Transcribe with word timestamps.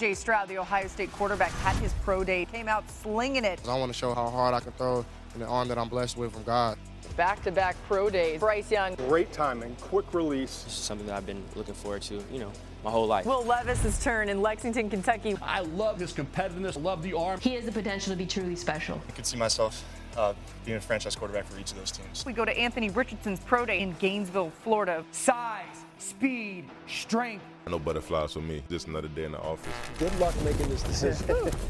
CJ 0.00 0.16
Stroud, 0.16 0.48
the 0.48 0.56
Ohio 0.56 0.86
State 0.88 1.12
quarterback, 1.12 1.50
had 1.52 1.76
his 1.76 1.92
pro 2.04 2.24
day, 2.24 2.46
came 2.46 2.68
out 2.68 2.88
slinging 2.88 3.44
it. 3.44 3.60
I 3.68 3.78
want 3.78 3.92
to 3.92 3.98
show 3.98 4.14
how 4.14 4.30
hard 4.30 4.54
I 4.54 4.60
can 4.60 4.72
throw 4.72 5.04
in 5.34 5.40
the 5.40 5.46
arm 5.46 5.68
that 5.68 5.76
I'm 5.76 5.90
blessed 5.90 6.16
with 6.16 6.32
from 6.32 6.42
God. 6.44 6.78
Back 7.16 7.42
to 7.42 7.52
back 7.52 7.76
pro 7.86 8.08
days. 8.08 8.40
Bryce 8.40 8.70
Young. 8.70 8.94
Great 8.94 9.30
timing, 9.30 9.76
quick 9.78 10.14
release. 10.14 10.62
This 10.62 10.72
is 10.72 10.78
something 10.78 11.06
that 11.06 11.16
I've 11.16 11.26
been 11.26 11.42
looking 11.54 11.74
forward 11.74 12.00
to, 12.02 12.14
you 12.32 12.38
know, 12.38 12.50
my 12.82 12.90
whole 12.90 13.06
life. 13.06 13.26
Will 13.26 13.44
Levis's 13.44 14.02
turn 14.02 14.30
in 14.30 14.40
Lexington, 14.40 14.88
Kentucky. 14.88 15.36
I 15.42 15.60
love 15.60 16.00
his 16.00 16.14
competitiveness, 16.14 16.82
love 16.82 17.02
the 17.02 17.12
arm. 17.12 17.38
He 17.38 17.52
has 17.56 17.66
the 17.66 17.72
potential 17.72 18.10
to 18.10 18.16
be 18.16 18.24
truly 18.24 18.56
special. 18.56 19.02
I 19.06 19.12
could 19.12 19.26
see 19.26 19.36
myself 19.36 19.84
uh, 20.16 20.32
being 20.64 20.78
a 20.78 20.80
franchise 20.80 21.14
quarterback 21.14 21.44
for 21.44 21.58
each 21.58 21.72
of 21.72 21.78
those 21.78 21.90
teams. 21.90 22.24
We 22.24 22.32
go 22.32 22.46
to 22.46 22.58
Anthony 22.58 22.88
Richardson's 22.88 23.40
pro 23.40 23.66
day 23.66 23.80
in 23.80 23.92
Gainesville, 23.98 24.50
Florida. 24.64 25.04
Size, 25.12 25.84
speed, 25.98 26.64
strength. 26.88 27.44
No 27.70 27.78
butterflies 27.78 28.32
for 28.32 28.40
me. 28.40 28.64
Just 28.68 28.88
another 28.88 29.06
day 29.06 29.22
in 29.22 29.32
the 29.32 29.38
office. 29.38 29.72
Good 30.00 30.18
luck 30.18 30.34
making 30.42 30.68
this 30.68 30.82
decision. 30.82 31.52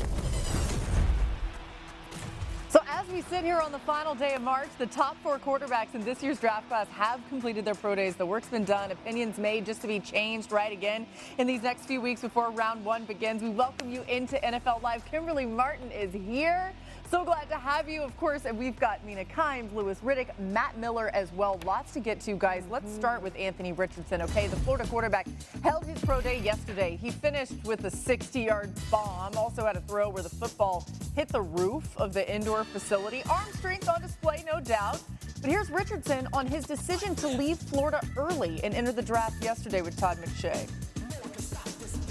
So 2.70 2.78
as 2.88 3.04
we 3.08 3.20
sit 3.22 3.42
here 3.42 3.58
on 3.58 3.72
the 3.72 3.80
final 3.80 4.14
day 4.14 4.34
of 4.34 4.42
March, 4.42 4.68
the 4.78 4.86
top 4.86 5.16
four 5.24 5.40
quarterbacks 5.40 5.96
in 5.96 6.04
this 6.04 6.22
year's 6.22 6.38
draft 6.38 6.68
class 6.68 6.86
have 6.90 7.20
completed 7.28 7.64
their 7.64 7.74
pro 7.74 7.96
days. 7.96 8.14
The 8.14 8.24
work's 8.24 8.46
been 8.46 8.62
done, 8.62 8.92
opinions 8.92 9.38
made 9.38 9.66
just 9.66 9.80
to 9.80 9.88
be 9.88 9.98
changed 9.98 10.52
right 10.52 10.70
again 10.70 11.04
in 11.38 11.48
these 11.48 11.64
next 11.64 11.86
few 11.86 12.00
weeks 12.00 12.20
before 12.20 12.52
round 12.52 12.84
one 12.84 13.06
begins. 13.06 13.42
We 13.42 13.50
welcome 13.50 13.90
you 13.90 14.02
into 14.02 14.36
NFL 14.36 14.82
Live. 14.82 15.04
Kimberly 15.04 15.46
Martin 15.46 15.90
is 15.90 16.12
here. 16.12 16.72
So 17.10 17.24
glad 17.24 17.48
to 17.48 17.58
have 17.58 17.88
you. 17.88 18.02
Of 18.02 18.16
course, 18.18 18.44
and 18.44 18.56
we've 18.56 18.78
got 18.78 19.04
Mina 19.04 19.24
Kimes, 19.24 19.74
Louis 19.74 19.98
Riddick, 19.98 20.38
Matt 20.38 20.78
Miller 20.78 21.10
as 21.12 21.32
well. 21.32 21.58
Lots 21.66 21.92
to 21.94 22.00
get 22.00 22.20
to, 22.20 22.34
guys. 22.34 22.62
Let's 22.70 22.86
mm-hmm. 22.86 23.00
start 23.00 23.20
with 23.20 23.34
Anthony 23.36 23.72
Richardson. 23.72 24.22
Okay, 24.22 24.46
the 24.46 24.54
Florida 24.54 24.86
quarterback 24.86 25.26
held 25.64 25.84
his 25.86 26.00
pro 26.04 26.20
day 26.20 26.38
yesterday. 26.38 26.96
He 27.02 27.10
finished 27.10 27.54
with 27.64 27.84
a 27.84 27.90
60-yard 27.90 28.70
bomb. 28.92 29.36
Also 29.36 29.66
had 29.66 29.74
a 29.74 29.80
throw 29.80 30.08
where 30.08 30.22
the 30.22 30.28
football 30.28 30.86
hit 31.16 31.26
the 31.26 31.42
roof 31.42 31.96
of 31.96 32.12
the 32.12 32.32
indoor 32.32 32.62
facility. 32.62 33.24
Arm 33.28 33.52
strength 33.54 33.88
on 33.88 34.00
display, 34.00 34.44
no 34.46 34.60
doubt. 34.60 35.00
But 35.40 35.50
here's 35.50 35.68
Richardson 35.68 36.28
on 36.32 36.46
his 36.46 36.64
decision 36.64 37.16
to 37.16 37.26
leave 37.26 37.58
Florida 37.58 38.00
early 38.16 38.62
and 38.62 38.72
enter 38.72 38.92
the 38.92 39.02
draft 39.02 39.42
yesterday 39.42 39.82
with 39.82 39.98
Todd 39.98 40.18
McShay. 40.18 40.70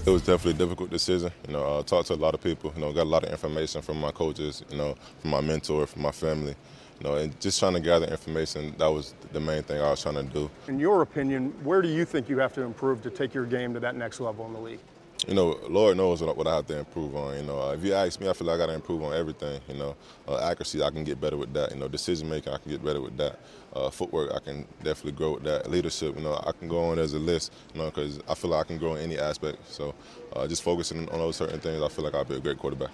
It 0.10 0.14
was 0.14 0.24
definitely 0.24 0.64
a 0.64 0.66
difficult 0.66 0.90
decision. 0.90 1.32
You 1.46 1.54
know, 1.54 1.62
I 1.62 1.78
uh, 1.78 1.84
talked 1.84 2.08
to 2.08 2.16
a 2.16 2.16
lot 2.16 2.34
of 2.34 2.42
people. 2.42 2.74
You 2.76 2.82
know, 2.82 2.92
got 2.92 3.04
a 3.04 3.14
lot 3.14 3.24
of 3.24 3.30
information 3.30 3.84
from 3.84 4.00
my 4.00 4.10
coaches. 4.10 4.64
You 4.72 4.78
know, 4.78 4.96
from 5.20 5.30
my 5.30 5.40
mentor, 5.40 5.86
from 5.86 6.02
my 6.02 6.10
family. 6.10 6.56
You 7.00 7.08
know, 7.08 7.14
and 7.18 7.40
just 7.40 7.60
trying 7.60 7.74
to 7.74 7.80
gather 7.80 8.08
information. 8.08 8.74
That 8.80 8.88
was 8.88 9.14
the 9.34 9.40
main 9.40 9.62
thing 9.62 9.80
I 9.80 9.92
was 9.92 10.02
trying 10.02 10.16
to 10.16 10.24
do. 10.24 10.50
In 10.68 10.80
your 10.80 11.04
opinion, 11.04 11.54
where 11.64 11.84
do 11.84 11.90
you 11.90 12.06
think 12.06 12.28
you 12.28 12.40
have 12.40 12.54
to 12.54 12.64
improve 12.64 13.04
to 13.04 13.12
take 13.12 13.36
your 13.36 13.46
game 13.46 13.72
to 13.76 13.80
that 13.82 13.96
next 13.96 14.20
level 14.20 14.48
in 14.48 14.54
the 14.54 14.60
league? 14.60 14.80
you 15.28 15.34
know, 15.34 15.60
Lord 15.70 15.98
knows 15.98 16.22
what, 16.22 16.48
I 16.48 16.56
have 16.56 16.68
to 16.68 16.80
improve 16.80 17.16
on. 17.16 17.36
You 17.38 17.44
know, 17.44 17.62
uh, 17.62 17.74
if 17.74 17.84
you 17.84 17.94
ask 17.94 18.20
me, 18.20 18.30
I 18.30 18.34
feel 18.34 18.48
like 18.48 18.56
I 18.56 18.58
got 18.58 18.66
to 18.68 18.74
improve 18.74 19.04
on 19.04 19.14
everything. 19.14 19.60
You 19.68 19.76
know, 19.76 19.96
uh, 20.28 20.40
accuracy, 20.40 20.82
I 20.82 20.90
can 20.90 21.04
get 21.04 21.20
better 21.20 21.38
with 21.38 21.54
that. 21.54 21.72
You 21.72 21.78
know, 21.78 21.88
decision 21.88 22.30
making, 22.30 22.54
I 22.54 22.58
can 22.58 22.72
get 22.72 22.84
better 22.84 23.02
with 23.02 23.18
that. 23.18 23.40
Uh, 23.74 23.90
footwork, 23.90 24.32
I 24.34 24.40
can 24.40 24.66
definitely 24.84 25.12
grow 25.12 25.34
with 25.34 25.44
that. 25.44 25.70
Leadership, 25.70 26.16
you 26.16 26.24
know, 26.24 26.34
I 26.46 26.52
can 26.52 26.68
go 26.68 26.86
on 26.86 27.00
as 27.00 27.14
a 27.14 27.20
list. 27.20 27.54
You 27.74 27.82
know, 27.82 27.86
because 27.86 28.20
I 28.28 28.34
feel 28.34 28.52
like 28.52 28.66
I 28.66 28.68
can 28.68 28.78
grow 28.78 28.96
in 28.96 29.04
any 29.04 29.20
aspect. 29.20 29.58
So, 29.72 29.94
uh, 30.34 30.48
just 30.48 30.64
focusing 30.64 31.08
on 31.10 31.20
those 31.20 31.36
certain 31.36 31.60
things, 31.60 31.82
I 31.82 31.88
feel 31.88 32.04
like 32.04 32.16
I'll 32.16 32.26
be 32.26 32.36
a 32.36 32.40
great 32.40 32.58
quarterback. 32.58 32.92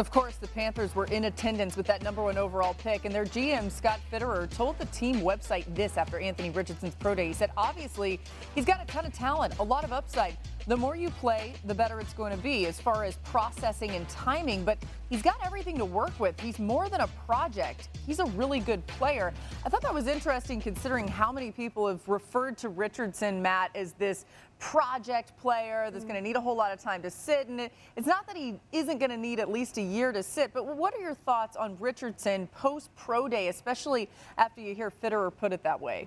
Of 0.00 0.10
course, 0.10 0.36
the 0.36 0.48
Panthers 0.48 0.94
were 0.94 1.04
in 1.04 1.24
attendance 1.24 1.76
with 1.76 1.86
that 1.88 2.02
number 2.02 2.22
one 2.22 2.38
overall 2.38 2.72
pick, 2.72 3.04
and 3.04 3.14
their 3.14 3.26
GM, 3.26 3.70
Scott 3.70 4.00
Fitterer, 4.10 4.48
told 4.48 4.78
the 4.78 4.86
team 4.86 5.16
website 5.16 5.66
this 5.74 5.98
after 5.98 6.18
Anthony 6.18 6.48
Richardson's 6.48 6.94
pro 6.94 7.14
day. 7.14 7.26
He 7.26 7.34
said, 7.34 7.50
obviously, 7.54 8.18
he's 8.54 8.64
got 8.64 8.82
a 8.82 8.86
ton 8.86 9.04
of 9.04 9.12
talent, 9.12 9.58
a 9.58 9.62
lot 9.62 9.84
of 9.84 9.92
upside. 9.92 10.38
The 10.66 10.76
more 10.76 10.96
you 10.96 11.10
play, 11.10 11.52
the 11.66 11.74
better 11.74 12.00
it's 12.00 12.14
going 12.14 12.34
to 12.34 12.42
be 12.42 12.64
as 12.64 12.80
far 12.80 13.04
as 13.04 13.16
processing 13.24 13.90
and 13.90 14.08
timing, 14.08 14.64
but 14.64 14.78
he's 15.10 15.20
got 15.20 15.36
everything 15.44 15.76
to 15.76 15.84
work 15.84 16.18
with. 16.18 16.40
He's 16.40 16.58
more 16.58 16.88
than 16.88 17.02
a 17.02 17.08
project, 17.26 17.90
he's 18.06 18.20
a 18.20 18.26
really 18.26 18.60
good 18.60 18.86
player. 18.86 19.34
I 19.66 19.68
thought 19.68 19.82
that 19.82 19.92
was 19.92 20.06
interesting 20.06 20.62
considering 20.62 21.08
how 21.08 21.30
many 21.30 21.50
people 21.50 21.86
have 21.86 22.08
referred 22.08 22.56
to 22.58 22.70
Richardson, 22.70 23.42
Matt, 23.42 23.70
as 23.74 23.92
this 23.92 24.24
project 24.60 25.36
player 25.40 25.90
that's 25.90 26.04
going 26.04 26.14
to 26.14 26.20
mm. 26.20 26.24
need 26.24 26.36
a 26.36 26.40
whole 26.40 26.54
lot 26.54 26.70
of 26.70 26.80
time 26.80 27.02
to 27.02 27.10
sit. 27.10 27.48
And 27.48 27.60
it, 27.62 27.72
it's 27.96 28.06
not 28.06 28.26
that 28.28 28.36
he 28.36 28.60
isn't 28.70 28.98
going 28.98 29.10
to 29.10 29.16
need 29.16 29.40
at 29.40 29.50
least 29.50 29.78
a 29.78 29.82
year 29.82 30.12
to 30.12 30.22
sit, 30.22 30.52
but 30.54 30.76
what 30.76 30.94
are 30.94 31.00
your 31.00 31.14
thoughts 31.14 31.56
on 31.56 31.76
Richardson 31.80 32.46
post 32.48 32.94
pro 32.94 33.26
day, 33.26 33.48
especially 33.48 34.08
after 34.38 34.60
you 34.60 34.74
hear 34.74 34.92
Fitterer 35.02 35.32
put 35.34 35.52
it 35.52 35.62
that 35.64 35.80
way? 35.80 36.06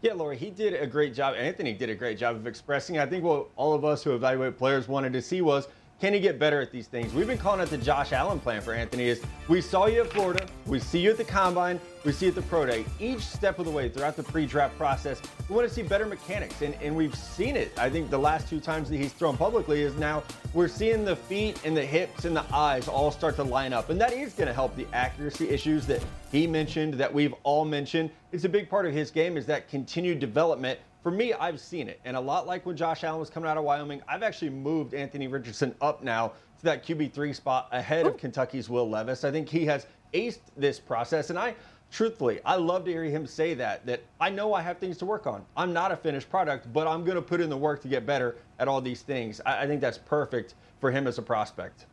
Yeah, 0.00 0.12
Lori, 0.12 0.36
he 0.36 0.50
did 0.50 0.74
a 0.74 0.86
great 0.86 1.12
job. 1.12 1.34
Anthony 1.36 1.72
did 1.72 1.90
a 1.90 1.94
great 1.94 2.18
job 2.18 2.36
of 2.36 2.46
expressing. 2.46 2.98
I 2.98 3.06
think 3.06 3.24
what 3.24 3.48
all 3.56 3.74
of 3.74 3.84
us 3.84 4.04
who 4.04 4.14
evaluate 4.14 4.56
players 4.56 4.86
wanted 4.86 5.12
to 5.12 5.20
see 5.20 5.40
was 5.40 5.66
can 6.00 6.14
he 6.14 6.20
get 6.20 6.38
better 6.38 6.60
at 6.60 6.70
these 6.70 6.86
things? 6.86 7.12
We've 7.12 7.26
been 7.26 7.38
calling 7.38 7.60
it 7.60 7.70
the 7.70 7.78
Josh 7.78 8.12
Allen 8.12 8.38
plan 8.38 8.62
for 8.62 8.72
Anthony 8.72 9.08
is 9.08 9.20
we 9.48 9.60
saw 9.60 9.86
you 9.86 10.02
at 10.02 10.12
Florida, 10.12 10.46
we 10.64 10.78
see 10.78 11.00
you 11.00 11.10
at 11.10 11.16
the 11.16 11.24
combine, 11.24 11.80
we 12.04 12.12
see 12.12 12.26
you 12.26 12.30
at 12.30 12.36
the 12.36 12.42
pro 12.42 12.66
day. 12.66 12.84
Each 13.00 13.20
step 13.20 13.58
of 13.58 13.64
the 13.64 13.70
way 13.70 13.88
throughout 13.88 14.16
the 14.16 14.22
pre-draft 14.22 14.78
process, 14.78 15.20
we 15.48 15.56
want 15.56 15.66
to 15.66 15.74
see 15.74 15.82
better 15.82 16.06
mechanics. 16.06 16.62
And, 16.62 16.74
and 16.80 16.94
we've 16.94 17.16
seen 17.16 17.56
it. 17.56 17.76
I 17.76 17.90
think 17.90 18.10
the 18.10 18.18
last 18.18 18.48
two 18.48 18.60
times 18.60 18.88
that 18.90 18.96
he's 18.96 19.12
thrown 19.12 19.36
publicly 19.36 19.82
is 19.82 19.96
now 19.96 20.22
we're 20.54 20.68
seeing 20.68 21.04
the 21.04 21.16
feet 21.16 21.60
and 21.64 21.76
the 21.76 21.84
hips 21.84 22.24
and 22.24 22.36
the 22.36 22.44
eyes 22.54 22.86
all 22.86 23.10
start 23.10 23.34
to 23.36 23.42
line 23.42 23.72
up. 23.72 23.90
And 23.90 24.00
that 24.00 24.12
is 24.12 24.34
going 24.34 24.48
to 24.48 24.54
help 24.54 24.76
the 24.76 24.86
accuracy 24.92 25.48
issues 25.48 25.84
that 25.86 26.04
he 26.30 26.46
mentioned, 26.46 26.94
that 26.94 27.12
we've 27.12 27.34
all 27.42 27.64
mentioned. 27.64 28.10
It's 28.30 28.44
a 28.44 28.48
big 28.48 28.70
part 28.70 28.86
of 28.86 28.92
his 28.92 29.10
game 29.10 29.36
is 29.36 29.46
that 29.46 29.68
continued 29.68 30.20
development 30.20 30.78
for 31.02 31.10
me, 31.10 31.32
I've 31.32 31.60
seen 31.60 31.88
it. 31.88 32.00
And 32.04 32.16
a 32.16 32.20
lot 32.20 32.46
like 32.46 32.66
when 32.66 32.76
Josh 32.76 33.04
Allen 33.04 33.20
was 33.20 33.30
coming 33.30 33.48
out 33.48 33.56
of 33.56 33.64
Wyoming, 33.64 34.02
I've 34.08 34.22
actually 34.22 34.50
moved 34.50 34.94
Anthony 34.94 35.28
Richardson 35.28 35.74
up 35.80 36.02
now 36.02 36.32
to 36.58 36.64
that 36.64 36.84
QB3 36.84 37.34
spot 37.34 37.68
ahead 37.72 38.06
Ooh. 38.06 38.10
of 38.10 38.18
Kentucky's 38.18 38.68
Will 38.68 38.88
Levis. 38.88 39.24
I 39.24 39.30
think 39.30 39.48
he 39.48 39.64
has 39.66 39.86
aced 40.12 40.40
this 40.56 40.80
process. 40.80 41.30
And 41.30 41.38
I, 41.38 41.54
truthfully, 41.90 42.40
I 42.44 42.56
love 42.56 42.84
to 42.84 42.90
hear 42.90 43.04
him 43.04 43.26
say 43.26 43.54
that, 43.54 43.86
that 43.86 44.02
I 44.20 44.28
know 44.30 44.54
I 44.54 44.62
have 44.62 44.78
things 44.78 44.98
to 44.98 45.06
work 45.06 45.26
on. 45.26 45.44
I'm 45.56 45.72
not 45.72 45.92
a 45.92 45.96
finished 45.96 46.28
product, 46.28 46.72
but 46.72 46.86
I'm 46.86 47.04
going 47.04 47.16
to 47.16 47.22
put 47.22 47.40
in 47.40 47.48
the 47.48 47.56
work 47.56 47.80
to 47.82 47.88
get 47.88 48.04
better 48.04 48.36
at 48.58 48.66
all 48.66 48.80
these 48.80 49.02
things. 49.02 49.40
I, 49.46 49.62
I 49.62 49.66
think 49.66 49.80
that's 49.80 49.98
perfect 49.98 50.54
for 50.80 50.90
him 50.90 51.06
as 51.06 51.18
a 51.18 51.22
prospect. 51.22 51.86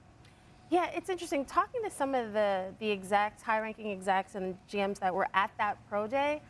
Yeah, 0.72 0.90
it's 0.96 1.10
interesting. 1.10 1.46
Talking 1.46 1.84
to 1.84 1.92
some 1.92 2.16
of 2.16 2.34
the, 2.34 2.74
the 2.80 2.92
execs, 2.92 3.44
high 3.44 3.60
ranking 3.60 3.92
execs 3.92 4.34
and 4.34 4.58
GMs 4.70 5.00
that 5.00 5.14
were 5.14 5.28
at 5.34 5.52
that 5.60 5.78
pro 5.88 6.08
day, 6.08 6.42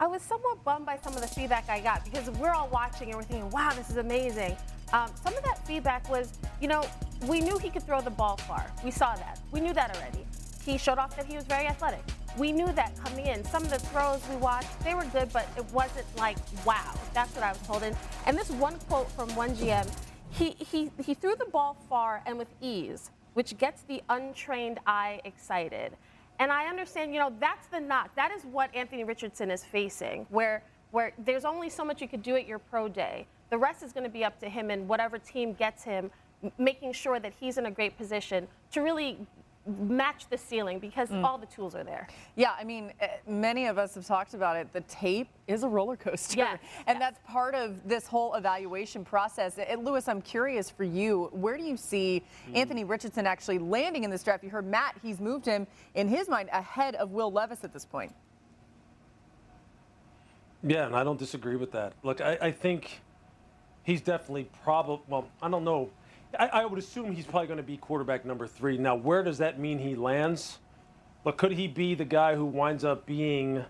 I 0.00 0.06
was 0.06 0.22
somewhat 0.22 0.64
bummed 0.64 0.86
by 0.86 0.98
some 0.98 1.14
of 1.14 1.20
the 1.20 1.28
feedback 1.28 1.68
I 1.68 1.80
got 1.80 2.04
because 2.04 2.28
we're 2.30 2.50
all 2.50 2.68
watching 2.68 3.08
and 3.08 3.16
we're 3.16 3.22
thinking, 3.22 3.48
wow, 3.50 3.72
this 3.76 3.88
is 3.90 3.98
amazing. 3.98 4.56
Um, 4.92 5.10
some 5.22 5.36
of 5.36 5.44
that 5.44 5.64
feedback 5.66 6.08
was, 6.10 6.32
you 6.60 6.68
know, 6.68 6.84
we 7.26 7.40
knew 7.40 7.56
he 7.58 7.70
could 7.70 7.84
throw 7.84 8.00
the 8.00 8.10
ball 8.10 8.36
far. 8.36 8.66
We 8.84 8.90
saw 8.90 9.14
that. 9.14 9.38
We 9.52 9.60
knew 9.60 9.72
that 9.72 9.96
already. 9.96 10.26
He 10.64 10.76
showed 10.76 10.98
off 10.98 11.16
that 11.16 11.26
he 11.26 11.36
was 11.36 11.44
very 11.44 11.66
athletic. 11.66 12.02
We 12.36 12.50
knew 12.50 12.72
that 12.72 12.96
coming 13.04 13.26
in. 13.26 13.44
Some 13.44 13.62
of 13.62 13.70
the 13.70 13.78
throws 13.78 14.20
we 14.28 14.36
watched, 14.36 14.68
they 14.84 14.94
were 14.94 15.04
good, 15.04 15.32
but 15.32 15.46
it 15.56 15.64
wasn't 15.72 16.06
like, 16.16 16.38
wow. 16.64 16.94
That's 17.14 17.34
what 17.34 17.44
I 17.44 17.52
was 17.52 17.60
told. 17.62 17.82
And, 17.82 17.96
and 18.26 18.36
this 18.36 18.50
one 18.50 18.78
quote 18.88 19.10
from 19.12 19.34
one 19.36 19.54
GM, 19.54 19.88
he, 20.30 20.56
he, 20.58 20.90
he 21.04 21.14
threw 21.14 21.36
the 21.36 21.46
ball 21.46 21.76
far 21.88 22.22
and 22.26 22.38
with 22.38 22.48
ease, 22.60 23.10
which 23.34 23.56
gets 23.58 23.82
the 23.82 24.02
untrained 24.08 24.78
eye 24.86 25.20
excited. 25.24 25.92
And 26.38 26.50
I 26.50 26.66
understand, 26.66 27.12
you 27.12 27.20
know, 27.20 27.32
that's 27.40 27.66
the 27.68 27.80
knock. 27.80 28.14
That 28.16 28.30
is 28.32 28.42
what 28.44 28.74
Anthony 28.74 29.04
Richardson 29.04 29.50
is 29.50 29.64
facing, 29.64 30.26
where 30.30 30.62
where 30.92 31.12
there's 31.24 31.44
only 31.44 31.70
so 31.70 31.84
much 31.84 32.02
you 32.02 32.08
could 32.08 32.22
do 32.22 32.36
at 32.36 32.46
your 32.46 32.58
pro 32.58 32.86
day. 32.86 33.26
The 33.50 33.58
rest 33.58 33.82
is 33.82 33.92
going 33.92 34.04
to 34.04 34.10
be 34.10 34.24
up 34.24 34.38
to 34.40 34.48
him 34.48 34.70
and 34.70 34.86
whatever 34.86 35.18
team 35.18 35.54
gets 35.54 35.82
him, 35.82 36.10
making 36.58 36.92
sure 36.92 37.18
that 37.18 37.32
he's 37.40 37.58
in 37.58 37.66
a 37.66 37.70
great 37.70 37.96
position 37.96 38.46
to 38.72 38.82
really 38.82 39.18
match 39.66 40.26
the 40.28 40.36
ceiling 40.36 40.78
because 40.78 41.08
mm. 41.08 41.22
all 41.22 41.38
the 41.38 41.46
tools 41.46 41.74
are 41.74 41.84
there. 41.84 42.08
Yeah, 42.34 42.52
I 42.58 42.64
mean, 42.64 42.92
eh, 43.00 43.08
many 43.28 43.66
of 43.66 43.78
us 43.78 43.94
have 43.94 44.06
talked 44.06 44.34
about 44.34 44.56
it. 44.56 44.72
The 44.72 44.80
tape 44.82 45.28
is 45.46 45.62
a 45.62 45.68
roller 45.68 45.96
coaster. 45.96 46.38
Yeah, 46.38 46.56
and 46.86 46.98
yes. 46.98 47.00
that's 47.00 47.20
part 47.30 47.54
of 47.54 47.86
this 47.88 48.06
whole 48.06 48.34
evaluation 48.34 49.04
process. 49.04 49.58
And 49.58 49.84
Louis, 49.84 50.06
I'm 50.08 50.20
curious 50.20 50.68
for 50.68 50.84
you, 50.84 51.28
where 51.32 51.56
do 51.56 51.62
you 51.62 51.76
see 51.76 52.22
mm. 52.50 52.56
Anthony 52.56 52.84
Richardson 52.84 53.26
actually 53.26 53.58
landing 53.58 54.04
in 54.04 54.10
this 54.10 54.22
draft? 54.22 54.42
You 54.42 54.50
heard 54.50 54.66
Matt, 54.66 54.96
he's 55.02 55.20
moved 55.20 55.46
him 55.46 55.66
in 55.94 56.08
his 56.08 56.28
mind 56.28 56.48
ahead 56.52 56.96
of 56.96 57.12
Will 57.12 57.30
Levis 57.30 57.62
at 57.62 57.72
this 57.72 57.84
point. 57.84 58.12
Yeah, 60.64 60.86
and 60.86 60.94
I 60.94 61.02
don't 61.04 61.18
disagree 61.18 61.56
with 61.56 61.72
that. 61.72 61.92
Look, 62.02 62.20
I, 62.20 62.38
I 62.40 62.50
think 62.52 63.00
he's 63.82 64.00
definitely 64.00 64.48
probably, 64.62 65.04
well, 65.08 65.28
I 65.40 65.48
don't 65.48 65.64
know 65.64 65.90
I, 66.38 66.46
I 66.46 66.64
would 66.64 66.78
assume 66.78 67.12
he's 67.12 67.26
probably 67.26 67.46
going 67.46 67.58
to 67.58 67.62
be 67.62 67.76
quarterback 67.76 68.24
number 68.24 68.46
three. 68.46 68.78
Now, 68.78 68.94
where 68.94 69.22
does 69.22 69.38
that 69.38 69.58
mean 69.58 69.78
he 69.78 69.94
lands? 69.94 70.58
But 71.24 71.36
could 71.36 71.52
he 71.52 71.68
be 71.68 71.94
the 71.94 72.04
guy 72.04 72.34
who 72.34 72.44
winds 72.44 72.84
up 72.84 73.06
being 73.06 73.64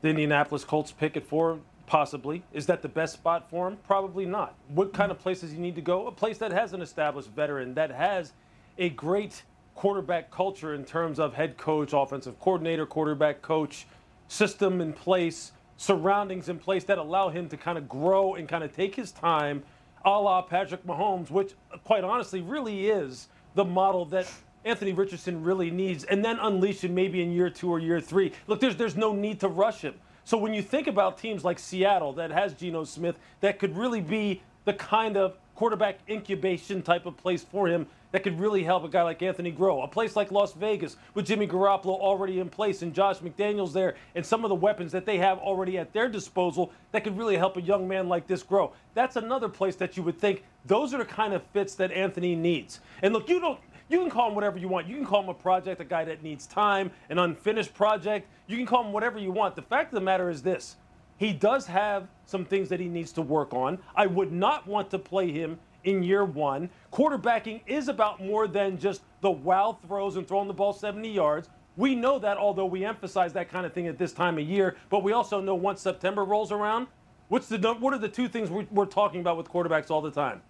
the 0.00 0.08
Indianapolis 0.08 0.64
Colts 0.64 0.92
pick 0.92 1.16
at 1.16 1.26
four? 1.26 1.58
Possibly. 1.86 2.42
Is 2.52 2.66
that 2.66 2.80
the 2.80 2.88
best 2.88 3.12
spot 3.12 3.50
for 3.50 3.68
him? 3.68 3.76
Probably 3.86 4.24
not. 4.24 4.54
What 4.68 4.94
kind 4.94 5.10
of 5.10 5.18
places 5.18 5.52
he 5.52 5.58
need 5.58 5.74
to 5.74 5.82
go? 5.82 6.06
A 6.06 6.12
place 6.12 6.38
that 6.38 6.50
has 6.50 6.72
an 6.72 6.80
established 6.80 7.28
veteran, 7.30 7.74
that 7.74 7.90
has 7.90 8.32
a 8.78 8.88
great 8.88 9.42
quarterback 9.74 10.30
culture 10.30 10.74
in 10.74 10.84
terms 10.84 11.18
of 11.18 11.34
head 11.34 11.58
coach, 11.58 11.92
offensive 11.92 12.40
coordinator, 12.40 12.86
quarterback 12.86 13.42
coach, 13.42 13.86
system 14.28 14.80
in 14.80 14.92
place, 14.92 15.52
surroundings 15.76 16.48
in 16.48 16.58
place 16.58 16.84
that 16.84 16.96
allow 16.96 17.28
him 17.28 17.48
to 17.48 17.56
kind 17.56 17.76
of 17.76 17.88
grow 17.88 18.34
and 18.34 18.48
kind 18.48 18.64
of 18.64 18.74
take 18.74 18.94
his 18.94 19.12
time, 19.12 19.62
a 20.04 20.10
la 20.10 20.42
Patrick 20.42 20.84
Mahomes, 20.84 21.30
which 21.30 21.52
quite 21.84 22.04
honestly 22.04 22.40
really 22.40 22.88
is 22.88 23.28
the 23.54 23.64
model 23.64 24.04
that 24.06 24.30
Anthony 24.64 24.92
Richardson 24.92 25.42
really 25.42 25.70
needs, 25.70 26.04
and 26.04 26.24
then 26.24 26.38
unleash 26.40 26.82
him 26.82 26.94
maybe 26.94 27.22
in 27.22 27.32
year 27.32 27.50
two 27.50 27.70
or 27.70 27.78
year 27.78 28.00
three. 28.00 28.32
Look, 28.46 28.60
there's 28.60 28.76
there's 28.76 28.96
no 28.96 29.12
need 29.12 29.40
to 29.40 29.48
rush 29.48 29.80
him. 29.82 29.94
So 30.24 30.38
when 30.38 30.54
you 30.54 30.62
think 30.62 30.86
about 30.86 31.18
teams 31.18 31.44
like 31.44 31.58
Seattle 31.58 32.14
that 32.14 32.30
has 32.30 32.54
Geno 32.54 32.84
Smith, 32.84 33.16
that 33.40 33.58
could 33.58 33.76
really 33.76 34.00
be 34.00 34.42
the 34.64 34.72
kind 34.72 35.16
of 35.16 35.36
quarterback 35.54 35.98
incubation 36.08 36.82
type 36.82 37.06
of 37.06 37.16
place 37.16 37.42
for 37.42 37.68
him 37.68 37.86
that 38.12 38.22
could 38.22 38.38
really 38.38 38.62
help 38.62 38.84
a 38.84 38.88
guy 38.88 39.02
like 39.02 39.22
Anthony 39.22 39.50
grow. 39.50 39.82
A 39.82 39.88
place 39.88 40.14
like 40.14 40.30
Las 40.30 40.52
Vegas 40.52 40.96
with 41.14 41.26
Jimmy 41.26 41.48
Garoppolo 41.48 41.98
already 41.98 42.38
in 42.38 42.48
place 42.48 42.82
and 42.82 42.94
Josh 42.94 43.18
McDaniels 43.18 43.72
there 43.72 43.96
and 44.14 44.24
some 44.24 44.44
of 44.44 44.50
the 44.50 44.54
weapons 44.54 44.92
that 44.92 45.04
they 45.04 45.18
have 45.18 45.38
already 45.38 45.78
at 45.78 45.92
their 45.92 46.08
disposal 46.08 46.70
that 46.92 47.02
could 47.02 47.18
really 47.18 47.36
help 47.36 47.56
a 47.56 47.62
young 47.62 47.88
man 47.88 48.08
like 48.08 48.26
this 48.26 48.42
grow. 48.42 48.72
That's 48.94 49.16
another 49.16 49.48
place 49.48 49.74
that 49.76 49.96
you 49.96 50.04
would 50.04 50.20
think 50.20 50.44
those 50.64 50.94
are 50.94 50.98
the 50.98 51.04
kind 51.04 51.34
of 51.34 51.42
fits 51.52 51.74
that 51.74 51.90
Anthony 51.90 52.36
needs. 52.36 52.80
And 53.02 53.12
look, 53.12 53.28
you 53.28 53.40
don't 53.40 53.58
you 53.88 54.00
can 54.00 54.10
call 54.10 54.28
him 54.28 54.34
whatever 54.34 54.58
you 54.58 54.68
want. 54.68 54.86
You 54.86 54.96
can 54.96 55.04
call 55.04 55.22
him 55.22 55.28
a 55.28 55.34
project, 55.34 55.80
a 55.80 55.84
guy 55.84 56.04
that 56.04 56.22
needs 56.22 56.46
time, 56.46 56.90
an 57.10 57.18
unfinished 57.18 57.74
project. 57.74 58.28
You 58.46 58.56
can 58.56 58.64
call 58.64 58.84
him 58.84 58.92
whatever 58.92 59.18
you 59.18 59.30
want. 59.30 59.56
The 59.56 59.62
fact 59.62 59.92
of 59.92 59.96
the 59.96 60.04
matter 60.04 60.30
is 60.30 60.42
this 60.42 60.76
he 61.16 61.32
does 61.32 61.66
have 61.66 62.08
some 62.26 62.44
things 62.44 62.68
that 62.68 62.80
he 62.80 62.88
needs 62.88 63.12
to 63.12 63.22
work 63.22 63.54
on. 63.54 63.78
I 63.94 64.06
would 64.06 64.32
not 64.32 64.66
want 64.66 64.90
to 64.90 64.98
play 64.98 65.30
him 65.30 65.58
in 65.84 66.02
year 66.02 66.24
one. 66.24 66.70
Quarterbacking 66.92 67.60
is 67.66 67.88
about 67.88 68.22
more 68.22 68.48
than 68.48 68.78
just 68.78 69.02
the 69.20 69.30
wow 69.30 69.78
throws 69.86 70.16
and 70.16 70.26
throwing 70.26 70.48
the 70.48 70.54
ball 70.54 70.72
70 70.72 71.08
yards. 71.08 71.48
We 71.76 71.94
know 71.94 72.18
that, 72.18 72.36
although 72.36 72.66
we 72.66 72.84
emphasize 72.84 73.32
that 73.32 73.48
kind 73.48 73.66
of 73.66 73.72
thing 73.72 73.86
at 73.86 73.98
this 73.98 74.12
time 74.12 74.38
of 74.38 74.44
year. 74.44 74.76
But 74.90 75.02
we 75.02 75.12
also 75.12 75.40
know 75.40 75.54
once 75.54 75.80
September 75.80 76.24
rolls 76.24 76.52
around, 76.52 76.86
what's 77.28 77.48
the 77.48 77.58
what 77.74 77.92
are 77.92 77.98
the 77.98 78.08
two 78.08 78.28
things 78.28 78.50
we're 78.50 78.86
talking 78.86 79.20
about 79.20 79.36
with 79.36 79.48
quarterbacks 79.48 79.90
all 79.90 80.00
the 80.00 80.10
time? 80.10 80.40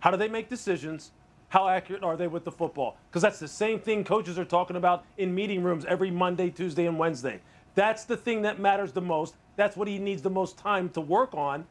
How 0.00 0.10
do 0.10 0.16
they 0.16 0.28
make 0.28 0.48
decisions? 0.48 1.12
How 1.48 1.68
accurate 1.68 2.04
are 2.04 2.16
they 2.16 2.28
with 2.28 2.44
the 2.44 2.52
football? 2.52 2.96
Because 3.10 3.22
that's 3.22 3.38
the 3.38 3.48
same 3.48 3.80
thing 3.80 4.04
coaches 4.04 4.38
are 4.38 4.44
talking 4.44 4.76
about 4.76 5.04
in 5.16 5.34
meeting 5.34 5.62
rooms 5.62 5.84
every 5.86 6.10
Monday, 6.10 6.50
Tuesday, 6.50 6.86
and 6.86 6.98
Wednesday. 6.98 7.40
That's 7.74 8.04
the 8.04 8.16
thing 8.16 8.42
that 8.42 8.60
matters 8.60 8.92
the 8.92 9.00
most. 9.00 9.34
That's 9.58 9.76
what 9.76 9.88
he 9.88 9.98
needs 9.98 10.22
the 10.22 10.30
most 10.30 10.56
time 10.56 10.88
to 10.90 11.00
work 11.00 11.34
on. 11.34 11.66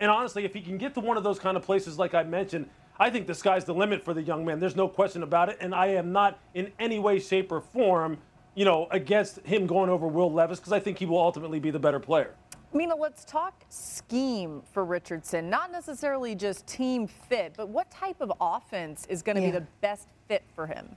And 0.00 0.10
honestly, 0.10 0.44
if 0.44 0.52
he 0.52 0.60
can 0.60 0.76
get 0.76 0.92
to 0.94 1.00
one 1.00 1.16
of 1.16 1.22
those 1.22 1.38
kind 1.38 1.56
of 1.56 1.62
places, 1.62 1.96
like 1.96 2.12
I 2.12 2.24
mentioned, 2.24 2.68
I 2.98 3.10
think 3.10 3.28
the 3.28 3.34
sky's 3.34 3.64
the 3.64 3.72
limit 3.72 4.02
for 4.02 4.12
the 4.12 4.22
young 4.22 4.44
man. 4.44 4.58
There's 4.58 4.74
no 4.74 4.88
question 4.88 5.22
about 5.22 5.48
it. 5.48 5.56
And 5.60 5.72
I 5.72 5.86
am 5.86 6.10
not 6.10 6.40
in 6.54 6.72
any 6.80 6.98
way, 6.98 7.20
shape, 7.20 7.52
or 7.52 7.60
form, 7.60 8.18
you 8.56 8.64
know, 8.64 8.88
against 8.90 9.38
him 9.46 9.68
going 9.68 9.88
over 9.88 10.08
Will 10.08 10.32
Levis 10.32 10.58
because 10.58 10.72
I 10.72 10.80
think 10.80 10.98
he 10.98 11.06
will 11.06 11.20
ultimately 11.20 11.60
be 11.60 11.70
the 11.70 11.78
better 11.78 12.00
player. 12.00 12.34
Mina, 12.74 12.96
let's 12.96 13.24
talk 13.24 13.64
scheme 13.68 14.60
for 14.72 14.84
Richardson. 14.84 15.48
Not 15.48 15.70
necessarily 15.70 16.34
just 16.34 16.66
team 16.66 17.06
fit, 17.06 17.54
but 17.56 17.68
what 17.68 17.88
type 17.92 18.20
of 18.20 18.32
offense 18.40 19.06
is 19.08 19.22
going 19.22 19.36
to 19.36 19.42
yeah. 19.42 19.52
be 19.52 19.58
the 19.60 19.66
best 19.80 20.08
fit 20.26 20.42
for 20.56 20.66
him? 20.66 20.96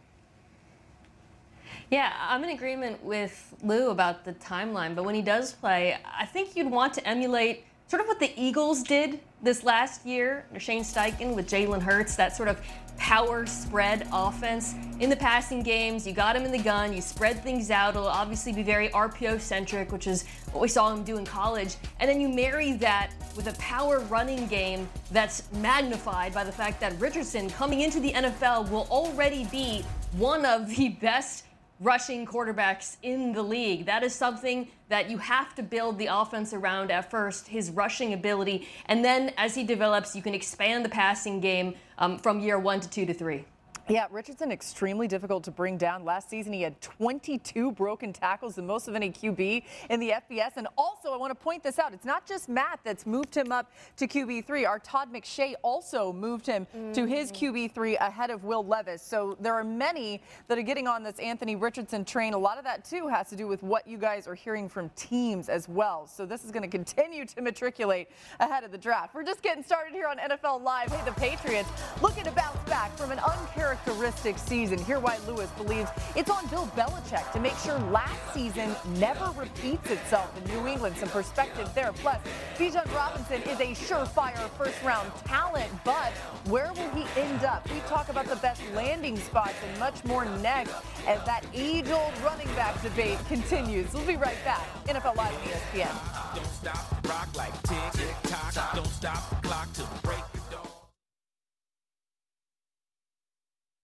Yeah, 1.91 2.13
I'm 2.21 2.41
in 2.45 2.51
agreement 2.51 3.03
with 3.03 3.53
Lou 3.63 3.89
about 3.89 4.23
the 4.23 4.31
timeline, 4.35 4.95
but 4.95 5.03
when 5.03 5.13
he 5.13 5.21
does 5.21 5.51
play, 5.51 5.97
I 6.17 6.25
think 6.25 6.55
you'd 6.55 6.71
want 6.71 6.93
to 6.93 7.05
emulate 7.05 7.65
sort 7.89 8.01
of 8.01 8.07
what 8.07 8.17
the 8.17 8.31
Eagles 8.41 8.81
did 8.81 9.19
this 9.43 9.65
last 9.65 10.05
year 10.05 10.45
under 10.47 10.59
Shane 10.61 10.83
Steichen 10.83 11.35
with 11.35 11.49
Jalen 11.49 11.81
Hurts, 11.81 12.15
that 12.15 12.33
sort 12.33 12.47
of 12.47 12.61
power 12.95 13.45
spread 13.45 14.07
offense. 14.13 14.73
In 15.01 15.09
the 15.09 15.17
passing 15.17 15.63
games, 15.63 16.07
you 16.07 16.13
got 16.13 16.33
him 16.33 16.45
in 16.45 16.53
the 16.53 16.63
gun, 16.63 16.93
you 16.93 17.01
spread 17.01 17.43
things 17.43 17.69
out. 17.69 17.89
It'll 17.89 18.07
obviously 18.07 18.53
be 18.53 18.63
very 18.63 18.87
RPO 18.87 19.41
centric, 19.41 19.91
which 19.91 20.07
is 20.07 20.25
what 20.53 20.61
we 20.61 20.69
saw 20.69 20.93
him 20.93 21.03
do 21.03 21.17
in 21.17 21.25
college. 21.25 21.75
And 21.99 22.09
then 22.09 22.21
you 22.21 22.29
marry 22.29 22.71
that 22.73 23.11
with 23.35 23.47
a 23.47 23.59
power 23.59 23.99
running 23.99 24.47
game 24.47 24.87
that's 25.11 25.51
magnified 25.55 26.33
by 26.33 26.45
the 26.45 26.53
fact 26.53 26.79
that 26.79 26.97
Richardson 27.01 27.49
coming 27.49 27.81
into 27.81 27.99
the 27.99 28.13
NFL 28.13 28.69
will 28.69 28.87
already 28.89 29.43
be 29.51 29.83
one 30.13 30.45
of 30.45 30.73
the 30.73 30.87
best 30.87 31.43
rushing 31.81 32.25
quarterbacks 32.25 32.97
in 33.01 33.33
the 33.33 33.41
league. 33.41 33.85
That 33.87 34.03
is 34.03 34.13
something 34.13 34.67
that 34.89 35.09
you 35.09 35.17
have 35.17 35.55
to 35.55 35.63
build 35.63 35.97
the 35.97 36.07
offense 36.07 36.53
around 36.53 36.91
at 36.91 37.09
first, 37.09 37.47
his 37.47 37.71
rushing 37.71 38.13
ability. 38.13 38.67
And 38.85 39.03
then 39.03 39.33
as 39.37 39.55
he 39.55 39.63
develops, 39.63 40.15
you 40.15 40.21
can 40.21 40.33
expand 40.33 40.85
the 40.85 40.89
passing 40.89 41.39
game 41.39 41.75
um, 41.97 42.19
from 42.19 42.39
year 42.39 42.59
one 42.59 42.79
to 42.81 42.89
two 42.89 43.05
to 43.05 43.13
three. 43.13 43.45
Yeah, 43.87 44.07
Richardson 44.11 44.51
extremely 44.51 45.07
difficult 45.07 45.43
to 45.45 45.51
bring 45.51 45.77
down. 45.77 46.05
Last 46.05 46.29
season 46.29 46.53
he 46.53 46.61
had 46.61 46.79
22 46.81 47.71
broken 47.71 48.13
tackles, 48.13 48.55
the 48.55 48.61
most 48.61 48.87
of 48.87 48.95
any 48.95 49.11
QB 49.11 49.63
in 49.89 49.99
the 49.99 50.13
FBS. 50.29 50.57
And 50.57 50.67
also, 50.77 51.11
I 51.11 51.17
want 51.17 51.31
to 51.31 51.43
point 51.43 51.63
this 51.63 51.79
out: 51.79 51.93
it's 51.93 52.05
not 52.05 52.25
just 52.25 52.47
Matt 52.47 52.79
that's 52.83 53.05
moved 53.05 53.35
him 53.35 53.51
up 53.51 53.71
to 53.97 54.07
QB 54.07 54.45
three. 54.45 54.65
Our 54.65 54.79
Todd 54.79 55.11
McShay 55.11 55.55
also 55.61 56.13
moved 56.13 56.45
him 56.45 56.67
mm-hmm. 56.67 56.91
to 56.93 57.05
his 57.05 57.31
mm-hmm. 57.31 57.57
QB 57.57 57.73
three 57.73 57.97
ahead 57.97 58.29
of 58.29 58.43
Will 58.43 58.65
Levis. 58.65 59.01
So 59.01 59.35
there 59.39 59.53
are 59.53 59.63
many 59.63 60.21
that 60.47 60.57
are 60.57 60.63
getting 60.63 60.87
on 60.87 61.03
this 61.03 61.19
Anthony 61.19 61.55
Richardson 61.55 62.05
train. 62.05 62.33
A 62.33 62.37
lot 62.37 62.57
of 62.57 62.63
that 62.63 62.85
too 62.85 63.07
has 63.07 63.29
to 63.29 63.35
do 63.35 63.47
with 63.47 63.63
what 63.63 63.87
you 63.87 63.97
guys 63.97 64.27
are 64.27 64.35
hearing 64.35 64.69
from 64.69 64.89
teams 64.95 65.49
as 65.49 65.67
well. 65.67 66.07
So 66.07 66.25
this 66.25 66.45
is 66.45 66.51
going 66.51 66.63
to 66.63 66.69
continue 66.69 67.25
to 67.25 67.41
matriculate 67.41 68.09
ahead 68.39 68.63
of 68.63 68.71
the 68.71 68.77
draft. 68.77 69.15
We're 69.15 69.23
just 69.23 69.41
getting 69.41 69.63
started 69.63 69.93
here 69.93 70.07
on 70.07 70.17
NFL 70.17 70.61
Live. 70.61 70.91
Hey, 70.91 71.03
the 71.03 71.19
Patriots 71.19 71.69
looking 72.01 72.23
to 72.25 72.31
bounce 72.31 72.57
back 72.69 72.95
from 72.95 73.11
an 73.11 73.19
uncharacteristic 73.19 73.70
characteristic 73.71 74.37
season. 74.37 74.77
Here, 74.79 74.99
why 74.99 75.17
Louis 75.27 75.49
believes 75.51 75.89
it's 76.15 76.29
on 76.29 76.45
Bill 76.47 76.69
Belichick 76.75 77.31
to 77.31 77.39
make 77.39 77.55
sure 77.57 77.77
last 77.91 78.33
season 78.33 78.75
never 78.95 79.31
repeats 79.39 79.89
itself 79.89 80.29
in 80.37 80.51
New 80.51 80.67
England. 80.67 80.97
Some 80.97 81.09
perspective 81.09 81.69
there. 81.73 81.93
Plus, 81.93 82.17
Bijan 82.57 82.93
Robinson 82.93 83.41
is 83.43 83.59
a 83.59 83.93
surefire 83.93 84.49
first 84.51 84.81
round 84.83 85.09
talent, 85.25 85.71
but 85.85 86.11
where 86.49 86.71
will 86.73 86.89
he 86.89 87.05
end 87.19 87.45
up? 87.45 87.69
We 87.71 87.79
talk 87.87 88.09
about 88.09 88.25
the 88.27 88.35
best 88.37 88.61
landing 88.73 89.17
spots 89.17 89.55
and 89.65 89.79
much 89.79 90.03
more 90.03 90.25
next 90.39 90.73
as 91.07 91.23
that 91.25 91.45
age 91.53 91.89
old 91.89 92.13
running 92.23 92.47
back 92.55 92.81
debate 92.81 93.19
continues. 93.27 93.93
We'll 93.93 94.05
be 94.05 94.17
right 94.17 94.43
back. 94.43 94.67
NFL 94.85 95.15
Live 95.15 95.33
on 95.33 95.41
ESPN. 95.47 96.35
Don't 96.35 96.45
stop, 96.47 97.07
rock 97.07 97.29
like 97.37 97.53
tick 97.63 98.15
tock. 98.23 98.75
Don't 98.75 98.87
stop 98.87 99.40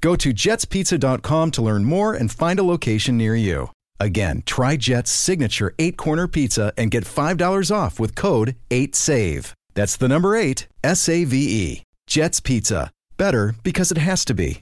Go 0.00 0.14
to 0.16 0.32
jetspizza.com 0.32 1.50
to 1.52 1.62
learn 1.62 1.84
more 1.84 2.14
and 2.14 2.30
find 2.30 2.58
a 2.58 2.62
location 2.62 3.16
near 3.16 3.34
you. 3.34 3.70
Again, 4.00 4.42
try 4.46 4.76
Jet's 4.76 5.10
signature 5.10 5.74
eight 5.78 5.96
corner 5.96 6.28
pizza 6.28 6.72
and 6.76 6.90
get 6.90 7.04
$5 7.04 7.74
off 7.74 7.98
with 7.98 8.14
code 8.14 8.54
8SAVE. 8.70 9.52
That's 9.74 9.96
the 9.96 10.08
number 10.08 10.36
eight, 10.36 10.66
S 10.82 11.08
A 11.08 11.24
V 11.24 11.36
E. 11.36 11.82
Jet's 12.06 12.40
Pizza. 12.40 12.90
Better 13.16 13.54
because 13.62 13.92
it 13.92 13.98
has 13.98 14.24
to 14.24 14.34
be. 14.34 14.60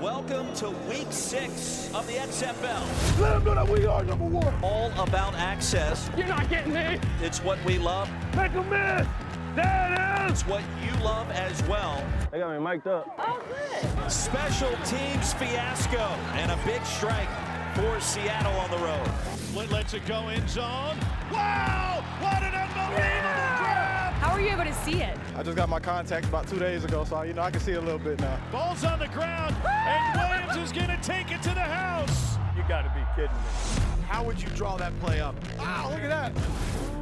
Welcome 0.00 0.52
to 0.54 0.70
week 0.88 1.06
six 1.10 1.90
of 1.94 2.06
the 2.06 2.14
XFL. 2.14 3.20
Let 3.20 3.34
them 3.34 3.44
know 3.44 3.54
that 3.54 3.68
we 3.68 3.86
are 3.86 4.02
number 4.02 4.24
one. 4.24 4.54
All 4.62 4.90
about 5.00 5.34
access. 5.34 6.10
You're 6.16 6.26
not 6.26 6.48
getting 6.48 6.72
me. 6.72 6.98
It's 7.20 7.42
what 7.42 7.62
we 7.64 7.78
love. 7.78 8.08
Make 8.34 8.52
them 8.52 8.68
miss. 8.70 9.06
There 9.54 10.24
it 10.26 10.30
is. 10.30 10.42
What 10.46 10.62
you 10.82 11.04
love 11.04 11.30
as 11.30 11.62
well. 11.64 12.02
They 12.30 12.38
got 12.38 12.52
me 12.52 12.64
mic'd 12.64 12.86
up. 12.86 13.14
Oh, 13.18 13.42
good. 13.48 14.10
Special 14.10 14.70
teams 14.86 15.34
fiasco 15.34 15.98
and 16.34 16.50
a 16.50 16.58
big 16.64 16.84
strike 16.84 17.28
for 17.74 18.00
Seattle 18.00 18.52
on 18.52 18.70
the 18.70 18.78
road. 18.78 19.06
Split 19.36 19.70
lets 19.70 19.94
it 19.94 20.06
go 20.06 20.28
in 20.28 20.46
zone. 20.48 20.96
Wow! 21.30 22.02
What 22.20 22.42
an 22.42 22.54
unbelievable 22.54 23.56
grab! 23.58 24.12
How 24.14 24.32
are 24.32 24.40
you 24.40 24.50
able 24.50 24.64
to 24.64 24.74
see 24.74 25.02
it? 25.02 25.18
I 25.36 25.42
just 25.42 25.56
got 25.56 25.68
my 25.68 25.80
contacts 25.80 26.28
about 26.28 26.48
two 26.48 26.58
days 26.58 26.84
ago, 26.84 27.04
so 27.04 27.22
you 27.22 27.34
know 27.34 27.42
I 27.42 27.50
can 27.50 27.60
see 27.60 27.72
it 27.72 27.78
a 27.78 27.80
little 27.80 27.98
bit 27.98 28.20
now. 28.20 28.38
Ball's 28.50 28.84
on 28.84 28.98
the 28.98 29.08
ground, 29.08 29.54
and 29.66 30.18
Williams 30.18 30.56
is 30.56 30.72
going 30.72 30.88
to 30.88 30.98
take 31.02 31.30
it 31.30 31.42
to 31.42 31.50
the 31.50 31.60
house. 31.60 32.36
You 32.56 32.62
got 32.68 32.82
to 32.82 32.90
be 32.90 33.04
kidding 33.14 33.36
me. 33.36 34.04
How 34.06 34.22
would 34.24 34.40
you 34.40 34.48
draw 34.50 34.76
that 34.76 34.98
play 35.00 35.20
up? 35.20 35.34
Wow, 35.58 35.90
look 35.90 36.00
at 36.00 36.08
that. 36.08 37.01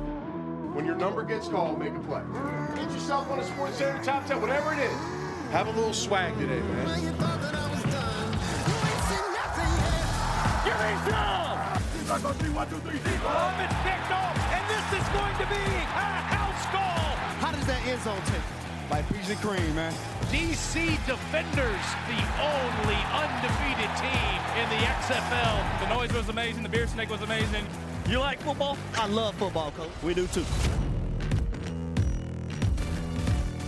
When 0.72 0.86
your 0.86 0.94
number 0.94 1.24
gets 1.24 1.48
called, 1.48 1.80
make 1.80 1.94
a 1.94 1.98
play. 2.00 2.22
Get 2.76 2.92
yourself 2.92 3.28
on 3.28 3.40
a 3.40 3.44
Sports 3.44 3.76
Center 3.76 4.00
top 4.04 4.24
10, 4.26 4.40
whatever 4.40 4.72
it 4.72 4.78
is. 4.78 4.94
Have 5.50 5.66
a 5.66 5.72
little 5.72 5.92
swag 5.92 6.38
today, 6.38 6.60
man. 6.60 6.86
Give 6.86 7.02
me 10.78 10.94
some! 11.10 11.58
He's 11.98 12.06
not 12.06 12.22
going 12.22 12.38
to 12.38 12.44
see 12.44 12.50
one, 12.54 12.70
two, 12.70 12.78
three, 12.86 13.02
deep. 13.02 13.18
Oh, 13.26 13.50
it's 13.58 13.74
picked 13.82 14.14
off, 14.14 14.38
and 14.54 14.62
this 14.70 14.86
is 14.94 15.02
going 15.10 15.34
to 15.42 15.46
be 15.50 15.58
a 15.58 16.06
house 16.30 16.62
call. 16.70 17.18
How 17.42 17.50
does 17.50 17.66
that 17.66 17.82
end 17.84 18.00
zone 18.02 18.22
take? 18.30 18.38
Like 18.94 19.08
peaches 19.10 19.30
and 19.30 19.40
cream, 19.42 19.74
man. 19.74 19.92
DC 20.30 20.94
Defenders, 21.02 21.82
the 22.06 22.22
only 22.38 23.00
undefeated 23.10 23.90
team 23.98 24.38
in 24.54 24.70
the 24.70 24.86
XFL. 24.86 25.58
The 25.82 25.90
noise 25.94 26.12
was 26.12 26.28
amazing. 26.28 26.62
The 26.62 26.68
beer 26.68 26.86
snake 26.86 27.10
was 27.10 27.22
amazing. 27.22 27.66
You 28.08 28.18
like 28.18 28.40
football? 28.40 28.76
I 28.94 29.06
love 29.06 29.34
football, 29.36 29.70
coach. 29.72 29.90
We 30.02 30.14
do 30.14 30.26
too. 30.28 30.44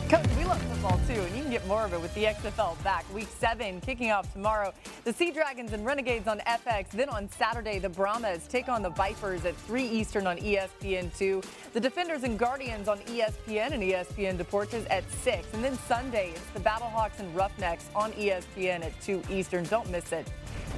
Coach, 0.09 0.27
we 0.37 0.45
love 0.45 0.61
football 0.63 1.01
too, 1.07 1.21
and 1.21 1.35
you 1.35 1.43
can 1.43 1.51
get 1.51 1.67
more 1.67 1.85
of 1.85 1.95
it 1.95 2.01
with 2.01 2.13
the 2.15 2.25
XFL 2.25 2.83
back. 2.85 3.07
Week 3.15 3.29
seven 3.39 3.81
kicking 3.81 4.11
off 4.11 4.31
tomorrow. 4.33 4.75
The 5.05 5.13
Sea 5.13 5.31
Dragons 5.31 5.73
and 5.73 5.87
Renegades 5.87 6.29
on 6.29 6.41
FX. 6.41 6.91
Then 6.91 7.09
on 7.09 7.31
Saturday, 7.31 7.79
the 7.79 7.89
Brahmas 7.89 8.47
take 8.47 8.69
on 8.69 8.83
the 8.83 8.91
Vipers 8.91 9.47
at 9.47 9.57
3 9.57 9.85
Eastern 9.85 10.27
on 10.27 10.37
ESPN2. 10.37 11.45
The 11.73 11.81
Defenders 11.81 12.25
and 12.25 12.39
Guardians 12.39 12.89
on 12.89 12.99
ESPN 12.99 13.73
and 13.73 13.83
ESPN 13.83 14.37
Deportes 14.37 14.87
at 14.91 15.11
6. 15.11 15.47
And 15.55 15.65
then 15.65 15.79
Sunday, 15.89 16.33
it's 16.35 16.51
the 16.51 16.61
Battlehawks 16.61 17.19
and 17.19 17.35
Roughnecks 17.35 17.89
on 17.95 18.13
ESPN 18.13 18.85
at 18.85 19.01
2 19.01 19.23
Eastern. 19.31 19.65
Don't 19.65 19.89
miss 19.89 20.13
it. 20.13 20.27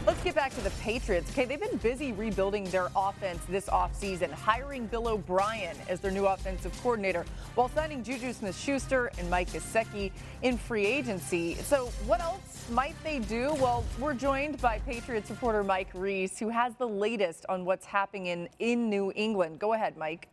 Let's 0.06 0.22
get 0.22 0.34
back 0.34 0.54
to 0.54 0.60
the 0.60 0.70
Patriots. 0.82 1.30
Okay, 1.30 1.46
they've 1.46 1.58
been 1.58 1.78
busy 1.78 2.12
rebuilding 2.12 2.64
their 2.64 2.88
offense 2.94 3.42
this 3.48 3.68
offseason, 3.68 4.30
hiring 4.30 4.86
Bill 4.86 5.08
O'Brien 5.08 5.74
as 5.88 5.98
their 6.00 6.10
new 6.10 6.26
offensive 6.26 6.78
coordinator, 6.82 7.24
while 7.54 7.70
signing 7.70 8.04
Juju 8.04 8.34
Smith 8.34 8.54
Schuster 8.54 9.10
and 9.16 9.30
Mike 9.30 9.48
Gesicki 9.48 10.12
in 10.42 10.58
free 10.58 10.84
agency. 10.84 11.54
So, 11.54 11.86
what 12.04 12.20
else 12.20 12.68
might 12.70 12.96
they 13.02 13.18
do? 13.18 13.54
Well, 13.54 13.82
we're 13.98 14.12
joined 14.12 14.60
by 14.60 14.78
Patriots 14.80 15.30
reporter 15.30 15.64
Mike 15.64 15.88
Reiss, 15.94 16.38
who 16.38 16.50
has 16.50 16.74
the 16.74 16.86
latest 16.86 17.46
on 17.48 17.64
what's 17.64 17.86
happening 17.86 18.26
in, 18.26 18.48
in 18.58 18.90
New 18.90 19.10
England. 19.16 19.58
Go 19.58 19.72
ahead, 19.72 19.96
Mike. 19.96 20.28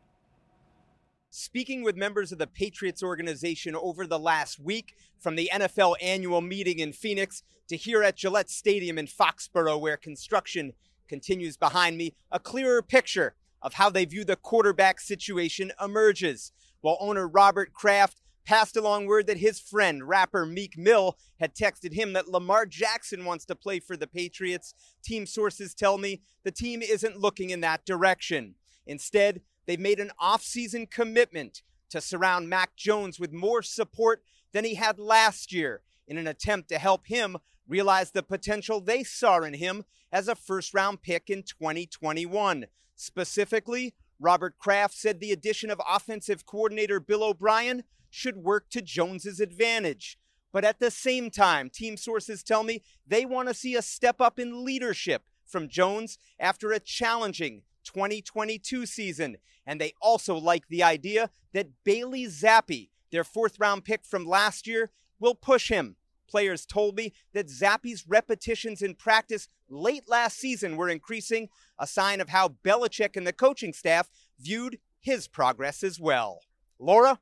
Speaking 1.33 1.81
with 1.81 1.95
members 1.95 2.33
of 2.33 2.39
the 2.39 2.45
Patriots 2.45 3.01
organization 3.01 3.73
over 3.73 4.05
the 4.05 4.19
last 4.19 4.59
week, 4.59 4.95
from 5.17 5.37
the 5.37 5.49
NFL 5.53 5.95
annual 6.01 6.41
meeting 6.41 6.79
in 6.79 6.91
Phoenix 6.91 7.41
to 7.69 7.77
here 7.77 8.03
at 8.03 8.17
Gillette 8.17 8.49
Stadium 8.49 8.97
in 8.97 9.07
Foxborough, 9.07 9.79
where 9.79 9.95
construction 9.95 10.73
continues 11.07 11.55
behind 11.55 11.97
me, 11.97 12.15
a 12.33 12.39
clearer 12.39 12.81
picture 12.81 13.35
of 13.61 13.75
how 13.75 13.89
they 13.89 14.03
view 14.03 14.25
the 14.25 14.35
quarterback 14.35 14.99
situation 14.99 15.71
emerges. 15.81 16.51
While 16.81 16.97
owner 16.99 17.29
Robert 17.29 17.71
Kraft 17.71 18.19
passed 18.43 18.75
along 18.75 19.05
word 19.05 19.27
that 19.27 19.37
his 19.37 19.57
friend, 19.57 20.05
rapper 20.09 20.45
Meek 20.45 20.77
Mill, 20.77 21.17
had 21.39 21.55
texted 21.55 21.93
him 21.93 22.11
that 22.11 22.27
Lamar 22.27 22.65
Jackson 22.65 23.23
wants 23.23 23.45
to 23.45 23.55
play 23.55 23.79
for 23.79 23.95
the 23.95 24.05
Patriots, 24.05 24.73
team 25.01 25.25
sources 25.25 25.73
tell 25.73 25.97
me 25.97 26.23
the 26.43 26.51
team 26.51 26.81
isn't 26.81 27.21
looking 27.21 27.51
in 27.51 27.61
that 27.61 27.85
direction. 27.85 28.55
Instead, 28.85 29.41
they've 29.65 29.79
made 29.79 29.99
an 29.99 30.11
offseason 30.21 30.89
commitment 30.89 31.61
to 31.89 32.01
surround 32.01 32.49
Mac 32.49 32.75
Jones 32.75 33.19
with 33.19 33.33
more 33.33 33.61
support 33.61 34.23
than 34.53 34.65
he 34.65 34.75
had 34.75 34.99
last 34.99 35.53
year 35.53 35.81
in 36.07 36.17
an 36.17 36.27
attempt 36.27 36.69
to 36.69 36.77
help 36.77 37.07
him 37.07 37.37
realize 37.67 38.11
the 38.11 38.23
potential 38.23 38.81
they 38.81 39.03
saw 39.03 39.39
in 39.39 39.53
him 39.53 39.83
as 40.11 40.27
a 40.27 40.35
first 40.35 40.73
round 40.73 41.01
pick 41.01 41.29
in 41.29 41.43
2021. 41.43 42.65
Specifically, 42.95 43.93
Robert 44.19 44.57
Kraft 44.59 44.93
said 44.93 45.19
the 45.19 45.31
addition 45.31 45.69
of 45.69 45.81
offensive 45.87 46.45
coordinator 46.45 46.99
Bill 46.99 47.23
O'Brien 47.23 47.83
should 48.09 48.37
work 48.37 48.69
to 48.69 48.81
Jones's 48.81 49.39
advantage. 49.39 50.19
But 50.51 50.65
at 50.65 50.79
the 50.79 50.91
same 50.91 51.31
time, 51.31 51.69
team 51.69 51.95
sources 51.97 52.43
tell 52.43 52.63
me 52.63 52.83
they 53.07 53.25
want 53.25 53.47
to 53.47 53.53
see 53.53 53.75
a 53.75 53.81
step 53.81 54.19
up 54.19 54.37
in 54.37 54.65
leadership 54.65 55.23
from 55.45 55.69
Jones 55.69 56.19
after 56.39 56.71
a 56.71 56.79
challenging 56.79 57.63
2022 57.83 58.85
season. 58.85 59.37
And 59.65 59.79
they 59.79 59.93
also 60.01 60.35
like 60.35 60.67
the 60.67 60.83
idea 60.83 61.29
that 61.53 61.69
Bailey 61.83 62.25
Zappe, 62.25 62.89
their 63.11 63.23
fourth 63.23 63.59
round 63.59 63.85
pick 63.85 64.05
from 64.05 64.25
last 64.25 64.67
year, 64.67 64.91
will 65.19 65.35
push 65.35 65.69
him. 65.69 65.95
Players 66.27 66.65
told 66.65 66.95
me 66.95 67.13
that 67.33 67.47
Zappe's 67.47 68.05
repetitions 68.07 68.81
in 68.81 68.95
practice 68.95 69.49
late 69.69 70.07
last 70.07 70.37
season 70.37 70.77
were 70.77 70.89
increasing, 70.89 71.49
a 71.77 71.85
sign 71.85 72.21
of 72.21 72.29
how 72.29 72.55
Belichick 72.63 73.17
and 73.17 73.27
the 73.27 73.33
coaching 73.33 73.73
staff 73.73 74.09
viewed 74.39 74.79
his 74.99 75.27
progress 75.27 75.83
as 75.83 75.99
well. 75.99 76.39
Laura? 76.79 77.19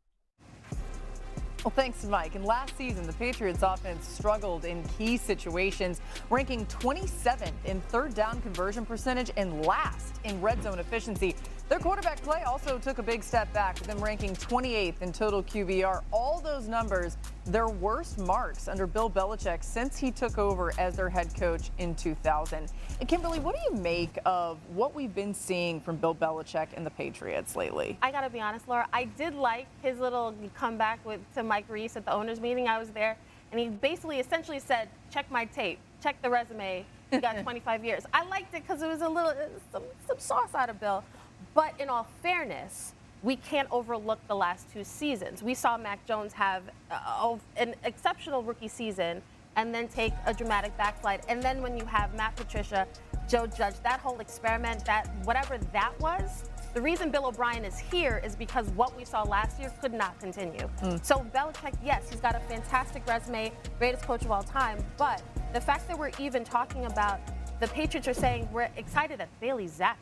Well, 1.66 1.74
thanks, 1.76 2.06
Mike. 2.06 2.36
And 2.36 2.46
last 2.46 2.78
season, 2.78 3.06
the 3.06 3.12
Patriots 3.12 3.64
offense 3.64 4.08
struggled 4.08 4.64
in 4.64 4.82
key 4.98 5.18
situations, 5.18 6.00
ranking 6.30 6.66
27th 6.68 7.52
in 7.66 7.82
third 7.82 8.14
down 8.14 8.42
conversion 8.42 8.86
percentage 8.86 9.30
and 9.36 9.66
last 9.66 10.22
in 10.24 10.40
red 10.40 10.64
zone 10.64 10.80
efficiency. 10.80 11.36
Their 11.70 11.78
quarterback 11.78 12.20
play 12.24 12.42
also 12.48 12.80
took 12.80 12.98
a 12.98 13.04
big 13.04 13.22
step 13.22 13.54
back, 13.54 13.78
with 13.78 13.88
them 13.88 14.00
ranking 14.04 14.36
28th 14.36 15.04
in 15.04 15.12
total 15.12 15.44
QBR. 15.44 16.02
All 16.12 16.40
those 16.40 16.68
numbers, 16.68 17.16
their 17.46 17.68
worst 17.68 18.18
marks 18.18 18.68
under 18.68 18.88
Bill 18.88 19.08
Belichick 19.08 19.64
since 19.64 19.96
he 19.96 20.10
took 20.10 20.40
over 20.40 20.74
as 20.80 20.96
their 20.96 21.10
head 21.10 21.32
coach 21.36 21.70
in 21.78 21.94
2000. 21.94 22.72
And 23.00 23.08
Kimberly, 23.08 23.38
what 23.38 23.54
do 23.54 23.62
you 23.70 23.80
make 23.80 24.18
of 24.26 24.58
what 24.74 24.96
we've 24.96 25.14
been 25.14 25.32
seeing 25.32 25.80
from 25.80 25.98
Bill 25.98 26.16
Belichick 26.16 26.70
and 26.76 26.84
the 26.84 26.90
Patriots 26.90 27.56
lately? 27.56 28.00
I 28.02 28.12
got 28.12 28.22
to 28.22 28.32
be 28.32 28.40
honest, 28.40 28.68
Laura. 28.68 28.88
I 28.92 29.04
did 29.04 29.36
like 29.36 29.68
his 29.84 30.00
little 30.00 30.34
comeback 30.56 31.06
with 31.06 31.20
to 31.36 31.44
Mike 31.44 31.66
Reiss 31.70 31.96
at 31.96 32.04
the 32.04 32.12
owners' 32.12 32.40
meeting. 32.40 32.68
I 32.68 32.80
was 32.80 32.90
there, 32.90 33.16
and 33.52 33.60
he 33.60 33.68
basically, 33.68 34.20
essentially 34.20 34.60
said, 34.60 34.90
"Check 35.12 35.30
my 35.30 35.46
tape, 35.46 35.78
check 36.02 36.20
the 36.24 36.32
resume. 36.32 36.84
You 37.12 37.22
got 37.22 37.38
25 37.44 37.86
years." 37.86 38.06
I 38.12 38.24
liked 38.26 38.56
it 38.56 38.64
because 38.68 38.82
it 38.82 38.88
was 38.88 39.04
a 39.04 39.10
little 39.10 39.36
some, 39.72 39.84
some 40.08 40.18
sauce 40.18 40.56
out 40.56 40.72
of 40.72 40.80
Bill. 40.80 41.04
But 41.60 41.74
in 41.78 41.90
all 41.90 42.08
fairness, 42.24 42.94
we 43.22 43.36
can't 43.36 43.68
overlook 43.70 44.26
the 44.30 44.34
last 44.34 44.72
two 44.72 44.86
seasons. 44.86 45.44
We 45.44 45.54
saw 45.54 45.78
Mac 45.78 46.06
Jones 46.06 46.32
have 46.32 46.64
uh, 46.90 47.36
an 47.58 47.76
exceptional 47.84 48.44
rookie 48.44 48.70
season 48.70 49.22
and 49.58 49.76
then 49.76 49.90
take 49.90 50.14
a 50.26 50.34
dramatic 50.34 50.78
backslide. 50.78 51.20
And 51.28 51.44
then 51.44 51.62
when 51.62 51.76
you 51.76 51.84
have 51.84 52.16
Matt 52.16 52.38
Patricia, 52.38 52.88
Joe 53.28 53.46
Judge, 53.46 53.74
that 53.84 54.00
whole 54.00 54.22
experiment, 54.22 54.86
that 54.86 55.10
whatever 55.26 55.58
that 55.74 55.92
was, 56.00 56.46
the 56.74 56.82
reason 56.82 57.12
Bill 57.12 57.26
O'Brien 57.26 57.66
is 57.66 57.78
here 57.78 58.22
is 58.24 58.38
because 58.38 58.70
what 58.70 58.96
we 58.96 59.04
saw 59.04 59.24
last 59.24 59.60
year 59.60 59.74
could 59.82 59.94
not 59.94 60.18
continue. 60.22 60.70
Mm. 60.82 61.06
So 61.06 61.28
Belichick, 61.36 61.74
yes, 61.84 62.10
he's 62.10 62.22
got 62.22 62.36
a 62.36 62.40
fantastic 62.40 63.06
resume, 63.06 63.52
greatest 63.80 64.06
coach 64.06 64.24
of 64.24 64.32
all 64.32 64.44
time, 64.44 64.78
but 64.98 65.22
the 65.52 65.60
fact 65.60 65.90
that 65.90 66.00
we're 66.00 66.12
even 66.20 66.46
talking 66.46 66.86
about 66.86 67.20
the 67.60 67.68
Patriots 67.68 68.08
are 68.08 68.14
saying 68.14 68.48
we're 68.54 68.70
excited 68.78 69.20
that 69.20 69.28
Bailey 69.42 69.68
Zappe 69.68 69.98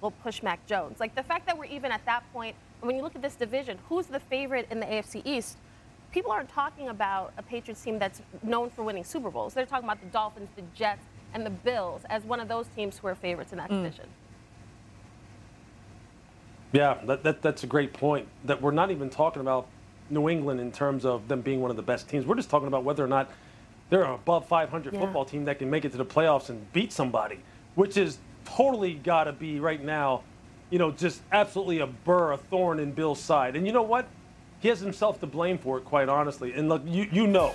will 0.00 0.10
push 0.10 0.42
Mac 0.42 0.64
Jones. 0.66 1.00
Like 1.00 1.14
the 1.14 1.22
fact 1.22 1.46
that 1.46 1.56
we're 1.56 1.66
even 1.66 1.92
at 1.92 2.04
that 2.06 2.22
point, 2.32 2.56
when 2.80 2.96
you 2.96 3.02
look 3.02 3.14
at 3.14 3.22
this 3.22 3.34
division, 3.34 3.78
who's 3.88 4.06
the 4.06 4.20
favorite 4.20 4.66
in 4.70 4.80
the 4.80 4.86
AFC 4.86 5.22
East? 5.24 5.56
People 6.12 6.32
aren't 6.32 6.48
talking 6.48 6.88
about 6.88 7.32
a 7.38 7.42
Patriots 7.42 7.82
team 7.82 7.98
that's 7.98 8.20
known 8.42 8.70
for 8.70 8.82
winning 8.82 9.04
Super 9.04 9.30
Bowls. 9.30 9.54
They're 9.54 9.66
talking 9.66 9.84
about 9.84 10.00
the 10.00 10.08
Dolphins, 10.08 10.48
the 10.56 10.62
Jets, 10.74 11.04
and 11.34 11.46
the 11.46 11.50
Bills 11.50 12.02
as 12.10 12.24
one 12.24 12.40
of 12.40 12.48
those 12.48 12.66
teams 12.74 12.98
who 12.98 13.06
are 13.06 13.14
favorites 13.14 13.52
in 13.52 13.58
that 13.58 13.70
mm. 13.70 13.82
division. 13.82 14.06
Yeah, 16.72 16.98
that, 17.04 17.22
that, 17.22 17.42
that's 17.42 17.62
a 17.64 17.66
great 17.66 17.92
point. 17.92 18.26
That 18.44 18.60
we're 18.60 18.70
not 18.70 18.90
even 18.90 19.10
talking 19.10 19.40
about 19.40 19.68
New 20.08 20.28
England 20.28 20.60
in 20.60 20.72
terms 20.72 21.04
of 21.04 21.28
them 21.28 21.40
being 21.40 21.60
one 21.60 21.70
of 21.70 21.76
the 21.76 21.82
best 21.82 22.08
teams. 22.08 22.26
We're 22.26 22.36
just 22.36 22.50
talking 22.50 22.68
about 22.68 22.84
whether 22.84 23.04
or 23.04 23.08
not 23.08 23.30
they're 23.88 24.04
an 24.04 24.12
above 24.12 24.46
500 24.46 24.92
yeah. 24.92 25.00
football 25.00 25.24
team 25.24 25.44
that 25.44 25.58
can 25.58 25.68
make 25.68 25.84
it 25.84 25.92
to 25.92 25.98
the 25.98 26.04
playoffs 26.04 26.48
and 26.48 26.72
beat 26.72 26.92
somebody, 26.92 27.40
which 27.74 27.96
is 27.96 28.18
totally 28.56 28.94
got 28.94 29.24
to 29.24 29.32
be 29.32 29.60
right 29.60 29.82
now, 29.82 30.22
you 30.70 30.78
know, 30.78 30.90
just 30.90 31.22
absolutely 31.32 31.80
a 31.80 31.86
burr, 31.86 32.32
a 32.32 32.36
thorn 32.36 32.78
in 32.80 32.92
Bill's 32.92 33.20
side. 33.20 33.56
And 33.56 33.66
you 33.66 33.72
know 33.72 33.82
what? 33.82 34.06
He 34.60 34.68
has 34.68 34.80
himself 34.80 35.20
to 35.20 35.26
blame 35.26 35.58
for 35.58 35.78
it, 35.78 35.84
quite 35.84 36.08
honestly. 36.08 36.52
And 36.52 36.68
look, 36.68 36.82
you, 36.86 37.08
you 37.10 37.26
know, 37.26 37.54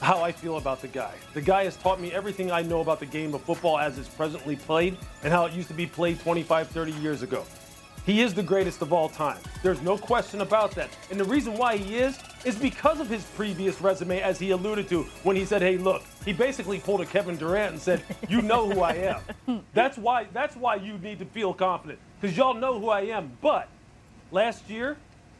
how 0.00 0.22
I 0.22 0.32
feel 0.32 0.56
about 0.58 0.82
the 0.82 0.88
guy. 0.88 1.14
The 1.32 1.40
guy 1.40 1.64
has 1.64 1.76
taught 1.76 2.00
me 2.00 2.12
everything 2.12 2.50
I 2.50 2.62
know 2.62 2.80
about 2.80 3.00
the 3.00 3.06
game 3.06 3.34
of 3.34 3.42
football 3.42 3.78
as 3.78 3.98
it's 3.98 4.08
presently 4.08 4.56
played 4.56 4.96
and 5.22 5.32
how 5.32 5.46
it 5.46 5.52
used 5.52 5.68
to 5.68 5.74
be 5.74 5.86
played 5.86 6.18
25, 6.20 6.68
30 6.68 6.92
years 6.92 7.22
ago. 7.22 7.44
He 8.04 8.20
is 8.20 8.34
the 8.34 8.42
greatest 8.42 8.82
of 8.82 8.92
all 8.92 9.08
time. 9.08 9.38
There's 9.62 9.80
no 9.80 9.96
question 9.96 10.40
about 10.40 10.72
that. 10.72 10.90
And 11.10 11.20
the 11.20 11.24
reason 11.24 11.56
why 11.56 11.76
he 11.76 11.96
is 11.96 12.18
is 12.44 12.56
because 12.56 13.00
of 13.00 13.08
his 13.08 13.22
previous 13.24 13.80
resume, 13.80 14.20
as 14.20 14.38
he 14.38 14.50
alluded 14.50 14.88
to 14.88 15.04
when 15.22 15.36
he 15.36 15.44
said, 15.44 15.62
"Hey, 15.62 15.76
look." 15.76 16.02
He 16.24 16.32
basically 16.32 16.78
pulled 16.78 17.00
a 17.00 17.06
Kevin 17.06 17.36
Durant 17.36 17.72
and 17.72 17.80
said, 17.80 18.02
"You 18.28 18.42
know 18.42 18.68
who 18.70 18.80
I 18.80 18.92
am." 19.46 19.64
that's 19.74 19.96
why. 19.96 20.26
That's 20.32 20.56
why 20.56 20.76
you 20.76 20.98
need 20.98 21.18
to 21.20 21.24
feel 21.26 21.54
confident 21.54 21.98
because 22.20 22.36
y'all 22.36 22.54
know 22.54 22.78
who 22.78 22.88
I 22.88 23.02
am. 23.02 23.36
But 23.40 23.68
last 24.30 24.68
year, 24.68 24.96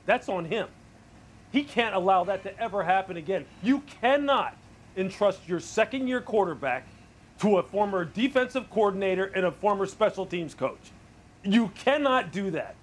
that's 0.07 0.29
on 0.29 0.45
him. 0.45 0.69
He 1.53 1.65
can't 1.65 1.95
allow 1.95 2.25
that 2.25 2.43
to 2.45 2.59
ever 2.59 2.83
happen 2.83 3.17
again. 3.17 3.45
You 3.63 3.83
cannot 4.01 4.57
entrust 4.97 5.47
your 5.47 5.61
second-year 5.61 6.21
quarterback 6.23 6.87
to 7.41 7.59
a 7.59 7.63
former 7.63 8.05
defensive 8.05 8.71
coordinator 8.71 9.25
and 9.25 9.45
a 9.45 9.53
former 9.53 9.87
special 9.87 10.25
teams 10.25 10.55
coach. 10.55 10.93
You 11.43 11.69
cannot 11.75 12.33
do 12.33 12.51
that. 12.53 12.75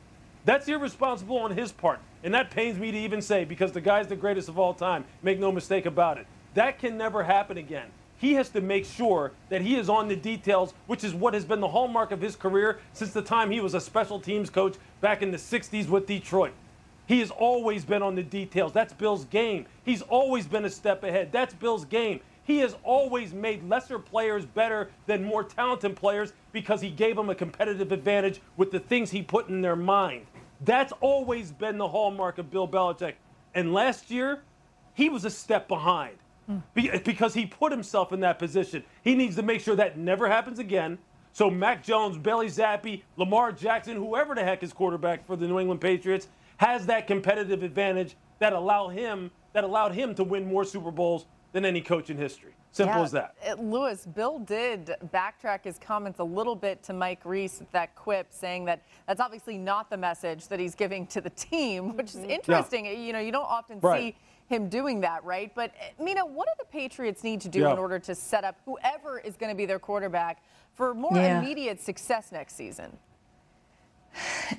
That's 0.45 0.67
irresponsible 0.67 1.37
on 1.37 1.55
his 1.55 1.71
part. 1.71 1.99
And 2.23 2.33
that 2.33 2.51
pains 2.51 2.77
me 2.77 2.91
to 2.91 2.97
even 2.97 3.21
say 3.21 3.45
because 3.45 3.71
the 3.71 3.81
guy's 3.81 4.07
the 4.07 4.15
greatest 4.15 4.49
of 4.49 4.59
all 4.59 4.73
time. 4.73 5.05
Make 5.21 5.39
no 5.39 5.51
mistake 5.51 5.85
about 5.85 6.17
it. 6.17 6.27
That 6.53 6.79
can 6.79 6.97
never 6.97 7.23
happen 7.23 7.57
again. 7.57 7.87
He 8.17 8.33
has 8.33 8.49
to 8.49 8.61
make 8.61 8.85
sure 8.85 9.31
that 9.47 9.61
he 9.61 9.77
is 9.77 9.87
on 9.87 10.09
the 10.09 10.15
details, 10.15 10.73
which 10.87 11.05
is 11.05 11.13
what 11.13 11.33
has 11.33 11.45
been 11.45 11.61
the 11.61 11.69
hallmark 11.69 12.11
of 12.11 12.19
his 12.19 12.35
career 12.35 12.79
since 12.91 13.11
the 13.11 13.21
time 13.21 13.49
he 13.49 13.61
was 13.61 13.73
a 13.73 13.79
special 13.79 14.19
teams 14.19 14.49
coach 14.49 14.75
back 14.99 15.21
in 15.21 15.31
the 15.31 15.37
60s 15.37 15.87
with 15.87 16.05
Detroit. 16.05 16.51
He 17.07 17.21
has 17.21 17.31
always 17.31 17.85
been 17.85 18.03
on 18.03 18.15
the 18.15 18.23
details. 18.23 18.73
That's 18.73 18.93
Bill's 18.93 19.25
game. 19.25 19.65
He's 19.83 20.01
always 20.03 20.45
been 20.45 20.65
a 20.65 20.69
step 20.69 21.03
ahead. 21.03 21.31
That's 21.31 21.53
Bill's 21.53 21.85
game. 21.85 22.19
He 22.49 22.57
has 22.61 22.75
always 22.83 23.31
made 23.31 23.69
lesser 23.69 23.99
players 23.99 24.43
better 24.43 24.89
than 25.05 25.23
more 25.23 25.43
talented 25.43 25.95
players 25.95 26.33
because 26.51 26.81
he 26.81 26.89
gave 26.89 27.15
them 27.15 27.29
a 27.29 27.35
competitive 27.35 27.91
advantage 27.91 28.41
with 28.57 28.71
the 28.71 28.79
things 28.79 29.11
he 29.11 29.21
put 29.21 29.49
in 29.49 29.61
their 29.61 29.75
mind. 29.75 30.25
That's 30.65 30.91
always 30.99 31.51
been 31.51 31.77
the 31.77 31.87
hallmark 31.87 32.39
of 32.39 32.49
Bill 32.49 32.67
Belichick. 32.67 33.13
And 33.53 33.71
last 33.71 34.09
year, 34.09 34.41
he 34.95 35.09
was 35.09 35.25
a 35.25 35.29
step 35.29 35.67
behind 35.67 36.15
because 36.73 37.35
he 37.35 37.45
put 37.45 37.71
himself 37.71 38.11
in 38.13 38.19
that 38.21 38.39
position. 38.39 38.83
He 39.03 39.13
needs 39.13 39.35
to 39.35 39.43
make 39.43 39.61
sure 39.61 39.75
that 39.75 39.99
never 39.99 40.27
happens 40.27 40.57
again. 40.57 40.97
So 41.33 41.51
Mac 41.51 41.83
Jones, 41.83 42.17
Bailey 42.17 42.47
Zappe, 42.47 43.03
Lamar 43.15 43.51
Jackson, 43.51 43.95
whoever 43.95 44.33
the 44.33 44.43
heck 44.43 44.63
is 44.63 44.73
quarterback 44.73 45.27
for 45.27 45.35
the 45.35 45.47
New 45.47 45.59
England 45.59 45.81
Patriots, 45.81 46.29
has 46.57 46.87
that 46.87 47.05
competitive 47.05 47.61
advantage 47.61 48.15
that 48.39 48.53
allow 48.53 48.87
him 48.87 49.29
that 49.53 49.63
allowed 49.63 49.93
him 49.93 50.15
to 50.15 50.23
win 50.23 50.47
more 50.47 50.63
Super 50.63 50.89
Bowls 50.89 51.27
than 51.51 51.65
any 51.65 51.81
coach 51.81 52.09
in 52.09 52.17
history. 52.17 52.53
Simple 52.71 52.97
yeah, 52.97 53.03
as 53.03 53.11
that. 53.11 53.35
It, 53.43 53.59
Louis, 53.59 54.05
Bill 54.05 54.39
did 54.39 54.95
backtrack 55.11 55.63
his 55.63 55.79
comments 55.79 56.19
a 56.19 56.23
little 56.23 56.55
bit 56.55 56.83
to 56.83 56.93
Mike 56.93 57.21
Reiss 57.25 57.59
with 57.59 57.71
that 57.71 57.95
quip, 57.95 58.27
saying 58.29 58.65
that 58.65 58.83
that's 59.07 59.19
obviously 59.19 59.57
not 59.57 59.89
the 59.89 59.97
message 59.97 60.47
that 60.49 60.59
he's 60.59 60.75
giving 60.75 61.07
to 61.07 61.21
the 61.21 61.31
team, 61.31 61.95
which 61.97 62.09
is 62.09 62.17
mm-hmm. 62.17 62.29
interesting. 62.29 62.85
Yeah. 62.85 62.91
You 62.91 63.13
know, 63.13 63.19
you 63.19 63.31
don't 63.31 63.49
often 63.49 63.79
right. 63.79 63.99
see 63.99 64.15
him 64.55 64.69
doing 64.69 65.01
that, 65.01 65.23
right? 65.23 65.51
But 65.55 65.73
eh, 65.79 66.03
Mina, 66.03 66.25
what 66.25 66.47
do 66.47 66.51
the 66.59 66.65
Patriots 66.65 67.23
need 67.23 67.41
to 67.41 67.49
do 67.49 67.61
yeah. 67.61 67.71
in 67.71 67.79
order 67.79 67.97
to 67.99 68.13
set 68.13 68.43
up 68.43 68.57
whoever 68.65 69.19
is 69.19 69.35
going 69.35 69.51
to 69.51 69.57
be 69.57 69.65
their 69.65 69.79
quarterback 69.79 70.43
for 70.75 70.93
more 70.93 71.15
yeah. 71.15 71.39
immediate 71.39 71.81
success 71.81 72.31
next 72.31 72.55
season? 72.55 72.95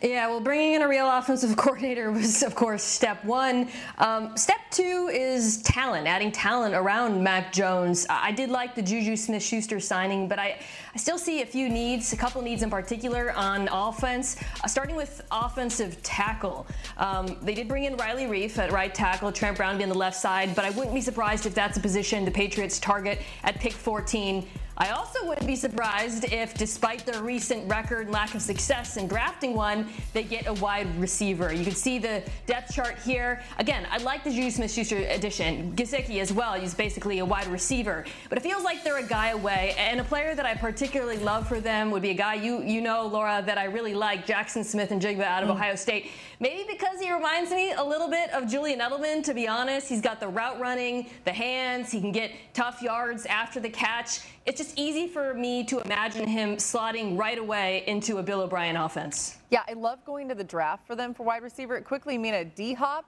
Yeah, 0.02 0.28
well, 0.28 0.40
bringing 0.40 0.74
in 0.74 0.82
a 0.82 0.88
real 0.88 1.08
offensive 1.10 1.56
coordinator 1.56 2.10
was, 2.10 2.42
of 2.42 2.54
course, 2.54 2.82
step 2.82 3.24
one. 3.24 3.68
Um, 3.98 4.36
step 4.36 4.58
two 4.70 5.10
is 5.12 5.62
talent, 5.62 6.06
adding 6.06 6.32
talent 6.32 6.74
around 6.74 7.22
Mac 7.22 7.52
Jones. 7.52 8.06
I 8.08 8.32
did 8.32 8.50
like 8.50 8.74
the 8.74 8.82
Juju 8.82 9.16
Smith 9.16 9.42
Schuster 9.42 9.80
signing, 9.80 10.28
but 10.28 10.38
I, 10.38 10.58
I 10.94 10.96
still 10.96 11.18
see 11.18 11.42
a 11.42 11.46
few 11.46 11.68
needs, 11.68 12.12
a 12.12 12.16
couple 12.16 12.40
needs 12.40 12.62
in 12.62 12.70
particular 12.70 13.32
on 13.32 13.68
offense, 13.72 14.36
uh, 14.62 14.66
starting 14.66 14.96
with 14.96 15.22
offensive 15.30 16.02
tackle. 16.02 16.66
Um, 16.96 17.36
they 17.42 17.54
did 17.54 17.68
bring 17.68 17.84
in 17.84 17.96
Riley 17.96 18.24
Reiff 18.24 18.58
at 18.58 18.72
right 18.72 18.94
tackle, 18.94 19.32
Trent 19.32 19.56
Brown 19.56 19.76
be 19.76 19.82
on 19.82 19.90
the 19.90 19.98
left 19.98 20.16
side, 20.16 20.54
but 20.54 20.64
I 20.64 20.70
wouldn't 20.70 20.94
be 20.94 21.00
surprised 21.00 21.46
if 21.46 21.54
that's 21.54 21.76
a 21.76 21.80
position 21.80 22.24
the 22.24 22.30
Patriots 22.30 22.78
target 22.78 23.20
at 23.44 23.58
pick 23.60 23.72
14. 23.72 24.46
I 24.80 24.92
also 24.92 25.26
wouldn't 25.26 25.46
be 25.46 25.56
surprised 25.56 26.24
if, 26.32 26.54
despite 26.54 27.04
their 27.04 27.22
recent 27.22 27.70
record 27.70 28.06
and 28.06 28.12
lack 28.12 28.34
of 28.34 28.40
success 28.40 28.96
in 28.96 29.08
drafting 29.08 29.52
one, 29.52 29.86
they 30.14 30.22
get 30.22 30.46
a 30.46 30.54
wide 30.54 30.88
receiver. 30.98 31.52
You 31.52 31.64
can 31.64 31.74
see 31.74 31.98
the 31.98 32.22
depth 32.46 32.74
chart 32.74 32.96
here. 33.04 33.42
Again, 33.58 33.86
I 33.90 33.98
like 33.98 34.24
the 34.24 34.30
Juju 34.30 34.50
Smith-Schuster 34.50 34.96
addition. 35.10 35.76
Gesicki 35.76 36.22
as 36.22 36.32
well. 36.32 36.54
He's 36.54 36.72
basically 36.72 37.18
a 37.18 37.24
wide 37.26 37.46
receiver, 37.48 38.06
but 38.30 38.38
it 38.38 38.40
feels 38.40 38.64
like 38.64 38.82
they're 38.82 38.96
a 38.96 39.02
guy 39.02 39.28
away. 39.28 39.74
And 39.76 40.00
a 40.00 40.04
player 40.04 40.34
that 40.34 40.46
I 40.46 40.54
particularly 40.54 41.18
love 41.18 41.46
for 41.46 41.60
them 41.60 41.90
would 41.90 42.00
be 42.00 42.10
a 42.10 42.14
guy 42.14 42.34
you 42.34 42.62
you 42.62 42.80
know, 42.80 43.06
Laura, 43.06 43.42
that 43.44 43.58
I 43.58 43.64
really 43.64 43.92
like, 43.92 44.24
Jackson 44.24 44.64
Smith-Njigba 44.64 45.20
out 45.20 45.42
of 45.42 45.50
mm. 45.50 45.56
Ohio 45.56 45.74
State. 45.74 46.10
Maybe 46.40 46.64
because 46.66 47.00
he 47.00 47.12
reminds 47.12 47.50
me 47.50 47.72
a 47.72 47.84
little 47.84 48.08
bit 48.08 48.30
of 48.30 48.48
Julian 48.48 48.80
Edelman. 48.80 49.22
To 49.24 49.34
be 49.34 49.46
honest, 49.46 49.88
he's 49.88 50.00
got 50.00 50.20
the 50.20 50.28
route 50.28 50.58
running, 50.58 51.10
the 51.24 51.32
hands. 51.32 51.92
He 51.92 52.00
can 52.00 52.12
get 52.12 52.32
tough 52.54 52.80
yards 52.80 53.26
after 53.26 53.60
the 53.60 53.68
catch 53.68 54.20
it's 54.46 54.58
just 54.58 54.78
easy 54.78 55.06
for 55.06 55.34
me 55.34 55.64
to 55.64 55.80
imagine 55.80 56.26
him 56.26 56.56
slotting 56.56 57.18
right 57.18 57.38
away 57.38 57.84
into 57.86 58.18
a 58.18 58.22
Bill 58.22 58.40
O'Brien 58.40 58.76
offense. 58.76 59.38
Yeah, 59.50 59.62
I 59.68 59.74
love 59.74 60.04
going 60.04 60.28
to 60.28 60.34
the 60.34 60.44
draft 60.44 60.86
for 60.86 60.96
them 60.96 61.14
for 61.14 61.24
wide 61.24 61.42
receiver. 61.42 61.76
It 61.76 61.84
quickly 61.84 62.16
mean 62.16 62.34
a 62.34 62.44
D 62.44 62.74
hop 62.74 63.04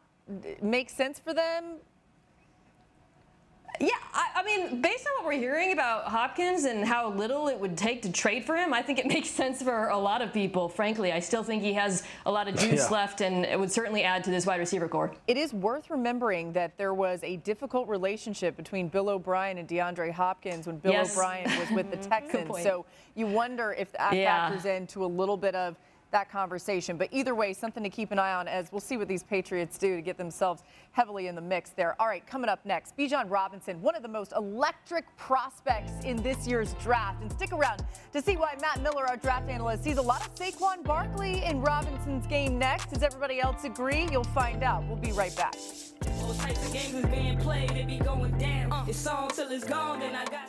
makes 0.62 0.94
sense 0.94 1.18
for 1.18 1.34
them. 1.34 1.76
Yeah, 3.80 3.88
I, 4.12 4.28
I, 4.36 4.42
mean, 4.44 4.80
based 4.80 5.06
on 5.06 5.12
what 5.24 5.32
we're 5.32 5.40
hearing 5.40 5.72
about 5.72 6.04
Hopkins 6.04 6.64
and 6.64 6.84
how 6.84 7.10
little 7.10 7.48
it 7.48 7.58
would 7.58 7.76
take 7.76 8.02
to 8.02 8.12
trade 8.12 8.44
for 8.44 8.56
him, 8.56 8.72
I 8.72 8.82
think 8.82 8.98
it 8.98 9.06
makes 9.08 9.30
sense 9.30 9.62
for 9.62 9.88
a 9.88 9.98
lot 9.98 10.22
of 10.22 10.32
people. 10.32 10.68
Frankly, 10.68 11.12
I 11.12 11.20
still 11.20 11.42
think 11.42 11.62
he 11.62 11.72
has 11.72 12.02
a 12.26 12.30
lot 12.30 12.48
of 12.48 12.56
juice 12.56 12.86
yeah. 12.90 12.96
left, 12.96 13.20
and 13.20 13.44
it 13.44 13.58
would 13.58 13.72
certainly 13.72 14.02
add 14.02 14.24
to 14.24 14.30
this 14.30 14.46
wide 14.46 14.60
receiver 14.60 14.88
core. 14.88 15.12
It 15.26 15.36
is 15.36 15.52
worth 15.52 15.90
remembering 15.90 16.52
that 16.52 16.76
there 16.76 16.94
was 16.94 17.20
a 17.24 17.36
difficult 17.38 17.88
relationship 17.88 18.56
between 18.56 18.88
Bill 18.88 19.08
O'Brien 19.08 19.58
and 19.58 19.68
DeAndre 19.68 20.12
Hopkins 20.12 20.66
when 20.66 20.78
Bill 20.78 20.92
yes. 20.92 21.12
O'Brien 21.12 21.50
was 21.58 21.70
with 21.70 21.90
the 21.90 21.96
Texans. 22.08 22.62
so 22.62 22.84
you 23.14 23.26
wonder 23.26 23.72
if 23.72 23.92
that 23.92 24.14
yeah. 24.14 24.48
factors 24.48 24.64
into 24.64 25.04
a 25.04 25.06
little 25.06 25.36
bit 25.36 25.54
of 25.54 25.76
that 26.12 26.30
conversation. 26.30 26.96
But 26.96 27.08
either 27.10 27.34
way, 27.34 27.52
something 27.52 27.82
to 27.82 27.90
keep 27.90 28.12
an 28.12 28.18
eye 28.18 28.32
on 28.34 28.46
as 28.46 28.70
we'll 28.70 28.80
see 28.80 28.96
what 28.96 29.08
these 29.08 29.22
Patriots 29.22 29.76
do 29.76 29.96
to 29.96 30.02
get 30.02 30.16
themselves 30.16 30.62
heavily 30.92 31.26
in 31.26 31.34
the 31.34 31.40
mix 31.40 31.70
there. 31.70 32.00
All 32.00 32.06
right, 32.06 32.24
coming 32.26 32.48
up 32.48 32.64
next, 32.64 32.96
Bijan 32.96 33.30
Robinson, 33.30 33.80
one 33.82 33.96
of 33.96 34.02
the 34.02 34.08
most 34.08 34.32
electric 34.36 35.04
prospects 35.16 35.92
in 36.04 36.22
this 36.22 36.46
year's 36.46 36.74
draft. 36.74 37.20
And 37.22 37.32
stick 37.32 37.52
around 37.52 37.84
to 38.12 38.22
see 38.22 38.36
why 38.36 38.56
Matt 38.60 38.82
Miller, 38.82 39.06
our 39.06 39.16
draft 39.16 39.48
analyst, 39.48 39.84
sees 39.84 39.96
a 39.96 40.02
lot 40.02 40.24
of 40.24 40.34
Saquon 40.34 40.84
Barkley 40.84 41.44
in 41.44 41.60
Robinson's 41.60 42.26
game 42.26 42.58
next. 42.58 42.90
Does 42.90 43.02
everybody 43.02 43.40
else 43.40 43.64
agree? 43.64 44.08
You'll 44.10 44.24
find 44.24 44.62
out. 44.62 44.86
We'll 44.86 44.96
be 44.96 45.12
right 45.12 45.34
back. 45.36 45.54
All 46.22 46.34
types 46.34 46.64
of 46.66 46.72
games 46.72 46.94
is 46.94 47.06
being 47.06 47.38
played, 47.38 47.70
it 47.72 47.86
be 47.86 47.98
going 47.98 48.36
down. 48.38 48.72
Uh. 48.72 48.84
It's 48.86 49.06
on 49.06 49.28
till 49.30 49.50
it's 49.50 49.64
gone, 49.64 50.00
then 50.00 50.14
I 50.14 50.24
got 50.26 50.48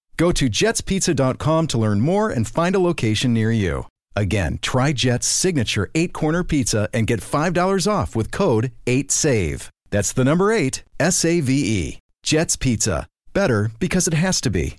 Go 0.17 0.31
to 0.31 0.49
jetspizza.com 0.49 1.67
to 1.67 1.77
learn 1.77 2.01
more 2.01 2.29
and 2.29 2.47
find 2.47 2.75
a 2.75 2.79
location 2.79 3.33
near 3.33 3.51
you. 3.51 3.85
Again, 4.15 4.59
try 4.61 4.93
Jet's 4.93 5.27
signature 5.27 5.89
eight 5.95 6.13
corner 6.13 6.43
pizza 6.43 6.89
and 6.93 7.07
get 7.07 7.21
$5 7.21 7.91
off 7.91 8.15
with 8.15 8.31
code 8.31 8.71
8SAVE. 8.85 9.69
That's 9.89 10.13
the 10.13 10.23
number 10.23 10.51
eight, 10.51 10.83
S 10.99 11.25
A 11.25 11.39
V 11.41 11.53
E. 11.53 11.99
Jet's 12.23 12.55
Pizza. 12.55 13.07
Better 13.33 13.71
because 13.79 14.07
it 14.07 14.13
has 14.13 14.41
to 14.41 14.49
be. 14.49 14.77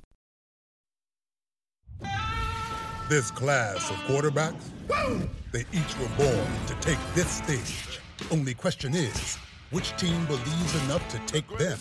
This 3.09 3.31
class 3.31 3.91
of 3.91 3.97
quarterbacks, 4.07 4.63
they 5.53 5.67
each 5.73 5.99
were 5.99 6.09
born 6.17 6.47
to 6.67 6.75
take 6.81 6.99
this 7.15 7.29
stage. 7.31 8.01
Only 8.31 8.55
question 8.55 8.95
is, 8.95 9.37
which 9.71 9.95
team 9.99 10.25
believes 10.27 10.85
enough 10.85 11.07
to 11.09 11.19
take 11.27 11.47
them? 11.59 11.79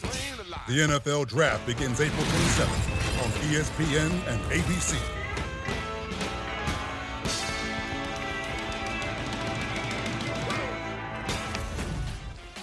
The 0.67 0.79
NFL 0.79 1.27
Draft 1.27 1.65
begins 1.65 2.01
April 2.01 2.25
27th 2.25 3.07
on 3.07 3.10
ESPN 3.41 4.11
and 4.27 4.39
ABC. 4.51 4.95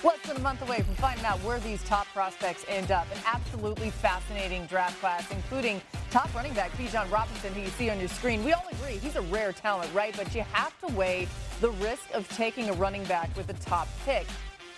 Less 0.04 0.18
than 0.24 0.36
a 0.36 0.40
month 0.40 0.62
away 0.62 0.82
from 0.82 0.94
finding 0.94 1.24
out 1.24 1.38
where 1.40 1.58
these 1.58 1.82
top 1.82 2.06
prospects 2.14 2.64
end 2.68 2.92
up. 2.92 3.06
An 3.12 3.20
absolutely 3.26 3.90
fascinating 3.90 4.66
draft 4.66 5.00
class, 5.00 5.28
including 5.32 5.82
top 6.12 6.32
running 6.32 6.54
back 6.54 6.70
Bijan 6.72 7.10
Robinson, 7.10 7.52
who 7.54 7.62
you 7.62 7.68
see 7.70 7.90
on 7.90 7.98
your 7.98 8.08
screen. 8.08 8.44
We 8.44 8.52
all 8.52 8.66
agree 8.70 8.98
he's 8.98 9.16
a 9.16 9.22
rare 9.22 9.52
talent, 9.52 9.92
right? 9.92 10.16
But 10.16 10.32
you 10.32 10.42
have 10.52 10.78
to 10.86 10.94
weigh 10.94 11.26
the 11.60 11.70
risk 11.70 12.04
of 12.14 12.28
taking 12.28 12.70
a 12.70 12.72
running 12.74 13.02
back 13.04 13.36
with 13.36 13.50
a 13.50 13.54
top 13.54 13.88
pick. 14.04 14.26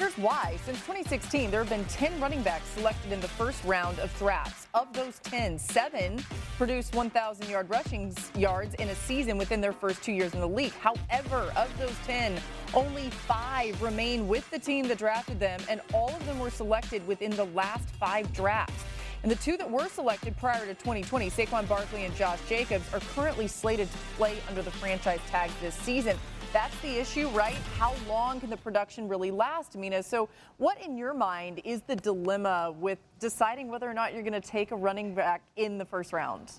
Here's 0.00 0.16
why. 0.16 0.56
Since 0.64 0.78
2016, 0.78 1.50
there 1.50 1.60
have 1.60 1.68
been 1.68 1.84
10 1.84 2.18
running 2.22 2.40
backs 2.40 2.66
selected 2.68 3.12
in 3.12 3.20
the 3.20 3.28
first 3.28 3.62
round 3.64 3.98
of 3.98 4.10
drafts. 4.18 4.66
Of 4.72 4.90
those 4.94 5.18
10, 5.24 5.58
seven 5.58 6.24
produced 6.56 6.94
1,000 6.94 7.50
yard 7.50 7.68
rushing 7.68 8.16
yards 8.34 8.72
in 8.76 8.88
a 8.88 8.94
season 8.94 9.36
within 9.36 9.60
their 9.60 9.74
first 9.74 10.02
two 10.02 10.12
years 10.12 10.32
in 10.32 10.40
the 10.40 10.48
league. 10.48 10.72
However, 10.72 11.52
of 11.54 11.70
those 11.78 11.94
10, 12.06 12.40
only 12.72 13.10
five 13.10 13.82
remain 13.82 14.26
with 14.26 14.48
the 14.48 14.58
team 14.58 14.88
that 14.88 14.96
drafted 14.96 15.38
them, 15.38 15.60
and 15.68 15.82
all 15.92 16.08
of 16.08 16.24
them 16.24 16.38
were 16.38 16.48
selected 16.48 17.06
within 17.06 17.32
the 17.32 17.44
last 17.44 17.90
five 17.90 18.32
drafts. 18.32 18.82
And 19.22 19.30
the 19.30 19.36
two 19.36 19.58
that 19.58 19.70
were 19.70 19.86
selected 19.90 20.34
prior 20.38 20.64
to 20.64 20.72
2020, 20.72 21.28
Saquon 21.28 21.68
Barkley 21.68 22.06
and 22.06 22.16
Josh 22.16 22.38
Jacobs, 22.48 22.90
are 22.94 23.00
currently 23.14 23.46
slated 23.46 23.92
to 23.92 23.98
play 24.16 24.38
under 24.48 24.62
the 24.62 24.70
franchise 24.70 25.20
tag 25.28 25.50
this 25.60 25.74
season. 25.74 26.16
That's 26.52 26.76
the 26.80 26.98
issue, 26.98 27.28
right? 27.28 27.58
How 27.78 27.94
long 28.08 28.40
can 28.40 28.50
the 28.50 28.56
production 28.56 29.06
really 29.06 29.30
last, 29.30 29.76
Mina? 29.76 30.02
So, 30.02 30.28
what 30.56 30.84
in 30.84 30.96
your 30.96 31.14
mind 31.14 31.60
is 31.64 31.80
the 31.82 31.94
dilemma 31.94 32.74
with 32.80 32.98
deciding 33.20 33.68
whether 33.68 33.88
or 33.88 33.94
not 33.94 34.14
you're 34.14 34.24
going 34.24 34.32
to 34.32 34.40
take 34.40 34.72
a 34.72 34.76
running 34.76 35.14
back 35.14 35.42
in 35.54 35.78
the 35.78 35.84
first 35.84 36.12
round? 36.12 36.50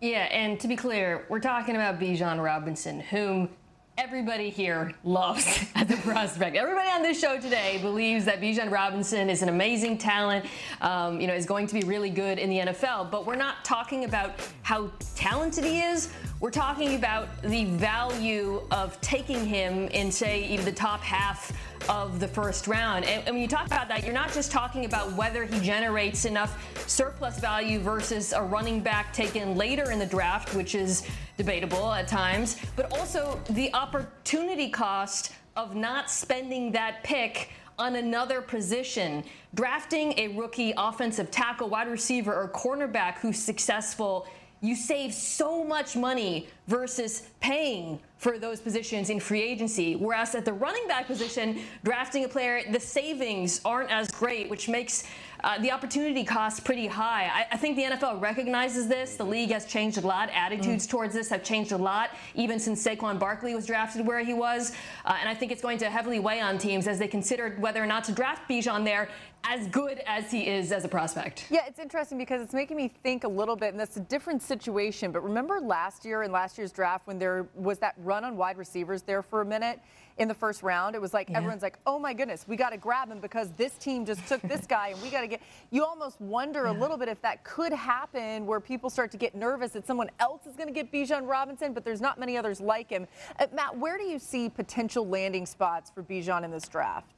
Yeah, 0.00 0.24
and 0.30 0.60
to 0.60 0.68
be 0.68 0.76
clear, 0.76 1.26
we're 1.28 1.40
talking 1.40 1.74
about 1.74 1.98
Bijan 1.98 2.40
Robinson, 2.40 3.00
whom 3.00 3.48
everybody 3.96 4.50
here 4.50 4.92
loves 5.04 5.64
as 5.74 5.90
a 5.90 5.96
prospect. 5.98 6.56
Everybody 6.56 6.88
on 6.88 7.02
this 7.02 7.18
show 7.18 7.38
today 7.38 7.78
believes 7.80 8.24
that 8.24 8.40
Bijan 8.40 8.70
Robinson 8.70 9.30
is 9.30 9.42
an 9.42 9.48
amazing 9.48 9.98
talent, 9.98 10.46
um, 10.80 11.20
you 11.20 11.26
know, 11.26 11.34
is 11.34 11.46
going 11.46 11.66
to 11.68 11.74
be 11.74 11.82
really 11.82 12.10
good 12.10 12.38
in 12.38 12.50
the 12.50 12.58
NFL. 12.58 13.10
But 13.10 13.24
we're 13.24 13.36
not 13.36 13.64
talking 13.64 14.04
about 14.04 14.32
how 14.62 14.90
talented 15.14 15.64
he 15.64 15.80
is. 15.80 16.12
We're 16.40 16.50
talking 16.50 16.96
about 16.96 17.40
the 17.42 17.66
value 17.66 18.62
of 18.70 19.00
taking 19.00 19.46
him 19.46 19.88
in, 19.88 20.10
say, 20.10 20.44
even 20.48 20.64
the 20.64 20.72
top 20.72 21.00
half 21.00 21.52
of 21.88 22.20
the 22.20 22.28
first 22.28 22.66
round. 22.66 23.04
And, 23.04 23.26
and, 23.26 23.34
when 23.34 23.42
you 23.42 23.48
talk 23.48 23.66
about 23.66 23.88
that, 23.88 24.04
you're 24.04 24.14
not 24.14 24.32
just 24.32 24.50
talking 24.50 24.84
about 24.84 25.12
whether 25.12 25.44
he 25.44 25.60
generates 25.60 26.24
enough 26.24 26.58
surplus 26.88 27.38
value 27.38 27.78
versus 27.78 28.32
a 28.32 28.42
running 28.42 28.80
back 28.80 29.12
taken 29.12 29.56
later 29.56 29.90
in 29.90 29.98
the 29.98 30.06
draft, 30.06 30.54
which 30.54 30.74
is 30.74 31.06
debatable 31.36 31.92
at 31.92 32.08
times, 32.08 32.56
but 32.76 32.90
also 32.92 33.40
the 33.50 33.72
opportunity 33.74 34.68
cost 34.68 35.32
of 35.56 35.74
not 35.74 36.10
spending 36.10 36.72
that 36.72 37.02
pick 37.04 37.50
on 37.78 37.96
another 37.96 38.40
position. 38.40 39.24
Drafting 39.54 40.14
a 40.18 40.28
rookie 40.28 40.72
offensive 40.76 41.30
tackle, 41.30 41.68
wide 41.68 41.88
receiver, 41.88 42.34
or 42.34 42.48
cornerback 42.48 43.18
who's 43.18 43.38
successful 43.38 44.26
you 44.64 44.74
save 44.74 45.12
so 45.12 45.62
much 45.62 45.94
money 45.94 46.48
versus 46.68 47.28
paying 47.40 48.00
for 48.24 48.38
those 48.38 48.58
positions 48.58 49.10
in 49.10 49.20
free 49.20 49.42
agency. 49.42 49.96
Whereas 49.96 50.34
at 50.34 50.46
the 50.46 50.52
running 50.54 50.88
back 50.88 51.06
position, 51.06 51.58
drafting 51.84 52.24
a 52.24 52.28
player, 52.28 52.62
the 52.70 52.80
savings 52.80 53.60
aren't 53.66 53.90
as 53.90 54.10
great, 54.10 54.48
which 54.48 54.66
makes 54.66 55.04
uh, 55.44 55.58
the 55.58 55.70
opportunity 55.70 56.24
cost 56.24 56.64
pretty 56.64 56.86
high. 56.86 57.24
I, 57.24 57.46
I, 57.52 57.58
think 57.58 57.76
the 57.76 57.82
NFL 57.82 58.22
recognizes 58.22 58.88
this. 58.88 59.16
The 59.16 59.24
league 59.24 59.50
has 59.50 59.66
changed 59.66 59.98
a 59.98 60.00
lot. 60.00 60.30
Attitudes 60.30 60.86
mm. 60.86 60.90
towards 60.90 61.12
this 61.12 61.28
have 61.28 61.44
changed 61.44 61.72
a 61.72 61.76
lot, 61.76 62.12
even 62.34 62.58
since 62.58 62.82
Saquon 62.82 63.18
Barkley 63.18 63.54
was 63.54 63.66
drafted 63.66 64.06
where 64.06 64.20
he 64.20 64.32
was. 64.32 64.72
Uh, 65.04 65.18
and 65.20 65.28
I 65.28 65.34
think 65.34 65.52
it's 65.52 65.60
going 65.60 65.76
to 65.78 65.90
heavily 65.90 66.18
weigh 66.18 66.40
on 66.40 66.56
teams 66.56 66.88
as 66.88 66.98
they 66.98 67.08
consider 67.08 67.50
whether 67.58 67.82
or 67.82 67.86
not 67.86 68.04
to 68.04 68.12
draft 68.12 68.48
Bijan 68.48 68.86
there 68.86 69.10
as 69.46 69.66
good 69.68 70.00
as 70.06 70.30
he 70.30 70.46
is 70.46 70.72
as 70.72 70.84
a 70.84 70.88
prospect. 70.88 71.46
Yeah, 71.50 71.66
it's 71.66 71.78
interesting 71.78 72.16
because 72.16 72.40
it's 72.40 72.54
making 72.54 72.76
me 72.76 72.88
think 73.02 73.24
a 73.24 73.28
little 73.28 73.56
bit, 73.56 73.70
and 73.70 73.78
that's 73.78 73.96
a 73.98 74.00
different 74.00 74.42
situation. 74.42 75.12
But 75.12 75.22
remember 75.22 75.60
last 75.60 76.04
year 76.04 76.22
in 76.22 76.32
last 76.32 76.56
year's 76.56 76.72
draft 76.72 77.06
when 77.06 77.18
there 77.18 77.46
was 77.54 77.78
that 77.78 77.94
run 77.98 78.24
on 78.24 78.36
wide 78.36 78.56
receivers 78.56 79.02
there 79.02 79.22
for 79.22 79.42
a 79.42 79.44
minute 79.44 79.80
in 80.16 80.28
the 80.28 80.34
first 80.34 80.62
round? 80.62 80.94
It 80.94 81.00
was 81.00 81.12
like 81.12 81.28
yeah. 81.28 81.36
everyone's 81.36 81.62
like, 81.62 81.78
oh 81.86 81.98
my 81.98 82.14
goodness, 82.14 82.46
we 82.48 82.56
got 82.56 82.70
to 82.70 82.78
grab 82.78 83.10
him 83.10 83.20
because 83.20 83.52
this 83.52 83.74
team 83.74 84.06
just 84.06 84.26
took 84.26 84.40
this 84.42 84.66
guy 84.68 84.88
and 84.88 85.02
we 85.02 85.10
got 85.10 85.20
to 85.20 85.26
get. 85.26 85.42
You 85.70 85.84
almost 85.84 86.20
wonder 86.20 86.64
yeah. 86.64 86.72
a 86.72 86.76
little 86.76 86.96
bit 86.96 87.08
if 87.08 87.20
that 87.22 87.44
could 87.44 87.72
happen 87.72 88.46
where 88.46 88.60
people 88.60 88.88
start 88.88 89.10
to 89.10 89.18
get 89.18 89.34
nervous 89.34 89.72
that 89.72 89.86
someone 89.86 90.10
else 90.20 90.46
is 90.46 90.56
going 90.56 90.68
to 90.68 90.74
get 90.74 90.90
Bijan 90.90 91.28
Robinson, 91.28 91.74
but 91.74 91.84
there's 91.84 92.00
not 92.00 92.18
many 92.18 92.38
others 92.38 92.60
like 92.60 92.88
him. 92.88 93.06
Uh, 93.38 93.46
Matt, 93.52 93.76
where 93.76 93.98
do 93.98 94.04
you 94.04 94.18
see 94.18 94.48
potential 94.48 95.06
landing 95.06 95.44
spots 95.44 95.90
for 95.90 96.02
Bijan 96.02 96.44
in 96.44 96.50
this 96.50 96.66
draft? 96.66 97.13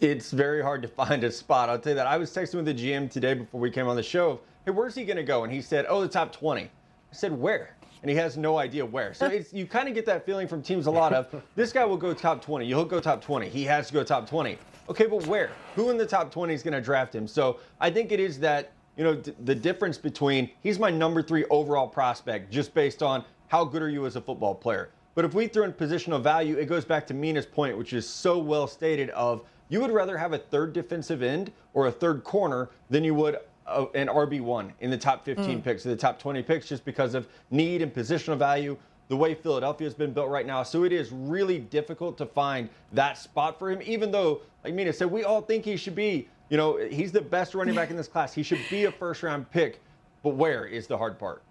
It's 0.00 0.30
very 0.30 0.62
hard 0.62 0.82
to 0.82 0.88
find 1.06 1.24
a 1.24 1.30
spot. 1.30 1.68
I'll 1.68 1.78
tell 1.78 1.92
you 1.92 1.96
that. 1.96 2.06
I 2.06 2.16
was 2.16 2.30
texting 2.30 2.56
with 2.56 2.66
the 2.66 2.74
GM 2.74 3.10
today 3.10 3.34
before 3.34 3.60
we 3.60 3.70
came 3.70 3.88
on 3.88 3.96
the 3.96 4.02
show. 4.02 4.40
Hey, 4.64 4.72
where's 4.72 4.94
he 4.94 5.04
going 5.04 5.16
to 5.16 5.22
go? 5.22 5.44
And 5.44 5.52
he 5.52 5.62
said, 5.62 5.86
oh, 5.88 6.00
the 6.00 6.08
top 6.08 6.32
20. 6.32 6.62
I 6.62 6.68
said, 7.12 7.32
where? 7.32 7.76
And 8.02 8.10
he 8.10 8.16
has 8.16 8.36
no 8.36 8.58
idea 8.58 8.84
where. 8.84 9.14
So 9.14 9.26
it's, 9.26 9.52
you 9.52 9.66
kind 9.66 9.88
of 9.88 9.94
get 9.94 10.06
that 10.06 10.26
feeling 10.26 10.46
from 10.46 10.62
teams 10.62 10.86
a 10.86 10.90
lot 10.90 11.12
of 11.12 11.42
this 11.56 11.72
guy 11.72 11.84
will 11.84 11.96
go 11.96 12.12
top 12.12 12.42
20. 12.42 12.66
He'll 12.66 12.84
go 12.84 13.00
top 13.00 13.22
20. 13.22 13.48
He 13.48 13.64
has 13.64 13.88
to 13.88 13.94
go 13.94 14.04
top 14.04 14.28
20. 14.28 14.58
Okay, 14.88 15.06
but 15.06 15.26
where? 15.26 15.50
Who 15.74 15.90
in 15.90 15.96
the 15.96 16.06
top 16.06 16.30
20 16.30 16.54
is 16.54 16.62
going 16.62 16.74
to 16.74 16.80
draft 16.80 17.14
him? 17.14 17.26
So 17.26 17.58
I 17.80 17.90
think 17.90 18.12
it 18.12 18.20
is 18.20 18.38
that, 18.40 18.72
you 18.96 19.04
know, 19.04 19.16
d- 19.16 19.34
the 19.44 19.54
difference 19.54 19.98
between 19.98 20.50
he's 20.62 20.78
my 20.78 20.90
number 20.90 21.22
three 21.22 21.44
overall 21.46 21.88
prospect 21.88 22.52
just 22.52 22.74
based 22.74 23.02
on 23.02 23.24
how 23.48 23.64
good 23.64 23.82
are 23.82 23.88
you 23.88 24.06
as 24.06 24.16
a 24.16 24.20
football 24.20 24.54
player. 24.54 24.90
But 25.14 25.24
if 25.24 25.32
we 25.32 25.46
throw 25.46 25.64
in 25.64 25.72
positional 25.72 26.22
value, 26.22 26.58
it 26.58 26.66
goes 26.66 26.84
back 26.84 27.06
to 27.06 27.14
Mina's 27.14 27.46
point, 27.46 27.76
which 27.78 27.92
is 27.92 28.06
so 28.08 28.38
well 28.38 28.66
stated 28.66 29.10
of– 29.10 29.42
you 29.68 29.80
would 29.80 29.90
rather 29.90 30.16
have 30.16 30.32
a 30.32 30.38
third 30.38 30.72
defensive 30.72 31.22
end 31.22 31.52
or 31.74 31.86
a 31.86 31.92
third 31.92 32.24
corner 32.24 32.70
than 32.90 33.04
you 33.04 33.14
would 33.14 33.38
a, 33.66 33.86
an 33.94 34.08
RB1 34.08 34.72
in 34.80 34.90
the 34.90 34.98
top 34.98 35.24
15 35.24 35.60
mm. 35.60 35.64
picks 35.64 35.84
or 35.84 35.90
the 35.90 35.96
top 35.96 36.18
20 36.18 36.42
picks 36.42 36.66
just 36.66 36.84
because 36.84 37.14
of 37.14 37.28
need 37.50 37.82
and 37.82 37.92
positional 37.92 38.36
value, 38.36 38.76
the 39.08 39.16
way 39.16 39.34
Philadelphia 39.34 39.86
has 39.86 39.94
been 39.94 40.12
built 40.12 40.28
right 40.28 40.46
now. 40.46 40.62
So 40.62 40.84
it 40.84 40.92
is 40.92 41.10
really 41.12 41.58
difficult 41.58 42.18
to 42.18 42.26
find 42.26 42.68
that 42.92 43.18
spot 43.18 43.58
for 43.58 43.70
him, 43.70 43.80
even 43.84 44.10
though, 44.10 44.42
like 44.64 44.74
Mina 44.74 44.92
said, 44.92 45.10
we 45.10 45.24
all 45.24 45.40
think 45.40 45.64
he 45.64 45.76
should 45.76 45.94
be, 45.94 46.28
you 46.48 46.56
know, 46.56 46.76
he's 46.76 47.12
the 47.12 47.20
best 47.20 47.54
running 47.54 47.74
back 47.74 47.90
in 47.90 47.96
this 47.96 48.08
class. 48.08 48.32
He 48.32 48.42
should 48.42 48.60
be 48.70 48.84
a 48.84 48.92
first 48.92 49.22
round 49.22 49.50
pick. 49.50 49.80
But 50.22 50.30
where 50.30 50.64
is 50.64 50.86
the 50.86 50.98
hard 50.98 51.18
part? 51.18 51.42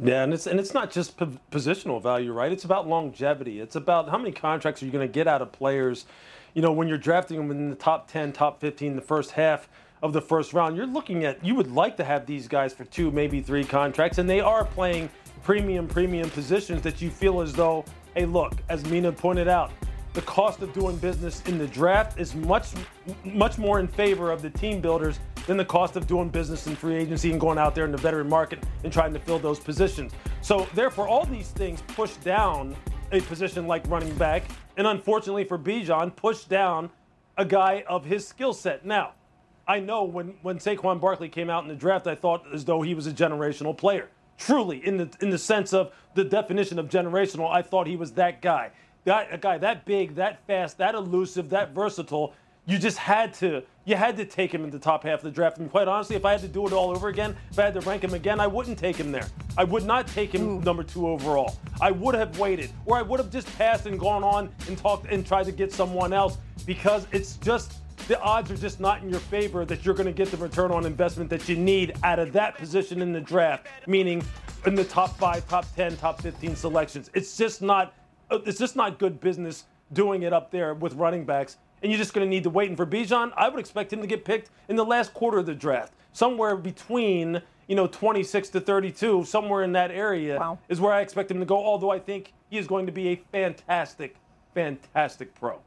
Yeah, 0.00 0.24
and 0.24 0.32
it's 0.34 0.46
and 0.46 0.58
it's 0.58 0.74
not 0.74 0.90
just 0.90 1.16
positional 1.16 2.02
value, 2.02 2.32
right? 2.32 2.50
It's 2.50 2.64
about 2.64 2.88
longevity. 2.88 3.60
It's 3.60 3.76
about 3.76 4.08
how 4.08 4.18
many 4.18 4.32
contracts 4.32 4.82
are 4.82 4.86
you 4.86 4.92
going 4.92 5.06
to 5.06 5.12
get 5.12 5.28
out 5.28 5.42
of 5.42 5.52
players. 5.52 6.06
You 6.54 6.62
know, 6.62 6.72
when 6.72 6.88
you're 6.88 6.98
drafting 6.98 7.36
them 7.36 7.50
in 7.50 7.70
the 7.70 7.76
top 7.76 8.10
10, 8.10 8.32
top 8.32 8.60
15, 8.60 8.96
the 8.96 9.02
first 9.02 9.32
half 9.32 9.68
of 10.02 10.12
the 10.12 10.20
first 10.20 10.52
round, 10.52 10.76
you're 10.76 10.86
looking 10.86 11.24
at 11.24 11.44
you 11.44 11.54
would 11.54 11.70
like 11.70 11.96
to 11.98 12.04
have 12.04 12.26
these 12.26 12.48
guys 12.48 12.74
for 12.74 12.84
two, 12.84 13.10
maybe 13.10 13.40
three 13.40 13.64
contracts, 13.64 14.18
and 14.18 14.28
they 14.28 14.40
are 14.40 14.64
playing 14.64 15.08
premium, 15.42 15.86
premium 15.86 16.28
positions 16.30 16.82
that 16.82 17.00
you 17.00 17.10
feel 17.10 17.40
as 17.40 17.52
though, 17.52 17.84
hey, 18.14 18.26
look, 18.26 18.54
as 18.68 18.84
Mina 18.86 19.12
pointed 19.12 19.48
out, 19.48 19.72
the 20.14 20.22
cost 20.22 20.60
of 20.60 20.72
doing 20.72 20.96
business 20.96 21.42
in 21.46 21.58
the 21.58 21.66
draft 21.66 22.18
is 22.20 22.34
much 22.34 22.72
much 23.24 23.58
more 23.58 23.80
in 23.80 23.88
favor 23.88 24.30
of 24.30 24.42
the 24.42 24.50
team 24.50 24.80
builders 24.80 25.18
than 25.46 25.56
the 25.56 25.64
cost 25.64 25.96
of 25.96 26.06
doing 26.06 26.28
business 26.28 26.66
in 26.66 26.76
free 26.76 26.94
agency 26.94 27.30
and 27.30 27.40
going 27.40 27.58
out 27.58 27.74
there 27.74 27.84
in 27.84 27.92
the 27.92 27.98
veteran 27.98 28.28
market 28.28 28.62
and 28.84 28.92
trying 28.92 29.12
to 29.12 29.18
fill 29.18 29.38
those 29.38 29.58
positions. 29.58 30.12
So 30.40 30.68
therefore 30.74 31.08
all 31.08 31.24
these 31.24 31.48
things 31.48 31.82
push 31.88 32.14
down 32.16 32.76
a 33.10 33.20
position 33.22 33.66
like 33.66 33.86
running 33.88 34.14
back 34.16 34.44
and 34.76 34.86
unfortunately 34.86 35.44
for 35.44 35.58
Bijan 35.58 36.14
push 36.14 36.44
down 36.44 36.90
a 37.38 37.44
guy 37.44 37.82
of 37.88 38.04
his 38.04 38.26
skill 38.28 38.52
set. 38.52 38.84
Now, 38.84 39.12
I 39.66 39.80
know 39.80 40.04
when 40.04 40.34
when 40.42 40.58
Saquon 40.58 41.00
Barkley 41.00 41.28
came 41.28 41.48
out 41.48 41.62
in 41.62 41.68
the 41.68 41.74
draft 41.74 42.06
I 42.06 42.14
thought 42.14 42.44
as 42.52 42.64
though 42.64 42.82
he 42.82 42.94
was 42.94 43.06
a 43.06 43.12
generational 43.12 43.76
player. 43.76 44.08
Truly 44.36 44.84
in 44.86 44.98
the 44.98 45.10
in 45.22 45.30
the 45.30 45.38
sense 45.38 45.72
of 45.72 45.92
the 46.14 46.24
definition 46.24 46.78
of 46.78 46.88
generational, 46.88 47.50
I 47.50 47.62
thought 47.62 47.86
he 47.86 47.96
was 47.96 48.12
that 48.12 48.42
guy 48.42 48.72
that 49.04 49.28
a 49.32 49.38
guy 49.38 49.58
that 49.58 49.84
big, 49.84 50.14
that 50.16 50.46
fast, 50.46 50.78
that 50.78 50.94
elusive, 50.94 51.50
that 51.50 51.74
versatile, 51.74 52.34
you 52.66 52.78
just 52.78 52.98
had 52.98 53.34
to 53.34 53.62
you 53.84 53.96
had 53.96 54.16
to 54.16 54.24
take 54.24 54.54
him 54.54 54.62
in 54.62 54.70
the 54.70 54.78
top 54.78 55.02
half 55.02 55.18
of 55.18 55.24
the 55.24 55.30
draft. 55.30 55.58
And 55.58 55.68
quite 55.68 55.88
honestly, 55.88 56.14
if 56.14 56.24
I 56.24 56.32
had 56.32 56.40
to 56.42 56.48
do 56.48 56.66
it 56.66 56.72
all 56.72 56.90
over 56.90 57.08
again, 57.08 57.36
if 57.50 57.58
I 57.58 57.62
had 57.64 57.74
to 57.74 57.80
rank 57.80 58.04
him 58.04 58.14
again, 58.14 58.38
I 58.38 58.46
wouldn't 58.46 58.78
take 58.78 58.94
him 58.94 59.10
there. 59.10 59.26
I 59.58 59.64
would 59.64 59.84
not 59.84 60.06
take 60.06 60.32
him 60.32 60.48
Ooh. 60.48 60.60
number 60.60 60.84
two 60.84 61.08
overall. 61.08 61.56
I 61.80 61.90
would 61.90 62.14
have 62.14 62.38
waited, 62.38 62.70
or 62.86 62.96
I 62.96 63.02
would 63.02 63.18
have 63.18 63.30
just 63.30 63.52
passed 63.58 63.86
and 63.86 63.98
gone 63.98 64.22
on 64.22 64.50
and 64.68 64.78
talked 64.78 65.10
and 65.10 65.26
tried 65.26 65.46
to 65.46 65.52
get 65.52 65.72
someone 65.72 66.12
else 66.12 66.38
because 66.64 67.08
it's 67.10 67.36
just 67.38 67.74
the 68.08 68.20
odds 68.20 68.50
are 68.50 68.56
just 68.56 68.80
not 68.80 69.02
in 69.02 69.10
your 69.10 69.20
favor 69.20 69.64
that 69.64 69.84
you're 69.84 69.94
going 69.94 70.06
to 70.06 70.12
get 70.12 70.30
the 70.30 70.36
return 70.36 70.70
on 70.70 70.86
investment 70.86 71.30
that 71.30 71.48
you 71.48 71.56
need 71.56 71.94
out 72.02 72.18
of 72.18 72.32
that 72.32 72.56
position 72.56 73.02
in 73.02 73.12
the 73.12 73.20
draft, 73.20 73.66
meaning 73.86 74.22
in 74.66 74.74
the 74.74 74.84
top 74.84 75.16
five, 75.18 75.46
top 75.48 75.66
10, 75.74 75.96
top 75.96 76.20
15 76.20 76.54
selections. 76.56 77.10
It's 77.14 77.36
just 77.36 77.62
not, 77.62 77.94
uh, 78.30 78.38
it's 78.46 78.58
just 78.58 78.76
not 78.76 78.98
good 78.98 79.20
business 79.20 79.64
doing 79.92 80.22
it 80.22 80.32
up 80.32 80.50
there 80.50 80.74
with 80.74 80.94
running 80.94 81.24
backs. 81.24 81.58
And 81.82 81.90
you're 81.90 81.98
just 81.98 82.14
going 82.14 82.24
to 82.24 82.30
need 82.30 82.44
to 82.44 82.50
wait. 82.50 82.68
And 82.68 82.76
for 82.76 82.86
Bijan, 82.86 83.32
I 83.36 83.48
would 83.48 83.58
expect 83.58 83.92
him 83.92 84.00
to 84.00 84.06
get 84.06 84.24
picked 84.24 84.50
in 84.68 84.76
the 84.76 84.84
last 84.84 85.12
quarter 85.12 85.38
of 85.38 85.46
the 85.46 85.54
draft, 85.54 85.92
somewhere 86.12 86.56
between 86.56 87.42
you 87.66 87.76
know 87.76 87.86
26 87.86 88.50
to 88.50 88.60
32, 88.60 89.24
somewhere 89.24 89.62
in 89.62 89.72
that 89.72 89.90
area 89.90 90.38
wow. 90.38 90.58
is 90.68 90.80
where 90.80 90.92
I 90.92 91.00
expect 91.00 91.30
him 91.30 91.40
to 91.40 91.46
go. 91.46 91.56
Although 91.56 91.90
I 91.90 91.98
think 91.98 92.32
he 92.50 92.58
is 92.58 92.66
going 92.66 92.86
to 92.86 92.92
be 92.92 93.08
a 93.08 93.16
fantastic, 93.32 94.16
fantastic 94.54 95.34
pro. 95.34 95.60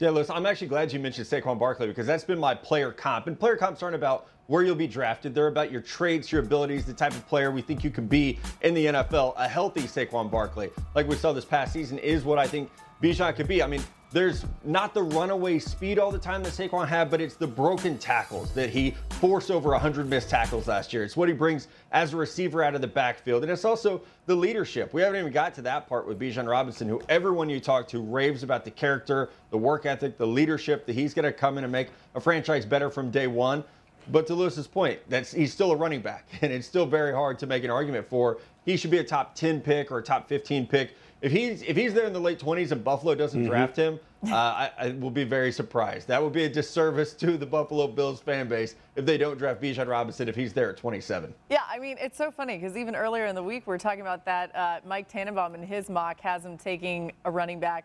Yeah, 0.00 0.08
listen, 0.08 0.34
I'm 0.34 0.46
actually 0.46 0.68
glad 0.68 0.90
you 0.94 0.98
mentioned 0.98 1.26
Saquon 1.26 1.58
Barkley 1.58 1.86
because 1.86 2.06
that's 2.06 2.24
been 2.24 2.38
my 2.38 2.54
player 2.54 2.90
comp. 2.90 3.26
And 3.26 3.38
player 3.38 3.54
comps 3.54 3.82
aren't 3.82 3.94
about 3.94 4.28
where 4.46 4.62
you'll 4.62 4.74
be 4.74 4.86
drafted. 4.86 5.34
They're 5.34 5.48
about 5.48 5.70
your 5.70 5.82
traits, 5.82 6.32
your 6.32 6.40
abilities, 6.40 6.86
the 6.86 6.94
type 6.94 7.12
of 7.12 7.28
player 7.28 7.50
we 7.50 7.60
think 7.60 7.84
you 7.84 7.90
can 7.90 8.06
be 8.06 8.38
in 8.62 8.72
the 8.72 8.86
NFL. 8.86 9.34
A 9.36 9.46
healthy 9.46 9.82
Saquon 9.82 10.30
Barkley, 10.30 10.70
like 10.94 11.06
we 11.06 11.16
saw 11.16 11.34
this 11.34 11.44
past 11.44 11.74
season, 11.74 11.98
is 11.98 12.24
what 12.24 12.38
I 12.38 12.46
think 12.46 12.70
Bijan 13.02 13.36
could 13.36 13.46
be. 13.46 13.62
I 13.62 13.66
mean, 13.66 13.82
there's 14.12 14.44
not 14.64 14.92
the 14.92 15.02
runaway 15.02 15.58
speed 15.58 15.98
all 15.98 16.10
the 16.10 16.18
time 16.18 16.42
that 16.42 16.52
Saquon 16.52 16.88
had, 16.88 17.10
but 17.10 17.20
it's 17.20 17.36
the 17.36 17.46
broken 17.46 17.96
tackles 17.96 18.52
that 18.54 18.70
he 18.70 18.94
forced 19.10 19.50
over 19.50 19.70
100 19.70 20.08
missed 20.08 20.28
tackles 20.28 20.66
last 20.66 20.92
year. 20.92 21.04
It's 21.04 21.16
what 21.16 21.28
he 21.28 21.34
brings 21.34 21.68
as 21.92 22.12
a 22.12 22.16
receiver 22.16 22.62
out 22.62 22.74
of 22.74 22.80
the 22.80 22.88
backfield. 22.88 23.44
And 23.44 23.52
it's 23.52 23.64
also 23.64 24.02
the 24.26 24.34
leadership. 24.34 24.92
We 24.92 25.02
haven't 25.02 25.20
even 25.20 25.32
got 25.32 25.54
to 25.54 25.62
that 25.62 25.88
part 25.88 26.08
with 26.08 26.18
Bijan 26.18 26.48
Robinson, 26.48 26.88
who 26.88 27.00
everyone 27.08 27.48
you 27.48 27.60
talk 27.60 27.86
to 27.88 28.00
raves 28.00 28.42
about 28.42 28.64
the 28.64 28.70
character, 28.72 29.30
the 29.50 29.58
work 29.58 29.86
ethic, 29.86 30.18
the 30.18 30.26
leadership, 30.26 30.86
that 30.86 30.94
he's 30.94 31.14
going 31.14 31.24
to 31.24 31.32
come 31.32 31.56
in 31.56 31.64
and 31.64 31.72
make 31.72 31.88
a 32.16 32.20
franchise 32.20 32.66
better 32.66 32.90
from 32.90 33.10
day 33.10 33.28
one. 33.28 33.62
But 34.08 34.26
to 34.26 34.34
Louis's 34.34 34.66
point, 34.66 34.98
that's 35.08 35.30
he's 35.32 35.52
still 35.52 35.70
a 35.70 35.76
running 35.76 36.00
back, 36.00 36.26
and 36.40 36.52
it's 36.52 36.66
still 36.66 36.86
very 36.86 37.12
hard 37.12 37.38
to 37.40 37.46
make 37.46 37.62
an 37.62 37.70
argument 37.70 38.08
for 38.08 38.38
he 38.64 38.76
should 38.76 38.90
be 38.90 38.98
a 38.98 39.04
top 39.04 39.34
10 39.34 39.60
pick 39.60 39.90
or 39.90 39.98
a 39.98 40.02
top 40.02 40.28
15 40.28 40.66
pick 40.66 40.94
if 41.22 41.32
he's 41.32 41.62
if 41.62 41.76
he's 41.76 41.94
there 41.94 42.06
in 42.06 42.12
the 42.12 42.20
late 42.20 42.38
20s 42.38 42.72
and 42.72 42.82
Buffalo 42.82 43.14
doesn't 43.14 43.40
mm-hmm. 43.40 43.50
draft 43.50 43.76
him, 43.76 43.98
uh, 44.26 44.34
I, 44.34 44.70
I, 44.78 44.90
will 44.92 45.10
be 45.10 45.24
very 45.24 45.52
surprised. 45.52 46.08
That 46.08 46.22
would 46.22 46.32
be 46.32 46.44
a 46.44 46.48
disservice 46.48 47.12
to 47.14 47.36
the 47.36 47.46
Buffalo 47.46 47.86
Bills 47.86 48.20
fan 48.20 48.48
base 48.48 48.74
if 48.96 49.06
they 49.06 49.16
don't 49.18 49.38
draft 49.38 49.60
Bijan 49.60 49.86
Robinson 49.86 50.28
if 50.28 50.36
he's 50.36 50.52
there 50.52 50.70
at 50.70 50.76
27. 50.76 51.32
Yeah, 51.50 51.60
I 51.68 51.78
mean 51.78 51.96
it's 52.00 52.16
so 52.16 52.30
funny 52.30 52.58
because 52.58 52.76
even 52.76 52.94
earlier 52.96 53.26
in 53.26 53.34
the 53.34 53.42
week 53.42 53.66
we 53.66 53.74
are 53.74 53.78
talking 53.78 54.00
about 54.00 54.24
that 54.24 54.54
uh, 54.54 54.80
Mike 54.86 55.08
Tannenbaum 55.08 55.54
in 55.54 55.62
his 55.62 55.90
mock 55.90 56.20
has 56.20 56.44
him 56.44 56.56
taking 56.56 57.12
a 57.24 57.30
running 57.30 57.60
back, 57.60 57.84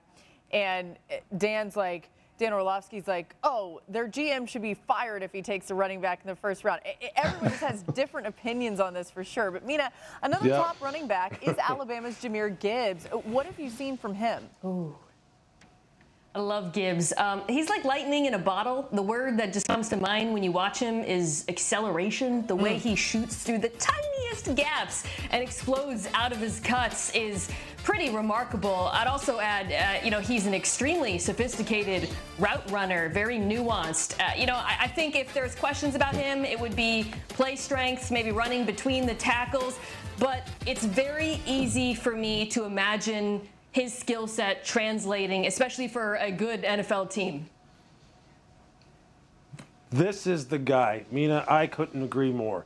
and 0.51 0.97
Dan's 1.37 1.75
like 1.75 2.09
Dan 2.37 2.51
Orlovsky's 2.51 3.07
like, 3.07 3.35
oh, 3.43 3.81
their 3.87 4.07
GM 4.07 4.47
should 4.47 4.61
be 4.61 4.73
fired 4.73 5.23
if 5.23 5.31
he 5.31 5.41
takes 5.41 5.71
a 5.71 5.75
running 5.75 6.01
back 6.01 6.19
in 6.23 6.27
the 6.27 6.35
first 6.35 6.63
round. 6.63 6.81
Everyone 7.15 7.49
just 7.49 7.63
has 7.63 7.83
different 7.93 8.27
opinions 8.27 8.79
on 8.79 8.93
this 8.93 9.09
for 9.09 9.23
sure. 9.23 9.51
But 9.51 9.65
Mina, 9.65 9.91
another 10.21 10.47
yep. 10.47 10.57
top 10.57 10.81
running 10.81 11.07
back 11.07 11.47
is 11.47 11.57
Alabama's 11.69 12.15
Jahmyr 12.15 12.59
Gibbs. 12.59 13.05
What 13.23 13.45
have 13.45 13.59
you 13.59 13.69
seen 13.69 13.97
from 13.97 14.13
him? 14.13 14.49
Ooh. 14.65 14.95
I 16.35 16.39
love 16.39 16.73
Gibbs. 16.73 17.13
Um, 17.15 17.43
he's 17.47 17.69
like 17.69 17.85
lightning 17.85 18.25
in 18.25 18.33
a 18.33 18.39
bottle. 18.39 18.89
The 18.91 19.01
word 19.01 19.37
that 19.37 19.53
just 19.53 19.69
comes 19.69 19.87
to 19.87 19.95
mind 19.95 20.33
when 20.33 20.43
you 20.43 20.51
watch 20.51 20.79
him 20.79 21.01
is 21.01 21.45
acceleration. 21.47 22.45
The 22.45 22.55
way 22.57 22.75
mm. 22.75 22.79
he 22.79 22.93
shoots 22.93 23.37
through 23.37 23.59
the 23.59 23.69
tiniest 23.69 24.53
gaps 24.53 25.05
and 25.31 25.41
explodes 25.41 26.09
out 26.13 26.33
of 26.33 26.39
his 26.39 26.59
cuts 26.59 27.15
is 27.15 27.49
pretty 27.85 28.09
remarkable. 28.09 28.89
I'd 28.91 29.07
also 29.07 29.39
add, 29.39 29.71
uh, 29.71 30.03
you 30.03 30.11
know, 30.11 30.19
he's 30.19 30.45
an 30.45 30.53
extremely 30.53 31.17
sophisticated 31.19 32.09
route 32.37 32.69
runner, 32.69 33.07
very 33.07 33.37
nuanced. 33.37 34.19
Uh, 34.19 34.35
you 34.37 34.45
know, 34.45 34.55
I, 34.55 34.75
I 34.81 34.87
think 34.87 35.15
if 35.15 35.33
there's 35.33 35.55
questions 35.55 35.95
about 35.95 36.15
him, 36.15 36.43
it 36.43 36.59
would 36.59 36.75
be 36.75 37.13
play 37.29 37.55
strengths, 37.55 38.11
maybe 38.11 38.31
running 38.31 38.65
between 38.65 39.05
the 39.05 39.15
tackles. 39.15 39.79
But 40.19 40.45
it's 40.65 40.83
very 40.83 41.39
easy 41.45 41.93
for 41.93 42.13
me 42.13 42.45
to 42.47 42.65
imagine 42.65 43.41
his 43.75 43.93
skill 43.93 44.25
set 44.25 44.63
translating, 44.63 45.45
especially 45.45 45.89
for 45.89 46.15
a 46.15 46.31
good 46.31 46.63
NFL 46.63 47.09
team? 47.09 47.49
This 49.89 50.25
is 50.25 50.47
the 50.47 50.57
guy. 50.57 51.05
Mina, 51.11 51.43
I 51.45 51.67
couldn't 51.67 52.01
agree 52.01 52.31
more. 52.31 52.63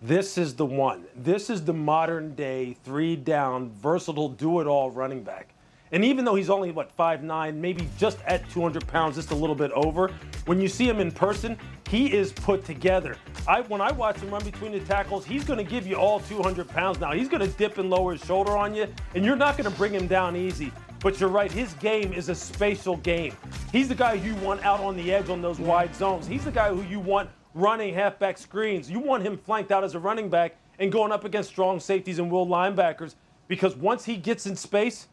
This 0.00 0.38
is 0.38 0.54
the 0.54 0.64
one. 0.64 1.04
This 1.14 1.50
is 1.50 1.66
the 1.66 1.74
modern 1.74 2.34
day 2.34 2.74
three 2.84 3.16
down, 3.16 3.68
versatile, 3.68 4.30
do 4.30 4.60
it 4.60 4.66
all 4.66 4.90
running 4.90 5.22
back. 5.22 5.50
And 5.92 6.04
even 6.04 6.24
though 6.24 6.34
he's 6.34 6.50
only, 6.50 6.72
what, 6.72 6.96
5'9, 6.96 7.54
maybe 7.54 7.88
just 7.96 8.18
at 8.26 8.48
200 8.50 8.86
pounds, 8.86 9.16
just 9.16 9.30
a 9.30 9.34
little 9.34 9.54
bit 9.54 9.70
over, 9.72 10.12
when 10.46 10.60
you 10.60 10.68
see 10.68 10.88
him 10.88 10.98
in 11.00 11.12
person, 11.12 11.56
he 11.88 12.12
is 12.12 12.32
put 12.32 12.64
together. 12.64 13.16
I, 13.46 13.60
when 13.62 13.80
I 13.80 13.92
watch 13.92 14.18
him 14.18 14.30
run 14.30 14.44
between 14.44 14.72
the 14.72 14.80
tackles, 14.80 15.24
he's 15.24 15.44
going 15.44 15.58
to 15.58 15.70
give 15.70 15.86
you 15.86 15.94
all 15.94 16.20
200 16.20 16.68
pounds 16.68 16.98
now. 16.98 17.12
He's 17.12 17.28
going 17.28 17.42
to 17.42 17.56
dip 17.56 17.78
and 17.78 17.88
lower 17.88 18.12
his 18.12 18.24
shoulder 18.24 18.56
on 18.56 18.74
you, 18.74 18.88
and 19.14 19.24
you're 19.24 19.36
not 19.36 19.56
going 19.56 19.70
to 19.70 19.76
bring 19.76 19.92
him 19.92 20.06
down 20.06 20.34
easy. 20.34 20.72
But 21.00 21.20
you're 21.20 21.28
right, 21.28 21.52
his 21.52 21.74
game 21.74 22.12
is 22.12 22.28
a 22.30 22.34
spatial 22.34 22.96
game. 22.96 23.36
He's 23.70 23.88
the 23.88 23.94
guy 23.94 24.14
you 24.14 24.34
want 24.36 24.64
out 24.64 24.80
on 24.80 24.96
the 24.96 25.12
edge 25.12 25.28
on 25.28 25.40
those 25.42 25.60
wide 25.60 25.94
zones. 25.94 26.26
He's 26.26 26.44
the 26.44 26.50
guy 26.50 26.74
who 26.74 26.82
you 26.82 26.98
want 26.98 27.30
running 27.54 27.94
halfback 27.94 28.38
screens. 28.38 28.90
You 28.90 28.98
want 28.98 29.22
him 29.22 29.36
flanked 29.36 29.70
out 29.70 29.84
as 29.84 29.94
a 29.94 29.98
running 29.98 30.28
back 30.28 30.56
and 30.78 30.90
going 30.90 31.12
up 31.12 31.24
against 31.24 31.48
strong 31.48 31.80
safeties 31.80 32.18
and 32.18 32.30
will 32.30 32.46
linebackers 32.46 33.14
because 33.48 33.76
once 33.76 34.04
he 34.04 34.16
gets 34.16 34.46
in 34.46 34.56
space, 34.56 35.08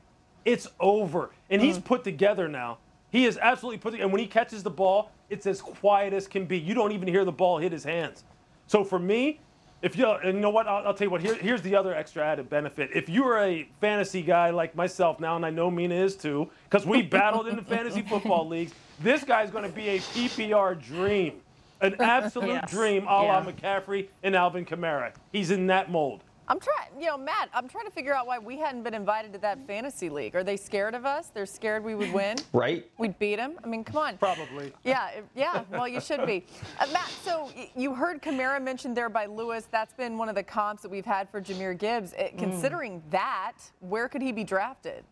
it's 0.46 0.68
over. 0.80 1.32
And 1.50 1.62
he's 1.62 1.78
mm. 1.78 1.86
put 1.86 2.04
together 2.04 2.48
now. 2.48 2.78
He 3.12 3.26
is 3.26 3.38
absolutely 3.38 3.78
put 3.78 3.92
together. 3.92 4.06
And 4.06 4.14
when 4.14 4.22
he 4.22 4.28
catches 4.28 4.64
the 4.64 4.70
ball, 4.70 5.12
it's 5.30 5.46
as 5.46 5.62
quiet 5.62 6.14
as 6.14 6.28
can 6.28 6.46
be. 6.46 6.58
You 6.58 6.74
don't 6.74 6.92
even 6.92 7.08
hear 7.08 7.26
the 7.26 7.32
ball 7.32 7.58
hit 7.58 7.72
his 7.72 7.84
hands. 7.84 8.24
So 8.68 8.84
for 8.84 9.00
me, 9.00 9.40
if 9.84 9.98
you 9.98 10.08
and 10.08 10.36
you 10.36 10.40
know 10.40 10.50
what, 10.50 10.66
I'll, 10.66 10.88
I'll 10.88 10.94
tell 10.94 11.06
you 11.06 11.12
what. 11.12 11.22
Here, 11.22 11.36
here's 11.36 11.62
the 11.62 11.76
other 11.76 11.94
extra 11.94 12.24
added 12.24 12.50
benefit. 12.50 12.90
If 12.96 13.10
you're 13.10 13.38
a 13.40 13.68
fantasy 13.82 14.22
guy 14.22 14.50
like 14.50 14.76
myself 14.76 15.20
now, 15.20 15.36
and 15.36 15.46
I 15.46 15.50
know 15.50 15.70
Mina 15.70 15.94
is 15.94 16.16
too, 16.16 16.50
because 16.70 16.86
we 16.86 17.02
battled 17.02 17.48
in 17.48 17.58
the 17.58 17.62
fantasy 17.62 18.02
football 18.10 18.48
leagues, 18.48 18.74
this 19.02 19.24
guy's 19.24 19.52
going 19.52 19.70
to 19.70 19.76
be 19.76 19.90
a 19.90 20.00
PPR 20.00 20.82
dream, 20.82 21.34
an 21.82 21.96
absolute 22.00 22.54
yes. 22.54 22.72
dream, 22.72 23.04
a 23.04 23.24
la 23.24 23.40
yeah. 23.40 23.46
McCaffrey 23.46 24.08
and 24.24 24.36
Alvin 24.36 24.66
Kamara. 24.66 25.12
He's 25.34 25.52
in 25.52 25.68
that 25.68 25.92
mold. 25.92 26.24
I'm 26.48 26.60
trying, 26.60 26.90
you 27.00 27.08
know, 27.08 27.18
Matt, 27.18 27.50
I'm 27.54 27.70
trying 27.70 27.86
to 27.86 27.92
figure 27.92 28.14
out 28.14 28.28
why 28.28 28.38
we 28.38 28.58
hadn't 28.58 28.84
been 28.84 28.94
invited 28.94 29.32
to 29.34 29.40
that 29.40 29.66
fantasy 29.66 30.10
league. 30.10 30.36
Are 30.36 30.44
they 30.44 30.58
scared 30.58 30.94
of 30.94 31.06
us? 31.06 31.30
They're 31.34 31.46
scared 31.46 31.84
we 31.84 31.96
would 31.96 32.12
win? 32.12 32.38
right. 32.54 32.90
We'd 32.98 33.18
beat 33.18 33.38
them? 33.38 33.54
I 33.64 33.68
mean, 33.68 33.84
come 33.84 33.98
on. 33.98 34.18
Probably. 34.18 34.74
Yeah, 34.84 35.22
yeah, 35.36 35.64
well, 35.72 35.88
you 35.88 36.02
should 36.02 36.26
be. 36.26 36.46
Uh, 36.80 36.88
Matt, 36.92 37.10
so 37.24 37.52
you 37.76 37.94
heard 37.94 38.22
Kamara 38.22 38.62
mentioned 38.62 38.98
there 38.98 39.10
by 39.10 39.26
Louis. 39.26 39.68
That's 39.70 39.94
been 39.94 40.18
one 40.18 40.28
of 40.28 40.36
the 40.36 40.42
comps 40.42 40.82
that 40.82 40.90
we've 40.90 41.06
had 41.06 41.30
for 41.30 41.40
Jahmyr 41.40 41.78
Gibbs. 41.78 42.14
Uh, 42.14 42.24
mm. 42.24 42.38
Considering 42.38 43.04
that, 43.12 43.54
where 43.80 44.10
could 44.10 44.22
he 44.22 44.32
be 44.32 44.44
drafted? 44.44 45.04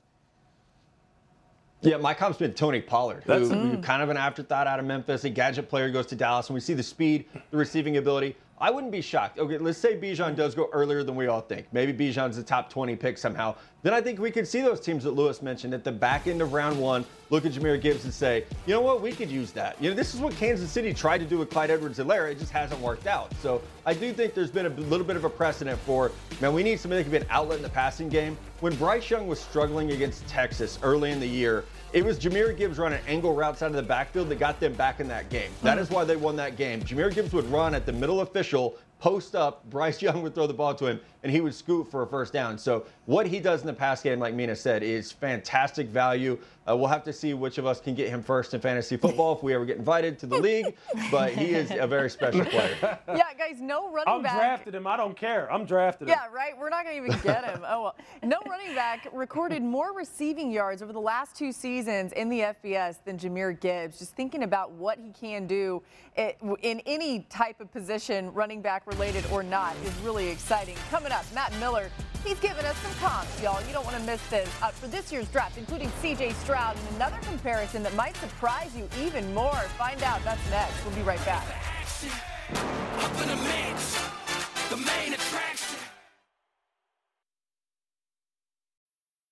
Yeah, 1.81 1.97
my 1.97 2.13
comp's 2.13 2.37
been 2.37 2.53
Tony 2.53 2.81
Pollard, 2.81 3.23
who, 3.25 3.49
mm. 3.49 3.83
kind 3.83 4.01
of 4.01 4.09
an 4.09 4.17
afterthought 4.17 4.65
out 4.65 4.79
of 4.79 4.85
Memphis. 4.85 5.23
A 5.23 5.29
gadget 5.29 5.69
player 5.69 5.89
goes 5.89 6.07
to 6.07 6.15
Dallas, 6.15 6.47
and 6.47 6.53
we 6.55 6.61
see 6.61 6.73
the 6.73 6.83
speed, 6.83 7.25
the 7.51 7.57
receiving 7.57 7.97
ability. 7.97 8.35
I 8.61 8.69
wouldn't 8.69 8.91
be 8.91 9.01
shocked. 9.01 9.39
Okay, 9.39 9.57
let's 9.57 9.79
say 9.79 9.97
Bijan 9.97 10.35
does 10.35 10.53
go 10.53 10.69
earlier 10.71 11.03
than 11.03 11.15
we 11.15 11.25
all 11.25 11.41
think. 11.41 11.65
Maybe 11.71 11.91
Bijan's 11.91 12.37
the 12.37 12.43
top 12.43 12.69
20 12.69 12.95
pick 12.95 13.17
somehow. 13.17 13.55
Then 13.81 13.91
I 13.91 14.01
think 14.01 14.19
we 14.19 14.29
could 14.29 14.47
see 14.47 14.61
those 14.61 14.79
teams 14.79 15.03
that 15.03 15.11
Louis 15.11 15.41
mentioned 15.41 15.73
at 15.73 15.83
the 15.83 15.91
back 15.91 16.27
end 16.27 16.43
of 16.43 16.53
round 16.53 16.79
one 16.79 17.03
look 17.31 17.43
at 17.43 17.53
Jahmyr 17.53 17.81
Gibbs 17.81 18.03
and 18.03 18.13
say, 18.13 18.45
you 18.67 18.75
know 18.75 18.81
what, 18.81 19.01
we 19.01 19.13
could 19.13 19.31
use 19.31 19.51
that. 19.53 19.81
You 19.81 19.89
know, 19.89 19.95
this 19.95 20.13
is 20.13 20.21
what 20.21 20.35
Kansas 20.35 20.69
City 20.69 20.93
tried 20.93 21.17
to 21.17 21.25
do 21.25 21.39
with 21.39 21.49
Clyde 21.49 21.71
Edwards-Helaire. 21.71 22.31
It 22.31 22.37
just 22.37 22.51
hasn't 22.51 22.79
worked 22.81 23.07
out. 23.07 23.33
So 23.41 23.63
I 23.83 23.95
do 23.95 24.13
think 24.13 24.35
there's 24.35 24.51
been 24.51 24.67
a 24.67 24.69
little 24.69 25.07
bit 25.07 25.15
of 25.15 25.25
a 25.25 25.29
precedent 25.29 25.79
for, 25.79 26.11
man, 26.39 26.53
we 26.53 26.61
need 26.61 26.79
somebody 26.79 27.01
that 27.01 27.09
can 27.09 27.19
be 27.19 27.25
an 27.25 27.31
outlet 27.31 27.57
in 27.57 27.63
the 27.63 27.69
passing 27.69 28.09
game. 28.09 28.37
When 28.59 28.75
Bryce 28.75 29.09
Young 29.09 29.25
was 29.25 29.39
struggling 29.39 29.91
against 29.91 30.27
Texas 30.27 30.77
early 30.83 31.09
in 31.09 31.19
the 31.19 31.27
year, 31.27 31.65
it 31.93 32.05
was 32.05 32.17
Jahmyr 32.17 32.55
Gibbs 32.55 32.77
running 32.77 32.99
angle 33.07 33.33
routes 33.33 33.61
out 33.61 33.71
of 33.71 33.75
the 33.75 33.83
backfield 33.83 34.29
that 34.29 34.39
got 34.39 34.59
them 34.59 34.73
back 34.73 34.99
in 34.99 35.07
that 35.09 35.29
game. 35.29 35.51
That 35.61 35.77
is 35.77 35.89
why 35.89 36.05
they 36.05 36.15
won 36.15 36.35
that 36.37 36.55
game. 36.55 36.81
Jahmyr 36.81 37.13
Gibbs 37.13 37.33
would 37.33 37.45
run 37.51 37.75
at 37.75 37.85
the 37.85 37.91
middle 37.91 38.21
official 38.21 38.77
post 38.99 39.35
up, 39.35 39.67
Bryce 39.69 40.01
Young 40.01 40.21
would 40.21 40.35
throw 40.35 40.47
the 40.47 40.53
ball 40.53 40.75
to 40.75 40.85
him, 40.85 40.99
and 41.23 41.31
he 41.31 41.41
would 41.41 41.53
scoot 41.53 41.89
for 41.89 42.01
a 42.01 42.07
first 42.07 42.33
down. 42.33 42.57
So 42.57 42.85
what 43.05 43.27
he 43.27 43.39
does 43.39 43.61
in 43.61 43.67
the 43.67 43.73
pass 43.73 44.01
game, 44.01 44.19
like 44.19 44.33
Mina 44.33 44.55
said, 44.55 44.83
is 44.83 45.11
fantastic 45.11 45.87
value. 45.87 46.37
Uh, 46.67 46.75
we'll 46.75 46.87
have 46.87 47.03
to 47.03 47.13
see 47.13 47.33
which 47.33 47.57
of 47.57 47.65
us 47.65 47.79
can 47.79 47.95
get 47.95 48.09
him 48.09 48.21
first 48.21 48.53
in 48.53 48.61
fantasy 48.61 48.95
football 48.97 49.35
if 49.35 49.43
we 49.43 49.53
ever 49.53 49.65
get 49.65 49.77
invited 49.77 50.17
to 50.19 50.27
the 50.27 50.37
league. 50.37 50.75
But 51.09 51.33
he 51.33 51.53
is 51.53 51.71
a 51.71 51.87
very 51.87 52.09
special 52.09 52.45
player. 52.45 52.99
Yeah, 53.07 53.33
guys, 53.37 53.59
no 53.59 53.91
running 53.91 54.13
I'm 54.13 54.21
back. 54.21 54.33
I'm 54.33 54.39
drafted 54.39 54.75
him. 54.75 54.87
I 54.87 54.95
don't 54.95 55.17
care. 55.17 55.51
I'm 55.51 55.65
drafted 55.65 56.07
him. 56.07 56.15
Yeah, 56.17 56.33
right. 56.33 56.57
We're 56.57 56.69
not 56.69 56.85
going 56.85 56.97
to 56.97 57.05
even 57.07 57.19
get 57.21 57.43
him. 57.43 57.63
Oh 57.67 57.83
well. 57.83 57.95
No 58.23 58.39
running 58.47 58.73
back 58.73 59.07
recorded 59.11 59.61
more 59.61 59.93
receiving 59.93 60.51
yards 60.51 60.81
over 60.81 60.93
the 60.93 61.01
last 61.01 61.35
two 61.35 61.51
seasons 61.51 62.13
in 62.13 62.29
the 62.29 62.39
FBS 62.39 63.03
than 63.03 63.17
Jahmyr 63.17 63.59
Gibbs. 63.59 63.99
Just 63.99 64.15
thinking 64.15 64.43
about 64.43 64.71
what 64.71 64.97
he 64.99 65.11
can 65.11 65.45
do 65.47 65.81
in 66.15 66.81
any 66.85 67.21
type 67.29 67.59
of 67.59 67.71
position, 67.71 68.31
running 68.33 68.61
back 68.61 68.85
related 68.85 69.25
or 69.31 69.43
not, 69.43 69.75
is 69.85 69.93
really 70.03 70.27
exciting. 70.29 70.75
Coming 70.89 71.10
up, 71.11 71.25
Matt 71.33 71.53
Miller 71.59 71.89
He's 72.23 72.39
given 72.39 72.63
us 72.65 72.77
some 72.77 72.93
comps, 72.95 73.41
y'all. 73.41 73.59
You 73.65 73.73
don't 73.73 73.83
want 73.83 73.97
to 73.97 74.03
miss 74.03 74.21
this. 74.29 74.47
Uh, 74.61 74.69
for 74.69 74.87
this 74.87 75.11
year's 75.11 75.27
draft, 75.29 75.57
including 75.57 75.89
CJ 76.03 76.33
Stroud 76.35 76.77
and 76.77 76.95
another 76.95 77.17
comparison 77.23 77.81
that 77.81 77.95
might 77.95 78.15
surprise 78.17 78.75
you 78.75 78.87
even 79.03 79.33
more. 79.33 79.55
Find 79.77 80.01
out. 80.03 80.23
That's 80.23 80.47
next. 80.51 80.85
We'll 80.85 80.95
be 80.95 81.01
right 81.01 81.23
back. 81.25 81.43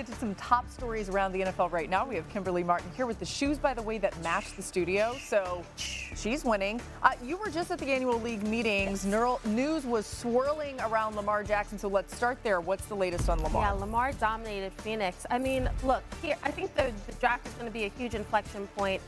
Get 0.00 0.10
to 0.10 0.18
some 0.18 0.34
top 0.36 0.66
stories 0.70 1.10
around 1.10 1.32
the 1.32 1.42
NFL 1.42 1.70
right 1.70 1.90
now. 1.90 2.06
We 2.06 2.14
have 2.14 2.26
Kimberly 2.30 2.64
Martin 2.64 2.90
here 2.96 3.04
with 3.04 3.18
the 3.18 3.26
shoes, 3.26 3.58
by 3.58 3.74
the 3.74 3.82
way, 3.82 3.98
that 3.98 4.18
match 4.22 4.56
the 4.56 4.62
studio. 4.62 5.14
So 5.22 5.62
she's 5.76 6.42
winning. 6.42 6.80
Uh, 7.02 7.12
you 7.22 7.36
were 7.36 7.50
just 7.50 7.70
at 7.70 7.78
the 7.78 7.92
annual 7.92 8.18
league 8.18 8.42
meetings. 8.42 9.04
Neural, 9.04 9.42
news 9.44 9.84
was 9.84 10.06
swirling 10.06 10.80
around 10.80 11.16
Lamar 11.16 11.44
Jackson. 11.44 11.78
So 11.78 11.88
let's 11.88 12.16
start 12.16 12.38
there. 12.42 12.62
What's 12.62 12.86
the 12.86 12.94
latest 12.94 13.28
on 13.28 13.42
Lamar? 13.42 13.62
Yeah, 13.62 13.72
Lamar 13.72 14.12
dominated 14.12 14.72
Phoenix. 14.72 15.26
I 15.30 15.38
mean, 15.38 15.68
look, 15.84 16.02
here, 16.22 16.36
I 16.44 16.50
think 16.50 16.74
the, 16.74 16.90
the 17.06 17.12
draft 17.16 17.46
is 17.46 17.52
going 17.54 17.66
to 17.66 17.72
be 17.72 17.84
a 17.84 17.90
huge 17.90 18.14
inflection 18.14 18.68
point. 18.68 19.02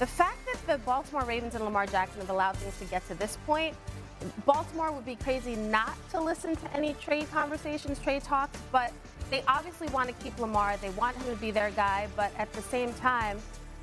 The 0.00 0.06
fact 0.08 0.38
that 0.46 0.66
the 0.66 0.84
Baltimore 0.84 1.24
Ravens 1.24 1.54
and 1.54 1.64
Lamar 1.64 1.86
Jackson 1.86 2.20
have 2.20 2.30
allowed 2.30 2.56
things 2.56 2.76
to 2.80 2.84
get 2.86 3.06
to 3.06 3.14
this 3.14 3.38
point 3.46 3.76
Baltimore 4.44 4.92
would 4.92 5.04
be 5.04 5.16
crazy 5.16 5.56
not 5.56 5.96
to 6.10 6.20
listen 6.20 6.56
to 6.56 6.76
any 6.76 6.94
trade 6.94 7.30
conversations, 7.30 7.98
trade 7.98 8.22
talks, 8.22 8.58
but 8.70 8.92
they 9.30 9.42
obviously 9.48 9.88
want 9.88 10.08
to 10.08 10.14
keep 10.22 10.38
Lamar. 10.38 10.76
They 10.78 10.90
want 10.90 11.16
him 11.16 11.34
to 11.34 11.40
be 11.40 11.50
their 11.50 11.70
guy, 11.70 12.08
but 12.16 12.32
at 12.38 12.52
the 12.52 12.62
same 12.62 12.92
time, 12.94 13.38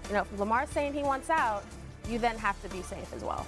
you 0.07 0.13
know, 0.13 0.21
if 0.21 0.39
Lamar's 0.39 0.69
saying 0.69 0.93
he 0.93 1.03
wants 1.03 1.29
out, 1.29 1.63
you 2.07 2.19
then 2.19 2.37
have 2.37 2.61
to 2.63 2.69
be 2.69 2.81
safe 2.81 3.13
as 3.13 3.23
well. 3.23 3.45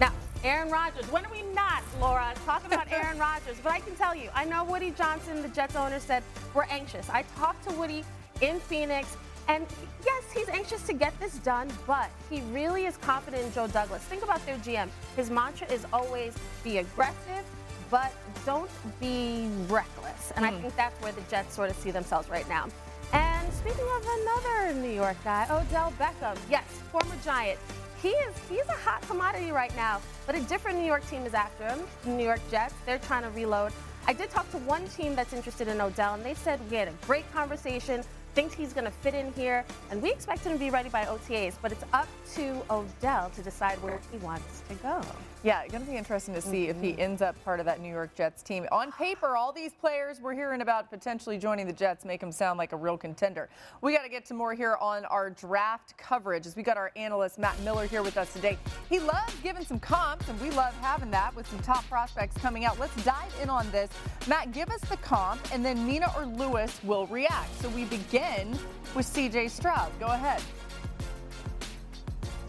Now, 0.00 0.12
Aaron 0.44 0.70
Rodgers. 0.70 1.10
When 1.10 1.24
are 1.24 1.32
we 1.32 1.42
not, 1.54 1.82
Laura, 2.00 2.34
talking 2.44 2.72
about 2.72 2.92
Aaron 2.92 3.18
Rodgers? 3.18 3.56
But 3.62 3.72
I 3.72 3.80
can 3.80 3.94
tell 3.96 4.14
you, 4.14 4.28
I 4.34 4.44
know 4.44 4.62
Woody 4.64 4.90
Johnson, 4.90 5.40
the 5.42 5.48
Jets 5.48 5.74
owner, 5.74 5.98
said 5.98 6.22
we're 6.52 6.64
anxious. 6.64 7.08
I 7.08 7.22
talked 7.36 7.66
to 7.68 7.74
Woody 7.74 8.04
in 8.40 8.60
Phoenix. 8.60 9.16
And 9.48 9.66
yes, 10.04 10.24
he's 10.32 10.48
anxious 10.48 10.82
to 10.86 10.94
get 10.94 11.18
this 11.20 11.36
done, 11.38 11.68
but 11.86 12.08
he 12.30 12.40
really 12.52 12.86
is 12.86 12.96
confident 12.96 13.44
in 13.44 13.52
Joe 13.52 13.66
Douglas. 13.66 14.02
Think 14.02 14.22
about 14.22 14.44
their 14.46 14.56
GM. 14.56 14.88
His 15.16 15.30
mantra 15.30 15.70
is 15.70 15.86
always 15.92 16.34
be 16.62 16.78
aggressive, 16.78 17.44
but 17.94 18.12
don't 18.44 18.68
be 18.98 19.48
reckless. 19.68 20.32
And 20.34 20.44
mm. 20.44 20.48
I 20.48 20.52
hmm. 20.52 20.62
think 20.62 20.74
that's 20.74 21.00
where 21.00 21.12
the 21.12 21.20
Jets 21.30 21.54
sort 21.54 21.70
of 21.70 21.76
see 21.76 21.92
themselves 21.92 22.28
right 22.28 22.48
now. 22.48 22.66
And 23.12 23.52
speaking 23.52 23.86
of 23.96 24.08
another 24.20 24.74
New 24.80 24.90
York 24.90 25.16
guy, 25.22 25.44
Odell 25.44 25.92
Beckham, 25.96 26.36
yes, 26.50 26.64
former 26.90 27.14
Giant. 27.24 27.56
He 28.02 28.08
is 28.08 28.34
he's 28.50 28.66
a 28.66 28.72
hot 28.72 29.00
commodity 29.02 29.52
right 29.52 29.74
now, 29.76 30.00
but 30.26 30.34
a 30.34 30.40
different 30.40 30.78
New 30.78 30.86
York 30.86 31.08
team 31.08 31.24
is 31.24 31.34
after 31.34 31.68
him, 31.68 31.82
the 32.02 32.10
New 32.10 32.24
York 32.24 32.40
Jets. 32.50 32.74
They're 32.84 32.98
trying 32.98 33.22
to 33.22 33.30
reload. 33.30 33.70
I 34.08 34.12
did 34.12 34.28
talk 34.28 34.50
to 34.50 34.58
one 34.58 34.88
team 34.88 35.14
that's 35.14 35.32
interested 35.32 35.68
in 35.68 35.80
Odell, 35.80 36.14
and 36.14 36.24
they 36.24 36.34
said 36.34 36.58
we 36.72 36.76
had 36.76 36.88
a 36.88 37.06
great 37.06 37.32
conversation 37.32 38.02
thinks 38.34 38.54
he's 38.54 38.72
going 38.72 38.86
to 38.86 38.90
fit 38.90 39.14
in 39.14 39.32
here, 39.34 39.64
and 39.92 40.02
we 40.02 40.10
expect 40.10 40.44
him 40.44 40.52
to 40.52 40.58
be 40.58 40.68
ready 40.68 40.88
by 40.88 41.04
OTAs, 41.04 41.54
but 41.62 41.70
it's 41.70 41.84
up 41.92 42.08
to 42.34 42.60
Odell 42.68 43.30
to 43.36 43.42
decide 43.42 43.80
where 43.84 44.00
he 44.10 44.18
wants 44.18 44.64
to 44.68 44.74
go. 44.74 45.00
Yeah, 45.44 45.60
it's 45.60 45.72
going 45.72 45.84
to 45.84 45.90
be 45.90 45.98
interesting 45.98 46.32
to 46.32 46.40
see 46.40 46.68
mm-hmm. 46.68 46.70
if 46.70 46.80
he 46.80 46.92
mm-hmm. 46.92 47.02
ends 47.02 47.20
up 47.20 47.36
part 47.44 47.60
of 47.60 47.66
that 47.66 47.78
New 47.78 47.90
York 47.90 48.14
Jets 48.14 48.42
team. 48.42 48.66
On 48.72 48.90
paper, 48.90 49.36
all 49.36 49.52
these 49.52 49.74
players 49.74 50.18
we're 50.18 50.32
hearing 50.32 50.62
about 50.62 50.88
potentially 50.88 51.36
joining 51.36 51.66
the 51.66 51.72
Jets 51.72 52.06
make 52.06 52.22
him 52.22 52.32
sound 52.32 52.56
like 52.56 52.72
a 52.72 52.76
real 52.76 52.96
contender. 52.96 53.50
We 53.82 53.94
got 53.94 54.04
to 54.04 54.08
get 54.08 54.24
to 54.26 54.34
more 54.34 54.54
here 54.54 54.78
on 54.80 55.04
our 55.04 55.28
draft 55.28 55.98
coverage 55.98 56.46
as 56.46 56.56
we 56.56 56.62
got 56.62 56.78
our 56.78 56.92
analyst 56.96 57.38
Matt 57.38 57.60
Miller 57.60 57.86
here 57.86 58.02
with 58.02 58.16
us 58.16 58.32
today. 58.32 58.56
He 58.88 58.98
loves 59.00 59.34
giving 59.42 59.66
some 59.66 59.78
comps, 59.78 60.26
and 60.30 60.40
we 60.40 60.50
love 60.50 60.72
having 60.80 61.10
that 61.10 61.36
with 61.36 61.46
some 61.46 61.58
top 61.58 61.86
prospects 61.90 62.38
coming 62.38 62.64
out. 62.64 62.80
Let's 62.80 62.96
dive 63.04 63.34
in 63.42 63.50
on 63.50 63.70
this. 63.70 63.90
Matt, 64.26 64.52
give 64.52 64.70
us 64.70 64.80
the 64.80 64.96
comp, 64.96 65.42
and 65.52 65.62
then 65.62 65.86
Mina 65.86 66.10
or 66.16 66.24
Louis 66.24 66.72
will 66.84 67.06
react. 67.08 67.54
So 67.60 67.68
we 67.68 67.84
begin 67.84 68.58
with 68.94 69.04
CJ 69.04 69.50
Stroud. 69.50 69.92
Go 70.00 70.06
ahead. 70.06 70.42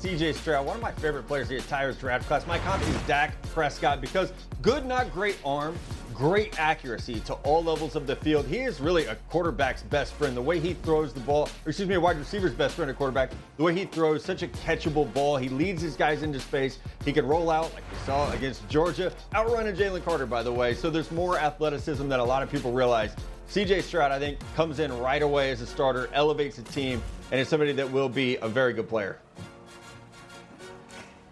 CJ 0.05 0.35
Stroud, 0.35 0.67
one 0.67 0.75
of 0.75 0.83
my 0.83 0.91
favorite 0.91 1.25
players 1.27 1.49
in 1.49 1.57
the 1.57 1.63
entire 1.63 1.91
draft 1.91 2.27
class. 2.27 2.45
My 2.45 2.59
comp 2.59 2.79
is 2.83 2.95
Dak 3.07 3.41
Prescott 3.53 4.01
because 4.01 4.31
good, 4.61 4.85
not 4.85 5.11
great 5.11 5.35
arm, 5.43 5.75
great 6.13 6.59
accuracy 6.59 7.21
to 7.21 7.33
all 7.33 7.63
levels 7.63 7.95
of 7.95 8.05
the 8.05 8.15
field. 8.15 8.45
He 8.45 8.59
is 8.59 8.79
really 8.79 9.07
a 9.07 9.15
quarterback's 9.31 9.81
best 9.81 10.13
friend. 10.13 10.37
The 10.37 10.41
way 10.43 10.59
he 10.59 10.75
throws 10.75 11.11
the 11.11 11.21
ball, 11.21 11.49
or 11.65 11.69
excuse 11.69 11.89
me, 11.89 11.95
a 11.95 11.99
wide 11.99 12.19
receiver's 12.19 12.53
best 12.53 12.75
friend, 12.75 12.91
a 12.91 12.93
quarterback. 12.93 13.31
The 13.57 13.63
way 13.63 13.73
he 13.73 13.85
throws 13.85 14.23
such 14.23 14.43
a 14.43 14.47
catchable 14.47 15.11
ball. 15.11 15.37
He 15.37 15.49
leads 15.49 15.81
his 15.81 15.95
guys 15.95 16.21
into 16.21 16.39
space. 16.39 16.77
He 17.03 17.11
can 17.11 17.25
roll 17.25 17.49
out 17.49 17.73
like 17.73 17.83
we 17.91 17.97
saw 18.05 18.31
against 18.31 18.69
Georgia, 18.69 19.11
outrunning 19.33 19.75
Jalen 19.75 20.05
Carter, 20.05 20.27
by 20.27 20.43
the 20.43 20.53
way. 20.53 20.75
So 20.75 20.91
there's 20.91 21.09
more 21.09 21.39
athleticism 21.39 22.07
than 22.07 22.19
a 22.19 22.23
lot 22.23 22.43
of 22.43 22.51
people 22.51 22.71
realize. 22.71 23.15
CJ 23.49 23.81
Stroud, 23.81 24.11
I 24.11 24.19
think, 24.19 24.37
comes 24.55 24.77
in 24.77 24.95
right 24.99 25.23
away 25.23 25.49
as 25.49 25.61
a 25.61 25.67
starter, 25.67 26.11
elevates 26.13 26.57
the 26.57 26.63
team, 26.63 27.01
and 27.31 27.39
is 27.39 27.47
somebody 27.47 27.71
that 27.71 27.91
will 27.91 28.09
be 28.09 28.37
a 28.37 28.47
very 28.47 28.71
good 28.71 28.87
player. 28.87 29.17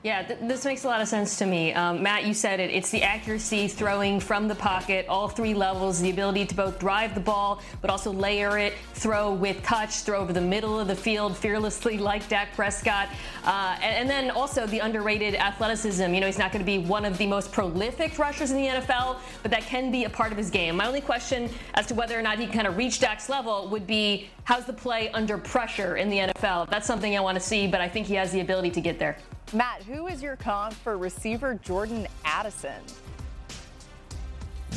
Yeah, 0.04 0.22
th- 0.22 0.40
this 0.42 0.66
makes 0.66 0.84
a 0.84 0.88
lot 0.88 1.00
of 1.00 1.08
sense 1.08 1.38
to 1.38 1.46
me. 1.46 1.72
Um, 1.74 2.04
Matt, 2.04 2.26
you 2.26 2.34
said 2.34 2.60
it. 2.60 2.70
It's 2.72 2.92
the 2.92 3.02
accuracy, 3.04 3.70
throwing 3.70 4.20
from 4.20 4.50
the 4.50 4.56
pocket, 4.56 5.06
all 5.08 5.30
three 5.30 5.54
levels, 5.54 6.02
the 6.02 6.10
ability 6.10 6.46
to 6.48 6.56
both 6.56 6.78
drive 6.78 7.16
the 7.16 7.22
ball, 7.22 7.62
but 7.80 7.90
also 7.90 8.12
layer 8.12 8.58
it, 8.58 8.74
throw 8.96 9.32
with 9.32 9.64
touch, 9.64 10.02
throw 10.02 10.20
over 10.20 10.34
the 10.34 10.42
middle 10.42 10.78
of 10.78 10.90
the 10.90 10.96
field 10.96 11.38
fearlessly 11.38 11.98
like 11.98 12.28
Dak 12.28 12.54
Prescott. 12.54 13.08
Uh, 13.46 13.78
and, 13.82 13.96
and, 13.96 14.10
then 14.10 14.30
also 14.30 14.68
the 14.68 14.80
underrated 14.80 15.36
athleticism. 15.36 16.14
You 16.14 16.20
know, 16.20 16.26
he's 16.26 16.38
not 16.38 16.52
going 16.52 16.60
to 16.60 16.66
be 16.66 16.80
one 16.80 17.06
of 17.06 17.18
the 17.18 17.26
most 17.26 17.54
prolific 17.54 18.20
rushers 18.20 18.52
in 18.52 18.58
the 18.58 18.68
NFL, 18.68 19.20
but 19.42 19.52
that 19.52 19.62
can 19.62 19.90
be 19.90 20.04
a 20.04 20.10
part 20.10 20.34
of 20.34 20.38
his 20.38 20.50
game. 20.50 20.76
My 20.76 20.86
only 20.86 21.00
question 21.00 21.50
as 21.76 21.88
to 21.88 21.94
whether 21.94 22.20
or 22.20 22.22
not 22.22 22.40
he 22.40 22.46
can 22.46 22.54
kind 22.54 22.68
of 22.68 22.76
reach 22.76 23.00
Dak's 23.00 23.30
level 23.30 23.70
would 23.70 23.88
be 23.88 24.30
how's 24.44 24.66
the 24.66 24.74
play 24.74 25.10
under 25.12 25.38
pressure 25.38 25.96
in 25.96 26.10
the 26.10 26.18
NFL? 26.18 26.70
That's 26.70 26.86
something 26.86 27.16
I 27.16 27.22
want 27.22 27.36
to 27.36 27.42
see, 27.42 27.68
but 27.68 27.80
I 27.80 27.88
think 27.88 28.06
he 28.06 28.16
has 28.16 28.34
the 28.34 28.42
ability 28.42 28.72
to 28.72 28.82
get 28.82 29.00
there. 29.00 29.18
Matt, 29.54 29.84
who 29.84 30.08
is 30.08 30.24
your 30.24 30.36
comp 30.36 30.74
for 30.74 30.98
receiver 30.98 31.60
Jordan 31.62 32.08
Addison? 32.26 32.82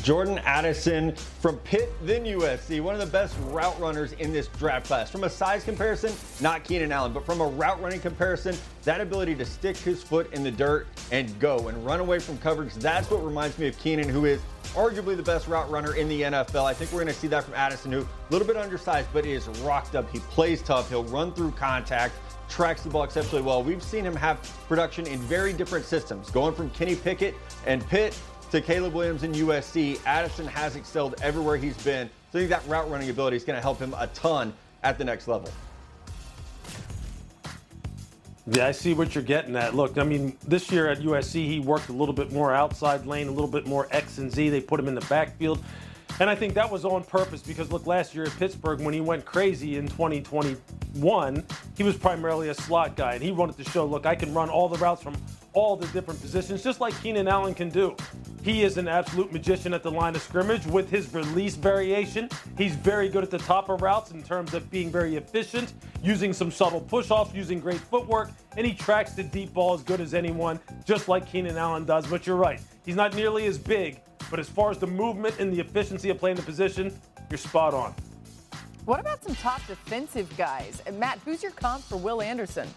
Jordan 0.03 0.39
Addison 0.45 1.17
from 1.17 1.57
Pitt, 1.59 1.91
then 2.03 2.25
USC, 2.25 2.83
one 2.83 2.95
of 2.95 3.01
the 3.01 3.07
best 3.07 3.35
route 3.47 3.81
runners 3.81 4.13
in 4.13 4.33
this 4.35 4.49
draft 4.49 4.87
class. 4.87 5.11
From 5.11 5.25
a 5.25 5.31
size 5.31 5.65
comparison, 5.65 6.13
not 6.43 6.63
Keenan 6.63 6.93
Allen, 6.93 7.15
but 7.15 7.25
from 7.25 7.41
a 7.41 7.47
route 7.47 7.81
running 7.81 8.01
comparison, 8.01 8.55
that 8.85 9.01
ability 9.01 9.35
to 9.37 9.47
stick 9.47 9.79
his 9.79 10.03
foot 10.03 10.31
in 10.35 10.45
the 10.45 10.51
dirt 10.51 10.87
and 11.11 11.37
go 11.41 11.69
and 11.69 11.85
run 11.85 12.01
away 12.01 12.19
from 12.19 12.37
coverage, 12.39 12.75
that's 12.75 13.11
what 13.11 13.25
reminds 13.25 13.59
me 13.59 13.69
of 13.69 13.79
Keenan, 13.79 14.11
who 14.11 14.27
is 14.27 14.43
arguably 14.75 15.17
the 15.17 15.23
best 15.23 15.49
route 15.49 15.71
runner 15.71 15.95
in 15.95 16.07
the 16.07 16.21
NFL. 16.21 16.65
I 16.65 16.75
think 16.75 16.93
we're 16.93 17.01
going 17.03 17.15
to 17.15 17.19
see 17.19 17.29
that 17.29 17.45
from 17.45 17.55
Addison, 17.55 17.91
who 17.91 18.03
a 18.03 18.07
little 18.31 18.47
bit 18.47 18.59
undersized, 18.59 19.09
but 19.15 19.25
is 19.25 19.49
rocked 19.61 19.97
up. 19.97 20.11
He 20.11 20.19
plays 20.19 20.61
tough. 20.61 20.91
He'll 20.91 21.05
run 21.05 21.33
through 21.33 21.53
contact 21.53 22.15
tracks 22.49 22.83
the 22.83 22.91
ball 22.91 23.05
exceptionally 23.05 23.43
well. 23.43 23.63
We've 23.63 23.83
seen 23.83 24.05
him 24.05 24.17
have 24.17 24.39
production 24.69 25.07
in 25.07 25.19
very 25.21 25.53
different 25.53 25.85
systems, 25.85 26.31
going 26.31 26.55
from 26.55 26.71
Kenny 26.71 26.97
Pickett 26.97 27.35
and 27.67 27.87
Pitt 27.87 28.19
to 28.51 28.61
Caleb 28.61 28.95
Williams 28.95 29.23
in 29.23 29.33
USC. 29.33 30.01
Addison 30.07 30.47
has 30.47 30.77
excelled 30.77 31.17
everywhere 31.23 31.57
he's 31.57 31.77
been. 31.83 32.09
So 32.33 32.39
I 32.39 32.43
think 32.43 32.51
that 32.51 32.67
route 32.69 32.91
running 32.91 33.11
ability 33.11 33.37
is 33.37 33.45
going 33.45 33.57
to 33.57 33.63
help 33.63 33.79
him 33.79 33.95
a 33.99 34.07
ton 34.09 34.53
at 34.83 34.99
the 34.99 35.05
next 35.05 35.29
level. 35.29 35.51
Yeah, 38.49 38.69
I 38.69 38.73
see 38.73 38.95
what 38.95 39.13
you're 39.15 39.25
getting 39.25 39.57
at. 39.57 39.75
Look, 39.75 39.99
I 39.99 40.05
mean, 40.05 40.37
this 40.47 40.71
year 40.71 40.87
at 40.87 41.01
USC, 41.01 41.47
he 41.47 41.59
worked 41.59 41.89
a 41.89 41.93
little 41.93 42.15
bit 42.15 42.31
more 42.31 42.55
outside 42.55 43.05
lane, 43.05 43.27
a 43.27 43.33
little 43.33 43.49
bit 43.49 43.67
more 43.67 43.89
X 43.91 44.19
and 44.19 44.31
Z. 44.31 44.51
They 44.51 44.61
put 44.61 44.79
him 44.79 44.87
in 44.87 44.95
the 44.95 45.01
backfield. 45.03 45.65
And 46.19 46.31
I 46.31 46.35
think 46.35 46.55
that 46.55 46.71
was 46.71 46.85
on 46.85 47.05
purpose 47.05 47.43
because 47.43 47.71
look, 47.71 47.87
last 47.87 48.15
year 48.15 48.25
at 48.25 48.33
Pittsburgh, 48.39 48.81
when 48.81 48.95
he 48.95 49.01
went 49.01 49.25
crazy 49.25 49.77
in 49.77 49.87
2021, 49.87 51.45
he 51.77 51.83
was 51.83 51.97
primarily 51.97 52.49
a 52.49 52.55
slot 52.55 52.97
guy, 52.97 53.15
and 53.15 53.23
he 53.23 53.33
wanted 53.33 53.57
to 53.59 53.71
show, 53.71 53.85
look, 53.85 54.07
I 54.07 54.15
can 54.15 54.33
run 54.33 54.49
all 54.49 54.69
the 54.69 54.79
routes 54.79 55.03
from 55.03 55.15
all 55.57 55.75
the 55.75 55.87
different 55.87 56.21
positions, 56.21 56.63
just 56.63 56.81
like 56.81 56.95
Keenan 57.03 57.27
Allen 57.27 57.55
can 57.55 57.71
do. 57.71 57.97
He 58.43 58.63
is 58.63 58.77
an 58.77 58.87
absolute 58.87 59.33
magician 59.33 59.73
at 59.73 59.83
the 59.83 59.91
line 59.91 60.15
of 60.15 60.21
scrimmage 60.21 60.67
with 60.67 60.91
his 60.91 61.13
release 61.15 61.57
variation. 61.57 62.29
He's 62.59 62.75
very 62.75 63.09
good 63.09 63.25
at 63.25 63.31
the 63.31 63.39
top 63.39 63.71
of 63.71 63.81
routes 63.81 64.11
in 64.11 64.23
terms 64.23 64.53
of 64.53 64.71
being 64.71 64.93
very 64.93 65.17
efficient, 65.17 65.73
using 66.03 66.35
some 66.35 66.51
subtle 66.51 66.83
push 66.83 67.11
offs, 67.11 67.35
using 67.35 67.59
great 67.59 67.81
footwork, 67.81 68.31
and 68.59 68.67
he 68.67 68.75
tracks 68.75 69.15
the 69.15 69.23
deep 69.23 69.55
ball 69.55 69.73
as 69.73 69.83
good 69.83 69.99
as 69.99 70.13
anyone, 70.13 70.61
just 70.85 71.09
like 71.09 71.27
Keenan 71.27 71.57
Allen 71.57 71.87
does. 71.87 72.07
But 72.07 72.27
you're 72.27 72.37
right, 72.37 72.61
he's 72.85 72.95
not 72.95 73.15
nearly 73.15 73.47
as 73.47 73.57
big, 73.57 74.03
but 74.31 74.39
as 74.39 74.51
far 74.51 74.71
as 74.71 74.77
the 74.77 74.87
movement 74.87 75.41
and 75.41 75.51
the 75.51 75.61
efficiency 75.61 76.11
of 76.11 76.19
playing 76.19 76.37
the 76.37 76.43
position, 76.43 77.01
you're 77.31 77.39
spot 77.39 77.73
on. 77.73 77.95
What 78.85 79.01
about 79.01 79.25
some 79.25 79.35
top 79.37 79.67
defensive 79.67 80.29
guys? 80.37 80.83
Matt, 80.93 81.19
who's 81.25 81.43
your 81.43 81.53
comp 81.53 81.83
for 81.83 81.97
Will 81.97 82.21
Anderson? 82.21 82.69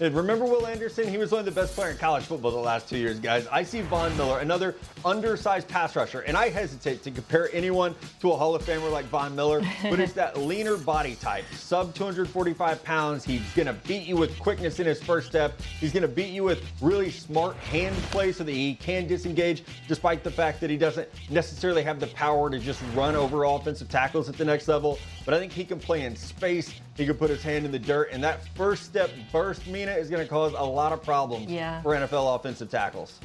Remember 0.00 0.46
Will 0.46 0.66
Anderson? 0.66 1.06
He 1.06 1.18
was 1.18 1.30
one 1.30 1.40
of 1.40 1.44
the 1.44 1.50
best 1.50 1.74
players 1.74 1.92
in 1.92 1.98
college 1.98 2.24
football 2.24 2.50
the 2.50 2.56
last 2.56 2.88
two 2.88 2.96
years, 2.96 3.20
guys. 3.20 3.46
I 3.48 3.62
see 3.62 3.82
Von 3.82 4.16
Miller, 4.16 4.38
another 4.38 4.74
undersized 5.04 5.68
pass 5.68 5.94
rusher, 5.94 6.20
and 6.20 6.38
I 6.38 6.48
hesitate 6.48 7.02
to 7.02 7.10
compare 7.10 7.50
anyone 7.52 7.94
to 8.20 8.32
a 8.32 8.36
Hall 8.36 8.54
of 8.54 8.64
Famer 8.64 8.90
like 8.90 9.04
Von 9.06 9.36
Miller, 9.36 9.60
but 9.82 10.00
it's 10.00 10.14
that 10.14 10.38
leaner 10.40 10.78
body 10.78 11.16
type, 11.16 11.44
sub 11.52 11.94
245 11.94 12.82
pounds. 12.82 13.24
He's 13.24 13.42
gonna 13.52 13.74
beat 13.74 14.06
you 14.06 14.16
with 14.16 14.38
quickness 14.38 14.80
in 14.80 14.86
his 14.86 15.02
first 15.02 15.26
step. 15.26 15.60
He's 15.60 15.92
gonna 15.92 16.08
beat 16.08 16.30
you 16.30 16.44
with 16.44 16.64
really 16.80 17.10
smart 17.10 17.56
hand 17.56 17.94
play 18.04 18.32
so 18.32 18.42
that 18.42 18.52
he 18.52 18.76
can 18.76 19.06
disengage, 19.06 19.64
despite 19.86 20.24
the 20.24 20.30
fact 20.30 20.62
that 20.62 20.70
he 20.70 20.78
doesn't 20.78 21.10
necessarily 21.28 21.82
have 21.82 22.00
the 22.00 22.06
power 22.06 22.48
to 22.48 22.58
just 22.58 22.80
run 22.94 23.16
over 23.16 23.44
offensive 23.44 23.90
tackles 23.90 24.30
at 24.30 24.38
the 24.38 24.46
next 24.46 24.66
level. 24.66 24.98
But 25.26 25.34
I 25.34 25.38
think 25.38 25.52
he 25.52 25.66
can 25.66 25.78
play 25.78 26.06
in 26.06 26.16
space. 26.16 26.72
He 26.96 27.06
can 27.06 27.16
put 27.16 27.30
his 27.30 27.42
hand 27.42 27.64
in 27.64 27.72
the 27.72 27.78
dirt, 27.78 28.10
and 28.12 28.22
that 28.24 28.46
first 28.54 28.84
step 28.84 29.10
burst, 29.32 29.66
Mina, 29.66 29.89
is 29.98 30.08
going 30.10 30.22
to 30.22 30.28
cause 30.28 30.52
a 30.56 30.64
lot 30.64 30.92
of 30.92 31.02
problems 31.02 31.46
Yeah. 31.50 31.82
for 31.82 31.94
NFL 31.94 32.34
offensive 32.36 32.70
tackles. 32.70 33.18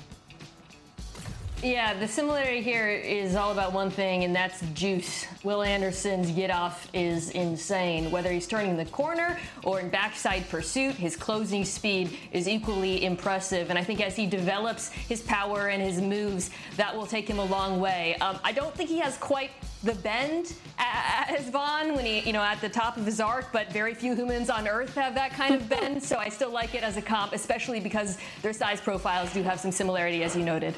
Yeah, 1.64 1.96
the 1.96 2.08
similarity 2.08 2.62
here 2.62 2.90
is 2.90 3.36
all 3.36 3.52
about 3.52 3.74
one 3.74 3.90
thing, 3.90 4.24
and 4.24 4.36
that's 4.36 4.62
juice. 4.74 5.26
Will 5.44 5.64
Anderson's 5.64 6.30
get 6.30 6.52
off 6.52 6.88
is 6.94 7.32
insane. 7.32 8.12
Whether 8.12 8.30
he's 8.32 8.46
turning 8.46 8.78
the 8.78 8.86
corner 8.86 9.40
or 9.64 9.80
in 9.80 9.90
backside 9.90 10.48
pursuit, 10.50 10.94
his 10.96 11.16
closing 11.16 11.66
speed 11.66 12.20
is 12.34 12.48
equally 12.48 13.04
impressive. 13.04 13.70
And 13.72 13.80
I 13.80 13.84
think 13.84 14.00
as 14.02 14.16
he 14.16 14.28
develops 14.28 14.90
his 14.90 15.22
power 15.22 15.70
and 15.70 15.82
his 15.82 16.00
moves, 16.00 16.52
that 16.78 16.96
will 16.96 17.08
take 17.08 17.28
him 17.28 17.40
a 17.40 17.46
long 17.46 17.80
way. 17.80 18.16
Um, 18.18 18.38
I 18.44 18.52
don't 18.52 18.76
think 18.76 18.90
he 18.90 19.00
has 19.00 19.18
quite 19.18 19.50
the 19.86 19.96
bend 19.96 20.54
a- 20.80 21.32
as 21.32 21.48
Von 21.50 21.96
when 21.96 22.06
he, 22.06 22.20
you 22.22 22.34
know, 22.34 22.42
at 22.42 22.60
the 22.60 22.68
top 22.70 22.98
of 22.98 23.06
his 23.06 23.20
arc, 23.22 23.52
but 23.54 23.72
very 23.72 23.94
few 23.94 24.16
humans 24.16 24.50
on 24.50 24.68
earth 24.68 24.96
have 24.96 25.14
that 25.16 25.32
kind 25.32 25.54
of 25.56 25.70
bend. 25.70 26.02
so 26.04 26.18
I 26.18 26.28
still 26.30 26.50
like 26.50 26.74
it 26.76 26.84
as 26.84 26.98
a 26.98 27.02
comp, 27.02 27.34
especially 27.34 27.80
because 27.80 28.18
their 28.42 28.52
size 28.54 28.82
profiles 28.82 29.32
do 29.32 29.44
have 29.44 29.60
some 29.60 29.72
similarity, 29.72 30.24
as 30.24 30.36
you 30.36 30.44
noted. 30.44 30.74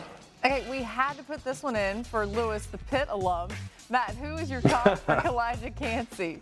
Okay, 0.46 0.70
we 0.70 0.84
had 0.84 1.14
to 1.14 1.24
put 1.24 1.44
this 1.44 1.64
one 1.64 1.76
in 1.76 2.04
for 2.04 2.26
Louis, 2.26 2.64
the 2.68 2.78
Pitt 2.78 3.08
alum. 3.10 3.50
Matt, 3.90 4.12
who 4.16 4.36
is 4.36 4.52
your 4.52 4.62
comp 4.62 5.00
for 5.00 5.16
Calijah 5.24 5.76
Kancey? 5.76 6.40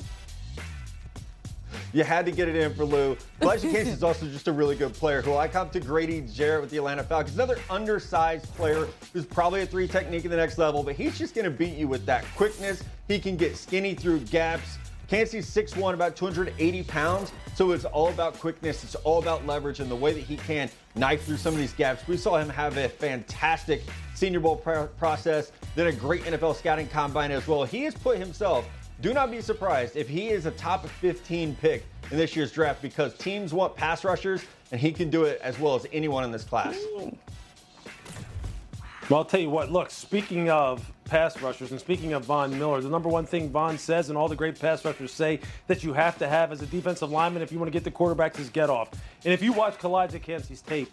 You 1.95 2.03
had 2.03 2.25
to 2.25 2.31
get 2.33 2.49
it 2.49 2.57
in 2.57 2.73
for 2.73 2.83
Lou. 2.83 3.15
Elijah 3.41 3.69
Case 3.69 3.87
is 3.87 4.03
also 4.03 4.27
just 4.27 4.49
a 4.49 4.51
really 4.51 4.75
good 4.75 4.93
player 4.93 5.21
who 5.21 5.37
I 5.37 5.47
come 5.47 5.69
to 5.69 5.79
Grady 5.79 6.19
Jarrett 6.19 6.59
with 6.59 6.69
the 6.69 6.75
Atlanta 6.75 7.03
Falcons. 7.03 7.35
Another 7.35 7.57
undersized 7.69 8.53
player 8.55 8.89
who's 9.13 9.25
probably 9.25 9.61
a 9.61 9.65
three 9.65 9.87
technique 9.87 10.25
at 10.25 10.31
the 10.31 10.35
next 10.35 10.57
level, 10.57 10.83
but 10.83 10.95
he's 10.95 11.17
just 11.17 11.33
going 11.33 11.45
to 11.45 11.51
beat 11.51 11.77
you 11.77 11.87
with 11.87 12.05
that 12.05 12.25
quickness. 12.35 12.83
He 13.07 13.17
can 13.17 13.37
get 13.37 13.55
skinny 13.55 13.93
through 13.93 14.19
gaps. 14.19 14.77
Kancey's 15.07 15.49
6'1, 15.49 15.93
about 15.93 16.17
280 16.17 16.83
pounds. 16.83 17.31
So 17.55 17.71
it's 17.71 17.85
all 17.85 18.09
about 18.09 18.37
quickness. 18.41 18.83
It's 18.83 18.95
all 18.95 19.19
about 19.19 19.47
leverage 19.47 19.79
and 19.79 19.89
the 19.89 19.95
way 19.95 20.11
that 20.11 20.23
he 20.25 20.35
can 20.35 20.69
knife 20.95 21.23
through 21.23 21.37
some 21.37 21.53
of 21.53 21.59
these 21.61 21.71
gaps. 21.71 22.05
We 22.09 22.17
saw 22.17 22.35
him 22.35 22.49
have 22.49 22.75
a 22.75 22.89
fantastic 22.89 23.83
Senior 24.15 24.41
Bowl 24.41 24.57
pro- 24.57 24.87
process, 24.87 25.53
then 25.75 25.87
a 25.87 25.93
great 25.93 26.23
NFL 26.23 26.57
scouting 26.57 26.89
combine 26.89 27.31
as 27.31 27.47
well. 27.47 27.63
He 27.63 27.83
has 27.83 27.93
put 27.93 28.17
himself 28.17 28.67
do 29.01 29.13
not 29.13 29.29
be 29.31 29.41
surprised 29.41 29.95
if 29.95 30.07
he 30.07 30.29
is 30.29 30.45
a 30.45 30.51
top 30.51 30.85
15 30.85 31.55
pick 31.55 31.85
in 32.11 32.17
this 32.17 32.35
year's 32.35 32.51
draft 32.51 32.81
because 32.81 33.13
teams 33.15 33.53
want 33.53 33.75
pass 33.75 34.03
rushers 34.03 34.43
and 34.71 34.79
he 34.79 34.91
can 34.91 35.09
do 35.09 35.23
it 35.25 35.39
as 35.43 35.59
well 35.59 35.75
as 35.75 35.85
anyone 35.91 36.23
in 36.23 36.31
this 36.31 36.43
class. 36.43 36.77
Well, 39.07 39.19
I'll 39.19 39.25
tell 39.25 39.39
you 39.39 39.51
what. 39.51 39.71
Look, 39.71 39.91
speaking 39.91 40.49
of 40.49 40.91
pass 41.03 41.39
rushers 41.39 41.69
and 41.69 41.79
speaking 41.79 42.13
of 42.13 42.25
Von 42.25 42.57
Miller, 42.57 42.81
the 42.81 42.89
number 42.89 43.07
one 43.07 43.27
thing 43.27 43.51
Von 43.51 43.77
says 43.77 44.09
and 44.09 44.17
all 44.17 44.27
the 44.27 44.35
great 44.35 44.59
pass 44.59 44.83
rushers 44.83 45.11
say 45.11 45.39
that 45.67 45.83
you 45.83 45.93
have 45.93 46.17
to 46.17 46.27
have 46.27 46.51
as 46.51 46.63
a 46.63 46.65
defensive 46.65 47.11
lineman 47.11 47.43
if 47.43 47.51
you 47.51 47.59
want 47.59 47.67
to 47.67 47.71
get 47.71 47.83
the 47.83 47.91
quarterbacks 47.91 48.39
is 48.39 48.49
get 48.49 48.67
off. 48.67 48.89
And 49.23 49.31
if 49.31 49.43
you 49.43 49.53
watch 49.53 49.77
Calijah 49.77 50.19
Kancey's 50.23 50.63
tape, 50.63 50.91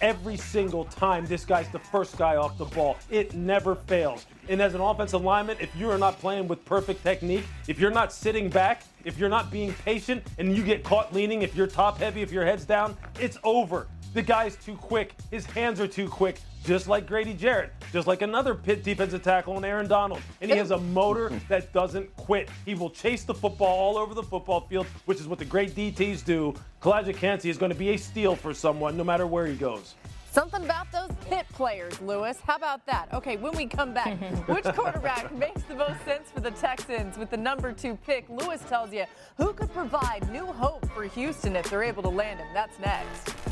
every 0.00 0.38
single 0.38 0.86
time 0.86 1.26
this 1.26 1.44
guy's 1.44 1.68
the 1.68 1.78
first 1.78 2.16
guy 2.16 2.36
off 2.36 2.56
the 2.56 2.64
ball. 2.64 2.96
It 3.10 3.34
never 3.34 3.74
fails. 3.74 4.24
And 4.48 4.62
as 4.62 4.74
an 4.74 4.80
offensive 4.80 5.22
lineman, 5.22 5.58
if 5.60 5.74
you 5.76 5.90
are 5.90 5.98
not 5.98 6.18
playing 6.18 6.48
with 6.48 6.64
perfect 6.64 7.02
technique, 7.02 7.44
if 7.68 7.78
you're 7.78 7.90
not 7.90 8.10
sitting 8.10 8.48
back, 8.48 8.84
if 9.04 9.18
you're 9.18 9.28
not 9.28 9.50
being 9.50 9.74
patient 9.84 10.22
and 10.38 10.56
you 10.56 10.62
get 10.62 10.82
caught 10.82 11.12
leaning, 11.12 11.42
if 11.42 11.54
you're 11.54 11.66
top 11.66 11.98
heavy, 11.98 12.22
if 12.22 12.32
your 12.32 12.46
head's 12.46 12.64
down, 12.64 12.96
it's 13.18 13.36
over. 13.44 13.86
The 14.12 14.22
guy's 14.22 14.56
too 14.56 14.74
quick. 14.74 15.14
His 15.30 15.46
hands 15.46 15.78
are 15.80 15.86
too 15.86 16.08
quick, 16.08 16.40
just 16.64 16.88
like 16.88 17.06
Grady 17.06 17.32
Jarrett, 17.32 17.72
just 17.92 18.08
like 18.08 18.22
another 18.22 18.56
Pitt 18.56 18.82
defensive 18.82 19.22
tackle 19.22 19.56
in 19.56 19.64
Aaron 19.64 19.86
Donald. 19.86 20.20
And 20.40 20.50
he 20.50 20.56
has 20.56 20.72
a 20.72 20.78
motor 20.78 21.30
that 21.48 21.72
doesn't 21.72 22.14
quit. 22.16 22.48
He 22.66 22.74
will 22.74 22.90
chase 22.90 23.22
the 23.22 23.34
football 23.34 23.68
all 23.68 23.96
over 23.96 24.12
the 24.14 24.22
football 24.22 24.62
field, 24.62 24.86
which 25.04 25.20
is 25.20 25.28
what 25.28 25.38
the 25.38 25.44
great 25.44 25.76
DTs 25.76 26.24
do. 26.24 26.54
Calijah 26.82 27.14
Kancey 27.14 27.50
is 27.50 27.56
going 27.56 27.70
to 27.70 27.78
be 27.78 27.90
a 27.90 27.96
steal 27.96 28.34
for 28.34 28.52
someone, 28.52 28.96
no 28.96 29.04
matter 29.04 29.28
where 29.28 29.46
he 29.46 29.54
goes. 29.54 29.94
Something 30.32 30.64
about 30.64 30.90
those 30.92 31.10
Pitt 31.28 31.46
players, 31.52 32.00
Louis. 32.00 32.38
How 32.44 32.56
about 32.56 32.86
that? 32.86 33.12
Okay, 33.12 33.36
when 33.36 33.56
we 33.56 33.66
come 33.66 33.92
back, 33.92 34.16
which 34.48 34.64
quarterback 34.64 35.32
makes 35.34 35.62
the 35.62 35.74
most 35.74 36.04
sense 36.04 36.30
for 36.32 36.40
the 36.40 36.52
Texans 36.52 37.16
with 37.16 37.30
the 37.30 37.36
number 37.36 37.72
two 37.72 37.96
pick? 38.06 38.28
Louis 38.28 38.60
tells 38.68 38.92
you 38.92 39.04
who 39.36 39.52
could 39.52 39.72
provide 39.72 40.28
new 40.30 40.46
hope 40.46 40.88
for 40.90 41.04
Houston 41.04 41.56
if 41.56 41.68
they're 41.70 41.82
able 41.82 42.02
to 42.02 42.08
land 42.08 42.38
him. 42.38 42.46
That's 42.54 42.78
next. 42.78 43.49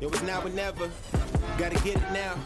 It 0.00 0.10
was 0.10 0.22
now 0.22 0.42
or 0.42 0.50
never. 0.50 0.90
Gotta 1.58 1.74
get 1.82 1.96
it 1.96 2.12
now. 2.12 2.36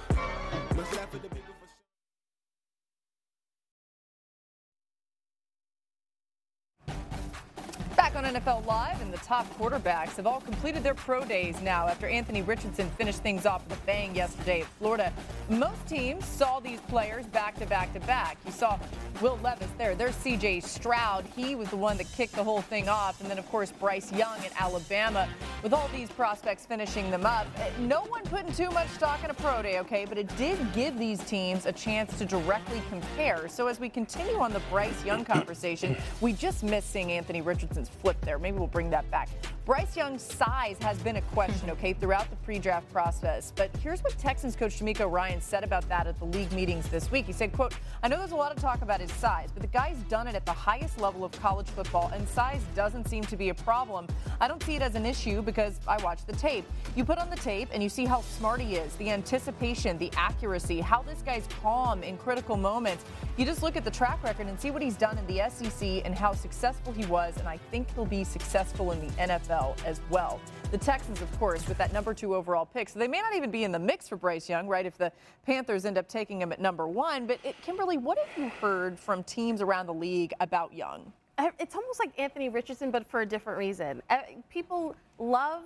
Back 8.03 8.17
on 8.17 8.25
NFL 8.25 8.67
Live, 8.67 9.01
and 9.01 9.13
the 9.13 9.19
top 9.19 9.49
quarterbacks 9.57 10.17
have 10.17 10.27
all 10.27 10.41
completed 10.41 10.83
their 10.83 10.93
pro 10.93 11.25
days 11.25 11.61
now 11.63 11.87
after 11.87 12.09
Anthony 12.09 12.43
Richardson 12.43 12.91
finished 12.99 13.21
things 13.21 13.47
off 13.47 13.65
with 13.69 13.79
a 13.79 13.87
bang 13.87 14.13
yesterday 14.13 14.63
at 14.63 14.67
Florida. 14.81 15.13
Most 15.49 15.87
teams 15.87 16.27
saw 16.27 16.59
these 16.59 16.81
players 16.81 17.25
back 17.27 17.57
to 17.61 17.67
back 17.67 17.93
to 17.93 18.01
back. 18.01 18.39
You 18.45 18.51
saw 18.51 18.77
Will 19.21 19.39
Levis 19.41 19.71
there. 19.79 19.95
There's 19.95 20.17
CJ 20.17 20.65
Stroud. 20.65 21.25
He 21.37 21.55
was 21.55 21.69
the 21.69 21.77
one 21.77 21.97
that 21.99 22.11
kicked 22.13 22.35
the 22.35 22.43
whole 22.43 22.61
thing 22.61 22.89
off. 22.89 23.21
And 23.21 23.31
then, 23.31 23.39
of 23.39 23.49
course, 23.51 23.71
Bryce 23.71 24.11
Young 24.13 24.37
at 24.45 24.51
Alabama. 24.61 25.29
With 25.63 25.73
all 25.73 25.89
these 25.95 26.11
prospects 26.11 26.67
finishing 26.67 27.09
them 27.09 27.25
up, 27.25 27.47
eh, 27.59 27.71
no 27.79 28.01
one 28.01 28.25
putting 28.25 28.53
too 28.53 28.71
much 28.71 28.89
stock 28.89 29.23
in 29.23 29.31
a 29.31 29.35
pro 29.35 29.63
day, 29.63 29.79
okay? 29.79 30.07
But 30.09 30.19
it 30.19 30.37
did 30.37 30.59
give 30.73 30.99
these 30.99 31.23
teams 31.23 31.67
a 31.67 31.73
chance 31.73 32.19
to 32.19 32.25
directly 32.25 32.83
compare. 32.89 33.49
So 33.49 33.69
as 33.69 33.79
we 33.79 33.89
continue 33.89 34.41
on 34.41 34.53
the 34.53 34.61
Bryce 34.71 35.05
Young 35.05 35.25
conversation, 35.25 35.97
we 36.21 36.33
just 36.33 36.65
missed 36.65 36.91
seeing 36.91 37.13
Anthony 37.13 37.43
Richardson's 37.43 37.91
flip 37.93 38.21
there. 38.23 38.39
Maybe 38.39 38.59
we'll 38.59 38.67
bring 38.67 38.91
that 38.91 39.11
back. 39.11 39.29
Bryce 39.65 39.97
Young's 39.97 40.23
size 40.23 40.77
has 40.81 40.99
been 40.99 41.17
a 41.17 41.21
question, 41.21 41.71
okay, 41.71 41.93
throughout 41.93 42.29
the 42.31 42.37
pre-draft 42.37 42.93
process. 42.93 43.53
But 43.55 43.71
here's 43.77 44.03
what 44.03 44.19
Texans 44.19 44.57
coach 44.57 44.81
DeMeco 44.81 45.09
Ryan 45.09 45.41
said 45.41 45.63
about 45.63 45.89
that 45.89 46.09
at 46.09 46.19
the 46.19 46.25
league 46.25 46.51
meetings 46.51 46.89
this 46.89 47.13
week. 47.13 47.27
He 47.27 47.33
said, 47.33 47.53
quote, 47.53 47.73
I 48.03 48.09
know 48.09 48.19
there's 48.19 48.33
a 48.33 48.37
lot 48.37 48.51
of 48.51 48.61
talk 48.61 48.83
about 48.83 49.01
his 49.01 49.13
size, 49.13 49.51
but 49.53 49.63
the 49.63 49.69
guy's 49.69 49.99
done 50.09 50.27
it 50.27 50.35
at 50.35 50.45
the 50.45 50.53
highest 50.53 51.01
level 51.01 51.25
of 51.25 51.31
college 51.41 51.69
football, 51.69 52.11
and 52.13 52.29
size 52.29 52.61
doesn't 52.75 53.09
seem 53.09 53.23
to 53.25 53.37
be 53.37 53.51
a 53.51 53.55
problem. 53.55 54.09
I 54.41 54.49
don't 54.49 54.61
see 54.65 54.75
it 54.75 54.83
as 54.83 54.97
an 54.97 55.07
issue 55.07 55.43
because 55.43 55.79
I 55.87 56.03
watch 56.03 56.27
the 56.27 56.33
tape. 56.33 56.65
You 56.97 57.05
put 57.05 57.19
on 57.19 57.31
the 57.31 57.37
tape 57.37 57.69
and 57.73 57.81
you 57.81 57.89
see 57.89 58.05
how 58.05 58.23
smart 58.23 58.61
he 58.61 58.75
is, 58.75 58.97
the 58.97 59.11
anticipation, 59.11 59.97
the 59.97 60.11
accuracy, 60.17 60.81
how 60.81 61.03
this 61.03 61.23
guy's 61.23 61.47
calm 61.63 62.03
in 62.03 62.19
critical 62.19 62.57
moments. 62.57 63.05
You 63.37 63.45
just 63.45 63.63
look 63.63 63.77
at 63.77 63.85
the 63.85 63.91
track 63.93 64.25
record 64.25 64.49
and 64.49 64.59
see 64.59 64.73
what 64.73 64.83
he's 64.83 64.97
done 64.97 65.19
in 65.19 65.27
the 65.29 65.49
SEC 65.49 66.05
and 66.05 66.17
how 66.17 66.33
successful 66.33 66.93
he 66.93 67.07
was, 67.07 67.37
and 67.37 67.47
I 67.47 67.59
think 67.71 67.95
he'll 67.95 68.05
be 68.05 68.25
successful 68.25 68.91
in 68.91 69.07
the 69.07 69.13
NFL 69.23 69.52
as 69.53 70.01
well. 70.11 70.41
The 70.71 70.79
Texans, 70.79 71.21
of 71.21 71.39
course, 71.39 71.67
with 71.69 71.77
that 71.79 71.93
number 71.93 72.15
two 72.15 72.35
overall 72.35 72.65
pick, 72.65 72.89
so 72.89 72.99
they 72.99 73.09
may 73.09 73.21
not 73.21 73.35
even 73.35 73.51
be 73.51 73.65
in 73.65 73.73
the 73.73 73.79
mix 73.79 74.09
for 74.09 74.17
Bryce 74.17 74.49
Young, 74.49 74.67
right? 74.67 74.87
If 74.87 74.97
the 74.97 75.13
Panthers 75.45 75.85
end 75.85 75.99
up 75.99 76.09
taking 76.09 76.41
him 76.41 76.51
at 76.53 76.61
number 76.61 76.87
one. 76.89 77.27
But 77.27 77.39
it, 77.45 77.55
Kimberly, 77.63 77.99
what 77.99 78.19
have 78.19 78.39
you 78.43 78.49
heard 78.61 78.99
from 78.99 79.23
teams 79.25 79.61
around 79.61 79.87
the 79.87 79.95
league 79.95 80.33
about 80.41 80.73
Young? 80.73 81.13
Uh, 81.39 81.51
It's 81.61 81.75
almost 81.75 81.99
like 81.99 82.19
Anthony 82.19 82.49
Richardson, 82.49 82.91
but 82.91 83.07
for 83.07 83.21
a 83.21 83.27
different 83.27 83.59
reason. 83.59 84.03
Uh, 84.09 84.19
People 84.51 84.97
love 85.19 85.63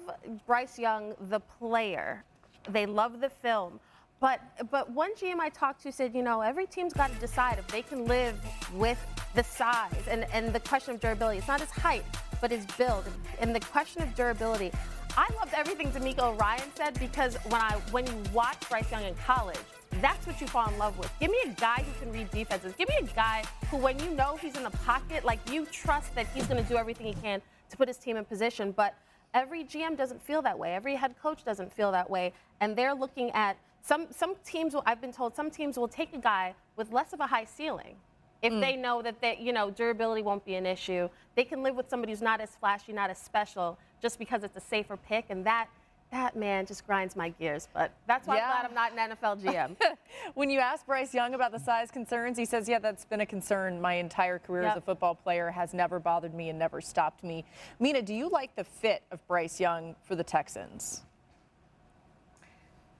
Bryce 0.46 0.78
Young, 0.78 1.14
the 1.28 1.40
player. 1.40 2.24
They 2.68 2.86
love 2.86 3.20
the 3.20 3.30
film. 3.30 3.78
But 4.18 4.40
but 4.70 4.90
one 4.90 5.14
GM 5.14 5.38
I 5.40 5.50
talked 5.50 5.82
to 5.82 5.92
said, 5.92 6.14
you 6.14 6.22
know, 6.22 6.40
every 6.40 6.66
team's 6.66 6.94
got 6.94 7.12
to 7.12 7.20
decide 7.20 7.58
if 7.58 7.68
they 7.68 7.82
can 7.82 8.06
live 8.06 8.34
with 8.74 8.98
the 9.34 9.44
size 9.44 10.08
and, 10.08 10.24
and 10.32 10.54
the 10.54 10.60
question 10.60 10.94
of 10.94 11.00
durability. 11.00 11.38
It's 11.38 11.48
not 11.48 11.60
his 11.60 11.70
height, 11.70 12.02
but 12.40 12.50
his 12.50 12.66
build. 12.78 13.04
And 13.40 13.54
the 13.54 13.60
question 13.60 14.02
of 14.02 14.14
durability. 14.14 14.72
I 15.16 15.28
loved 15.36 15.54
everything 15.54 15.90
DeMeco 15.92 16.38
Ryan 16.38 16.70
said 16.74 16.98
because 17.00 17.36
when 17.48 17.60
I 17.60 17.72
when 17.90 18.06
you 18.06 18.14
watch 18.34 18.68
Bryce 18.68 18.90
Young 18.90 19.04
in 19.04 19.14
college, 19.14 19.58
that's 20.02 20.26
what 20.26 20.40
you 20.40 20.46
fall 20.46 20.68
in 20.68 20.78
love 20.78 20.98
with. 20.98 21.10
Give 21.20 21.30
me 21.30 21.38
a 21.46 21.48
guy 21.50 21.84
who 21.86 22.04
can 22.04 22.12
read 22.12 22.30
defenses. 22.30 22.74
Give 22.76 22.88
me 22.88 22.96
a 23.00 23.14
guy 23.14 23.42
who, 23.70 23.78
when 23.78 23.98
you 23.98 24.10
know 24.10 24.36
he's 24.36 24.56
in 24.56 24.62
the 24.62 24.70
pocket, 24.70 25.24
like 25.24 25.38
you 25.50 25.64
trust 25.66 26.14
that 26.14 26.26
he's 26.34 26.46
going 26.46 26.62
to 26.62 26.68
do 26.68 26.76
everything 26.76 27.06
he 27.06 27.14
can 27.14 27.40
to 27.70 27.76
put 27.76 27.88
his 27.88 27.96
team 27.96 28.16
in 28.16 28.24
position. 28.24 28.72
But 28.72 28.94
every 29.34 29.64
GM 29.64 29.96
doesn't 29.96 30.22
feel 30.22 30.42
that 30.42 30.58
way. 30.58 30.74
Every 30.74 30.94
head 30.96 31.14
coach 31.22 31.44
doesn't 31.44 31.72
feel 31.72 31.92
that 31.92 32.08
way, 32.08 32.32
and 32.60 32.76
they're 32.76 32.94
looking 32.94 33.30
at 33.30 33.56
some 33.82 34.06
some 34.10 34.34
teams. 34.44 34.74
Will, 34.74 34.82
I've 34.86 35.00
been 35.00 35.12
told 35.12 35.34
some 35.34 35.50
teams 35.50 35.78
will 35.78 35.88
take 35.88 36.12
a 36.12 36.18
guy 36.18 36.54
with 36.76 36.92
less 36.92 37.12
of 37.12 37.20
a 37.20 37.26
high 37.26 37.44
ceiling. 37.44 37.96
If 38.42 38.52
Mm. 38.52 38.60
they 38.60 38.76
know 38.76 39.02
that 39.02 39.20
they, 39.20 39.36
you 39.38 39.52
know, 39.52 39.70
durability 39.70 40.22
won't 40.22 40.44
be 40.44 40.54
an 40.56 40.66
issue, 40.66 41.08
they 41.34 41.44
can 41.44 41.62
live 41.62 41.74
with 41.74 41.88
somebody 41.88 42.12
who's 42.12 42.22
not 42.22 42.40
as 42.40 42.54
flashy, 42.56 42.92
not 42.92 43.10
as 43.10 43.18
special, 43.18 43.78
just 44.00 44.18
because 44.18 44.44
it's 44.44 44.56
a 44.56 44.60
safer 44.60 44.96
pick, 44.96 45.26
and 45.30 45.44
that 45.46 45.68
that 46.12 46.36
man 46.36 46.64
just 46.64 46.86
grinds 46.86 47.16
my 47.16 47.30
gears. 47.30 47.66
But 47.74 47.90
that's 48.06 48.28
why 48.28 48.36
Yeah. 48.36 48.44
I'm 48.44 48.50
glad 48.50 48.64
I'm 48.66 48.74
not 48.74 48.92
an 48.92 48.98
NFL 49.18 49.36
GM. 49.42 49.76
when 50.34 50.50
you 50.50 50.60
ask 50.60 50.86
Bryce 50.86 51.12
Young 51.12 51.34
about 51.34 51.50
the 51.50 51.58
size 51.58 51.90
concerns, 51.90 52.38
he 52.38 52.44
says, 52.44 52.68
"Yeah, 52.68 52.78
that's 52.78 53.04
been 53.04 53.22
a 53.22 53.26
concern 53.26 53.80
my 53.80 53.94
entire 53.94 54.38
career 54.38 54.62
as 54.62 54.76
a 54.76 54.80
football 54.80 55.16
player. 55.16 55.50
Has 55.50 55.74
never 55.74 55.98
bothered 55.98 56.32
me 56.32 56.48
and 56.48 56.58
never 56.60 56.80
stopped 56.80 57.24
me." 57.24 57.44
Mina, 57.80 58.02
do 58.02 58.14
you 58.14 58.28
like 58.28 58.54
the 58.54 58.62
fit 58.62 59.02
of 59.10 59.26
Bryce 59.26 59.58
Young 59.58 59.96
for 60.04 60.14
the 60.14 60.22
Texans? 60.22 61.02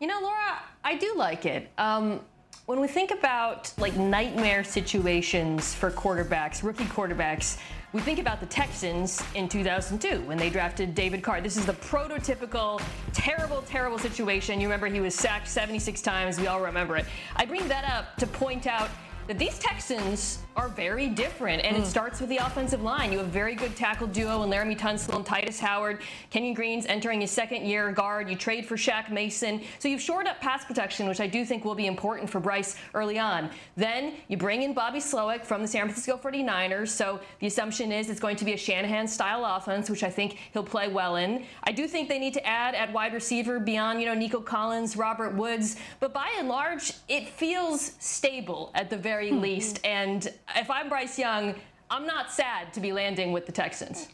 You 0.00 0.08
know, 0.08 0.18
Laura, 0.20 0.58
I 0.84 0.96
do 0.96 1.14
like 1.14 1.46
it. 1.46 1.70
Um, 1.78 2.20
when 2.64 2.80
we 2.80 2.88
think 2.88 3.10
about 3.10 3.72
like 3.78 3.96
nightmare 3.96 4.64
situations 4.64 5.74
for 5.74 5.90
quarterbacks, 5.90 6.62
rookie 6.62 6.84
quarterbacks, 6.84 7.58
we 7.92 8.00
think 8.00 8.18
about 8.18 8.40
the 8.40 8.46
Texans 8.46 9.22
in 9.34 9.48
2002 9.48 10.22
when 10.22 10.36
they 10.36 10.50
drafted 10.50 10.94
David 10.94 11.22
Carr. 11.22 11.40
This 11.40 11.56
is 11.56 11.64
the 11.64 11.74
prototypical 11.74 12.80
terrible, 13.12 13.62
terrible 13.62 13.98
situation. 13.98 14.60
You 14.60 14.66
remember 14.66 14.88
he 14.88 15.00
was 15.00 15.14
sacked 15.14 15.48
76 15.48 16.02
times. 16.02 16.40
We 16.40 16.46
all 16.46 16.60
remember 16.60 16.96
it. 16.96 17.06
I 17.36 17.44
bring 17.44 17.68
that 17.68 17.84
up 17.84 18.16
to 18.16 18.26
point 18.26 18.66
out 18.66 18.90
that 19.28 19.38
these 19.38 19.58
Texans 19.58 20.40
are 20.56 20.68
very 20.68 21.08
different, 21.08 21.62
and 21.64 21.76
it 21.76 21.82
mm. 21.82 21.86
starts 21.86 22.18
with 22.18 22.30
the 22.30 22.38
offensive 22.38 22.82
line. 22.82 23.12
You 23.12 23.18
have 23.18 23.26
a 23.26 23.30
very 23.30 23.54
good 23.54 23.76
tackle 23.76 24.06
duo 24.06 24.42
in 24.42 24.50
Laremy 24.50 24.76
Tunsil 24.76 25.14
and 25.14 25.24
Tytus 25.24 25.60
Howard. 25.60 26.00
Kenyon 26.30 26.54
Green's 26.54 26.86
entering 26.86 27.20
his 27.20 27.30
second 27.30 27.66
year 27.66 27.92
guard. 27.92 28.30
You 28.30 28.36
trade 28.36 28.64
for 28.66 28.76
Shaq 28.76 29.10
Mason. 29.10 29.60
So 29.78 29.88
you've 29.88 30.00
shored 30.00 30.26
up 30.26 30.40
pass 30.40 30.64
protection, 30.64 31.08
which 31.08 31.20
I 31.20 31.26
do 31.26 31.44
think 31.44 31.64
will 31.64 31.74
be 31.74 31.86
important 31.86 32.30
for 32.30 32.40
Bryce 32.40 32.76
early 32.94 33.18
on. 33.18 33.50
Then 33.76 34.14
you 34.28 34.38
bring 34.38 34.62
in 34.62 34.72
Bobby 34.72 34.98
Slowik 34.98 35.44
from 35.44 35.60
the 35.60 35.68
San 35.68 35.82
Francisco 35.82 36.16
49ers. 36.16 36.88
So 36.88 37.20
the 37.40 37.46
assumption 37.46 37.92
is 37.92 38.08
it's 38.08 38.20
going 38.20 38.36
to 38.36 38.44
be 38.44 38.54
a 38.54 38.56
Shanahan 38.56 39.06
style 39.06 39.44
offense, 39.44 39.90
which 39.90 40.02
I 40.02 40.10
think 40.10 40.38
he'll 40.54 40.64
play 40.64 40.88
well 40.88 41.16
in. 41.16 41.44
I 41.64 41.72
do 41.72 41.86
think 41.86 42.08
they 42.08 42.18
need 42.18 42.34
to 42.34 42.46
add 42.46 42.74
at 42.74 42.90
wide 42.92 43.12
receiver 43.12 43.60
beyond, 43.60 44.00
you 44.00 44.06
know, 44.06 44.14
Nico 44.14 44.40
Collins, 44.40 44.96
Robert 44.96 45.34
Woods. 45.34 45.76
But 46.00 46.14
by 46.14 46.32
and 46.38 46.48
large, 46.48 46.92
it 47.08 47.28
feels 47.28 47.92
stable 47.98 48.70
at 48.74 48.88
the 48.88 48.96
very 48.96 49.30
hmm. 49.30 49.40
least. 49.40 49.80
And 49.84 50.32
if 50.54 50.70
I'm 50.70 50.88
Bryce 50.88 51.18
Young, 51.18 51.54
I'm 51.90 52.06
not 52.06 52.30
sad 52.30 52.72
to 52.74 52.80
be 52.80 52.92
landing 52.92 53.32
with 53.32 53.46
the 53.46 53.52
Texans. 53.52 54.08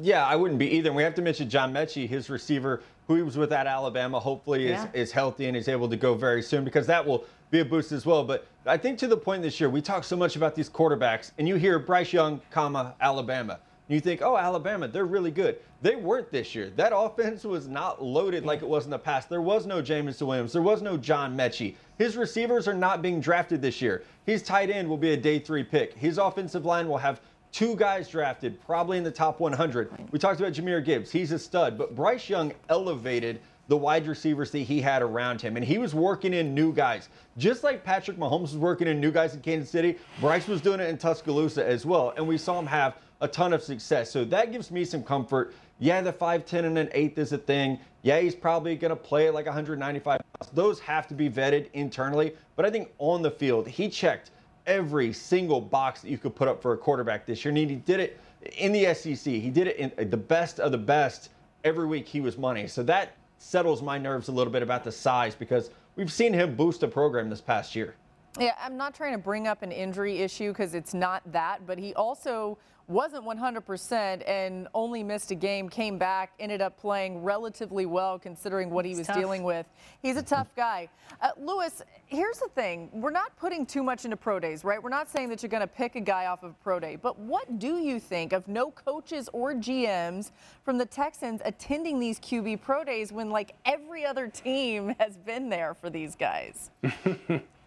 Yeah, 0.00 0.24
I 0.24 0.36
wouldn't 0.36 0.58
be 0.58 0.66
either. 0.76 0.88
And 0.88 0.96
we 0.96 1.02
have 1.02 1.14
to 1.16 1.22
mention 1.22 1.48
John 1.50 1.72
Metchie, 1.72 2.08
his 2.08 2.30
receiver, 2.30 2.82
who 3.06 3.16
he 3.16 3.22
was 3.22 3.36
with 3.36 3.52
at 3.52 3.66
Alabama, 3.66 4.18
hopefully 4.18 4.68
Yeah. 4.68 4.84
is, 4.94 5.08
is 5.08 5.12
healthy 5.12 5.46
and 5.46 5.56
is 5.56 5.68
able 5.68 5.88
to 5.88 5.96
go 5.96 6.14
very 6.14 6.42
soon 6.42 6.64
because 6.64 6.86
that 6.86 7.04
will 7.04 7.24
be 7.50 7.60
a 7.60 7.64
boost 7.64 7.92
as 7.92 8.06
well. 8.06 8.24
But 8.24 8.46
I 8.64 8.78
think 8.78 8.98
to 9.00 9.06
the 9.06 9.16
point 9.16 9.42
this 9.42 9.60
year, 9.60 9.68
we 9.68 9.82
talk 9.82 10.04
so 10.04 10.16
much 10.16 10.36
about 10.36 10.54
these 10.54 10.70
quarterbacks, 10.70 11.32
and 11.36 11.46
you 11.46 11.56
hear 11.56 11.78
Bryce 11.78 12.12
Young, 12.12 12.40
comma, 12.50 12.94
Alabama. 13.00 13.58
You 13.92 14.00
think, 14.00 14.22
oh, 14.22 14.36
Alabama, 14.36 14.88
they're 14.88 15.04
really 15.04 15.30
good. 15.30 15.58
They 15.82 15.96
weren't 15.96 16.30
this 16.30 16.54
year. 16.54 16.70
That 16.76 16.96
offense 16.96 17.44
was 17.44 17.68
not 17.68 18.02
loaded 18.02 18.44
like 18.44 18.62
it 18.62 18.68
was 18.68 18.84
in 18.84 18.90
the 18.90 18.98
past. 18.98 19.28
There 19.28 19.42
was 19.42 19.66
no 19.66 19.82
Jameson 19.82 20.26
Williams. 20.26 20.52
There 20.52 20.62
was 20.62 20.80
no 20.80 20.96
John 20.96 21.36
Metchie. 21.36 21.74
His 21.98 22.16
receivers 22.16 22.66
are 22.66 22.74
not 22.74 23.02
being 23.02 23.20
drafted 23.20 23.60
this 23.60 23.82
year. 23.82 24.02
His 24.24 24.42
tight 24.42 24.70
end 24.70 24.88
will 24.88 24.96
be 24.96 25.12
a 25.12 25.16
day 25.16 25.38
three 25.38 25.64
pick. 25.64 25.94
His 25.94 26.18
offensive 26.18 26.64
line 26.64 26.88
will 26.88 26.98
have 26.98 27.20
two 27.52 27.76
guys 27.76 28.08
drafted, 28.08 28.60
probably 28.64 28.96
in 28.96 29.04
the 29.04 29.10
top 29.10 29.40
100. 29.40 29.92
We 30.10 30.18
talked 30.18 30.40
about 30.40 30.52
Jahmyr 30.52 30.84
Gibbs. 30.84 31.10
He's 31.10 31.32
a 31.32 31.38
stud, 31.38 31.76
but 31.76 31.94
Bryce 31.94 32.28
Young 32.28 32.52
elevated 32.68 33.40
the 33.68 33.76
wide 33.76 34.06
receivers 34.06 34.50
that 34.50 34.58
he 34.58 34.80
had 34.80 35.02
around 35.02 35.40
him, 35.40 35.56
and 35.56 35.64
he 35.64 35.78
was 35.78 35.94
working 35.94 36.34
in 36.34 36.54
new 36.54 36.72
guys. 36.72 37.08
Just 37.38 37.62
like 37.62 37.84
Patrick 37.84 38.18
Mahomes 38.18 38.40
was 38.40 38.56
working 38.56 38.88
in 38.88 39.00
new 39.00 39.10
guys 39.10 39.34
in 39.34 39.40
Kansas 39.40 39.70
City, 39.70 39.98
Bryce 40.20 40.48
was 40.48 40.60
doing 40.60 40.80
it 40.80 40.88
in 40.88 40.98
Tuscaloosa 40.98 41.66
as 41.66 41.86
well, 41.86 42.12
and 42.16 42.26
we 42.26 42.36
saw 42.36 42.58
him 42.58 42.66
have 42.66 42.96
a 43.22 43.28
ton 43.28 43.52
of 43.52 43.62
success. 43.62 44.10
So 44.10 44.24
that 44.26 44.52
gives 44.52 44.70
me 44.70 44.84
some 44.84 45.02
comfort. 45.02 45.54
Yeah, 45.78 46.00
the 46.00 46.12
5'10 46.12 46.64
and 46.64 46.76
an 46.76 46.88
eighth 46.92 47.16
is 47.18 47.32
a 47.32 47.38
thing. 47.38 47.78
Yeah, 48.02 48.20
he's 48.20 48.34
probably 48.34 48.74
going 48.76 48.90
to 48.90 48.96
play 48.96 49.28
at 49.28 49.34
like 49.34 49.46
195 49.46 50.04
pounds. 50.04 50.52
Those 50.52 50.80
have 50.80 51.06
to 51.06 51.14
be 51.14 51.30
vetted 51.30 51.70
internally, 51.72 52.34
but 52.56 52.66
I 52.66 52.70
think 52.70 52.90
on 52.98 53.22
the 53.22 53.30
field, 53.30 53.68
he 53.68 53.88
checked 53.88 54.32
every 54.66 55.12
single 55.12 55.60
box 55.60 56.02
that 56.02 56.10
you 56.10 56.18
could 56.18 56.34
put 56.34 56.48
up 56.48 56.60
for 56.60 56.72
a 56.72 56.76
quarterback 56.76 57.24
this 57.24 57.44
year. 57.44 57.50
And 57.50 57.58
he 57.58 57.76
did 57.76 58.00
it 58.00 58.20
in 58.58 58.72
the 58.72 58.92
SEC. 58.92 59.32
He 59.32 59.50
did 59.50 59.68
it 59.68 59.76
in 59.76 59.92
uh, 59.98 60.04
the 60.10 60.16
best 60.16 60.58
of 60.58 60.72
the 60.72 60.78
best. 60.78 61.30
Every 61.62 61.86
week 61.86 62.08
he 62.08 62.20
was 62.20 62.36
money. 62.36 62.66
So 62.66 62.82
that 62.82 63.14
settles 63.38 63.82
my 63.82 63.98
nerves 63.98 64.28
a 64.28 64.32
little 64.32 64.52
bit 64.52 64.62
about 64.62 64.82
the 64.82 64.92
size 64.92 65.36
because 65.36 65.70
we've 65.94 66.12
seen 66.12 66.32
him 66.32 66.56
boost 66.56 66.82
a 66.82 66.88
program 66.88 67.30
this 67.30 67.40
past 67.40 67.76
year. 67.76 67.94
Yeah, 68.38 68.54
I'm 68.60 68.76
not 68.76 68.94
trying 68.94 69.12
to 69.12 69.18
bring 69.18 69.46
up 69.46 69.62
an 69.62 69.70
injury 69.70 70.18
issue 70.18 70.48
because 70.48 70.74
it's 70.74 70.94
not 70.94 71.22
that, 71.32 71.66
but 71.66 71.78
he 71.78 71.94
also 71.94 72.58
wasn't 72.88 73.24
100% 73.24 74.28
and 74.28 74.68
only 74.74 75.02
missed 75.02 75.30
a 75.30 75.34
game, 75.34 75.68
came 75.68 75.98
back, 75.98 76.32
ended 76.38 76.60
up 76.60 76.78
playing 76.78 77.22
relatively 77.22 77.86
well 77.86 78.18
considering 78.18 78.70
what 78.70 78.84
he 78.84 78.94
was 78.94 79.06
tough. 79.06 79.16
dealing 79.16 79.42
with. 79.42 79.66
He's 80.02 80.16
a 80.16 80.22
tough 80.22 80.48
guy. 80.56 80.88
Uh, 81.20 81.30
Louis, 81.38 81.82
here's 82.06 82.38
the 82.38 82.48
thing 82.48 82.90
we're 82.92 83.10
not 83.10 83.36
putting 83.36 83.64
too 83.64 83.82
much 83.82 84.04
into 84.04 84.16
pro 84.16 84.38
days, 84.40 84.64
right? 84.64 84.82
We're 84.82 84.90
not 84.90 85.10
saying 85.10 85.28
that 85.30 85.42
you're 85.42 85.50
going 85.50 85.62
to 85.62 85.66
pick 85.66 85.96
a 85.96 86.00
guy 86.00 86.26
off 86.26 86.42
of 86.42 86.50
a 86.50 86.54
pro 86.62 86.80
day, 86.80 86.96
but 86.96 87.18
what 87.18 87.58
do 87.58 87.78
you 87.78 88.00
think 88.00 88.32
of 88.32 88.46
no 88.48 88.70
coaches 88.70 89.28
or 89.32 89.54
GMs 89.54 90.30
from 90.64 90.78
the 90.78 90.86
Texans 90.86 91.40
attending 91.44 91.98
these 91.98 92.18
QB 92.20 92.62
pro 92.62 92.84
days 92.84 93.12
when, 93.12 93.30
like, 93.30 93.54
every 93.64 94.04
other 94.04 94.28
team 94.28 94.94
has 95.00 95.16
been 95.16 95.48
there 95.48 95.74
for 95.74 95.90
these 95.90 96.16
guys? 96.16 96.70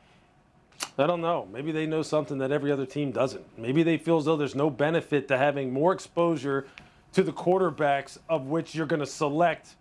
I 0.97 1.07
don't 1.07 1.21
know. 1.21 1.47
Maybe 1.51 1.71
they 1.73 1.85
know 1.85 2.01
something 2.01 2.37
that 2.37 2.51
every 2.51 2.71
other 2.71 2.85
team 2.85 3.11
doesn't. 3.11 3.45
Maybe 3.57 3.83
they 3.83 3.97
feel 3.97 4.17
as 4.17 4.25
though 4.25 4.37
there's 4.37 4.55
no 4.55 4.69
benefit 4.69 5.27
to 5.27 5.37
having 5.37 5.73
more 5.73 5.91
exposure 5.91 6.67
to 7.13 7.23
the 7.23 7.33
quarterbacks 7.33 8.17
of 8.29 8.47
which 8.47 8.73
you're 8.73 8.85
going 8.85 9.01
to 9.01 9.05
select, 9.05 9.75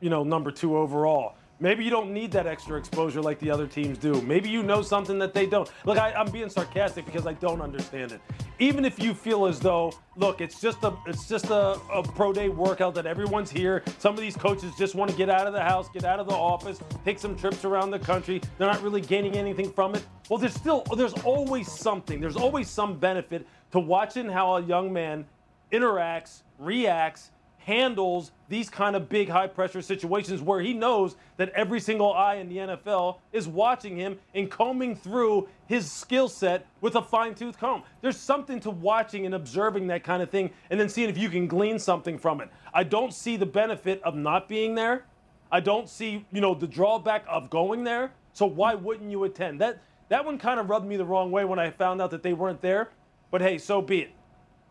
you 0.00 0.10
know, 0.10 0.24
number 0.24 0.50
two 0.50 0.76
overall. 0.76 1.34
Maybe 1.60 1.82
you 1.82 1.90
don't 1.90 2.12
need 2.12 2.30
that 2.32 2.46
extra 2.46 2.78
exposure 2.78 3.20
like 3.20 3.40
the 3.40 3.50
other 3.50 3.66
teams 3.66 3.98
do. 3.98 4.22
Maybe 4.22 4.48
you 4.48 4.62
know 4.62 4.80
something 4.80 5.18
that 5.18 5.34
they 5.34 5.44
don't. 5.44 5.68
Look, 5.84 5.98
I, 5.98 6.12
I'm 6.12 6.30
being 6.30 6.48
sarcastic 6.48 7.04
because 7.04 7.26
I 7.26 7.32
don't 7.32 7.60
understand 7.60 8.12
it. 8.12 8.20
Even 8.60 8.84
if 8.84 9.02
you 9.02 9.12
feel 9.12 9.44
as 9.44 9.58
though, 9.58 9.92
look, 10.16 10.40
it's 10.40 10.60
just 10.60 10.84
a 10.84 10.94
it's 11.06 11.28
just 11.28 11.46
a, 11.46 11.80
a 11.92 12.02
pro 12.02 12.32
day 12.32 12.48
workout 12.48 12.94
that 12.94 13.06
everyone's 13.06 13.50
here. 13.50 13.82
Some 13.98 14.14
of 14.14 14.20
these 14.20 14.36
coaches 14.36 14.72
just 14.78 14.94
want 14.94 15.10
to 15.10 15.16
get 15.16 15.28
out 15.28 15.48
of 15.48 15.52
the 15.52 15.62
house, 15.62 15.88
get 15.88 16.04
out 16.04 16.20
of 16.20 16.28
the 16.28 16.34
office, 16.34 16.80
take 17.04 17.18
some 17.18 17.36
trips 17.36 17.64
around 17.64 17.90
the 17.90 17.98
country. 17.98 18.40
They're 18.56 18.68
not 18.68 18.80
really 18.80 19.00
gaining 19.00 19.34
anything 19.36 19.72
from 19.72 19.96
it. 19.96 20.06
Well, 20.30 20.38
there's 20.38 20.54
still 20.54 20.84
there's 20.96 21.14
always 21.24 21.70
something. 21.70 22.20
There's 22.20 22.36
always 22.36 22.70
some 22.70 22.98
benefit 22.98 23.48
to 23.72 23.80
watching 23.80 24.28
how 24.28 24.56
a 24.56 24.62
young 24.62 24.92
man 24.92 25.26
interacts, 25.72 26.42
reacts, 26.58 27.30
handles 27.68 28.32
these 28.48 28.70
kind 28.70 28.96
of 28.96 29.10
big 29.10 29.28
high 29.28 29.46
pressure 29.46 29.82
situations 29.82 30.40
where 30.40 30.58
he 30.58 30.72
knows 30.72 31.16
that 31.36 31.50
every 31.50 31.78
single 31.78 32.14
eye 32.14 32.36
in 32.36 32.48
the 32.48 32.56
NFL 32.56 33.18
is 33.30 33.46
watching 33.46 33.94
him 33.94 34.18
and 34.34 34.50
combing 34.50 34.96
through 34.96 35.46
his 35.66 35.92
skill 35.92 36.30
set 36.30 36.66
with 36.80 36.96
a 36.96 37.02
fine 37.02 37.34
tooth 37.34 37.58
comb. 37.58 37.82
There's 38.00 38.16
something 38.16 38.58
to 38.60 38.70
watching 38.70 39.26
and 39.26 39.34
observing 39.34 39.86
that 39.88 40.02
kind 40.02 40.22
of 40.22 40.30
thing 40.30 40.50
and 40.70 40.80
then 40.80 40.88
seeing 40.88 41.10
if 41.10 41.18
you 41.18 41.28
can 41.28 41.46
glean 41.46 41.78
something 41.78 42.16
from 42.16 42.40
it. 42.40 42.48
I 42.72 42.84
don't 42.84 43.12
see 43.12 43.36
the 43.36 43.44
benefit 43.44 44.02
of 44.02 44.14
not 44.14 44.48
being 44.48 44.74
there. 44.74 45.04
I 45.52 45.60
don't 45.60 45.90
see, 45.90 46.24
you 46.32 46.40
know, 46.40 46.54
the 46.54 46.66
drawback 46.66 47.26
of 47.28 47.50
going 47.50 47.84
there. 47.84 48.12
So 48.32 48.46
why 48.46 48.76
wouldn't 48.76 49.10
you 49.10 49.24
attend? 49.24 49.60
That 49.60 49.82
that 50.08 50.24
one 50.24 50.38
kind 50.38 50.58
of 50.58 50.70
rubbed 50.70 50.86
me 50.86 50.96
the 50.96 51.04
wrong 51.04 51.30
way 51.30 51.44
when 51.44 51.58
I 51.58 51.70
found 51.70 52.00
out 52.00 52.12
that 52.12 52.22
they 52.22 52.32
weren't 52.32 52.62
there. 52.62 52.88
But 53.30 53.42
hey, 53.42 53.58
so 53.58 53.82
be 53.82 54.00
it. 54.00 54.12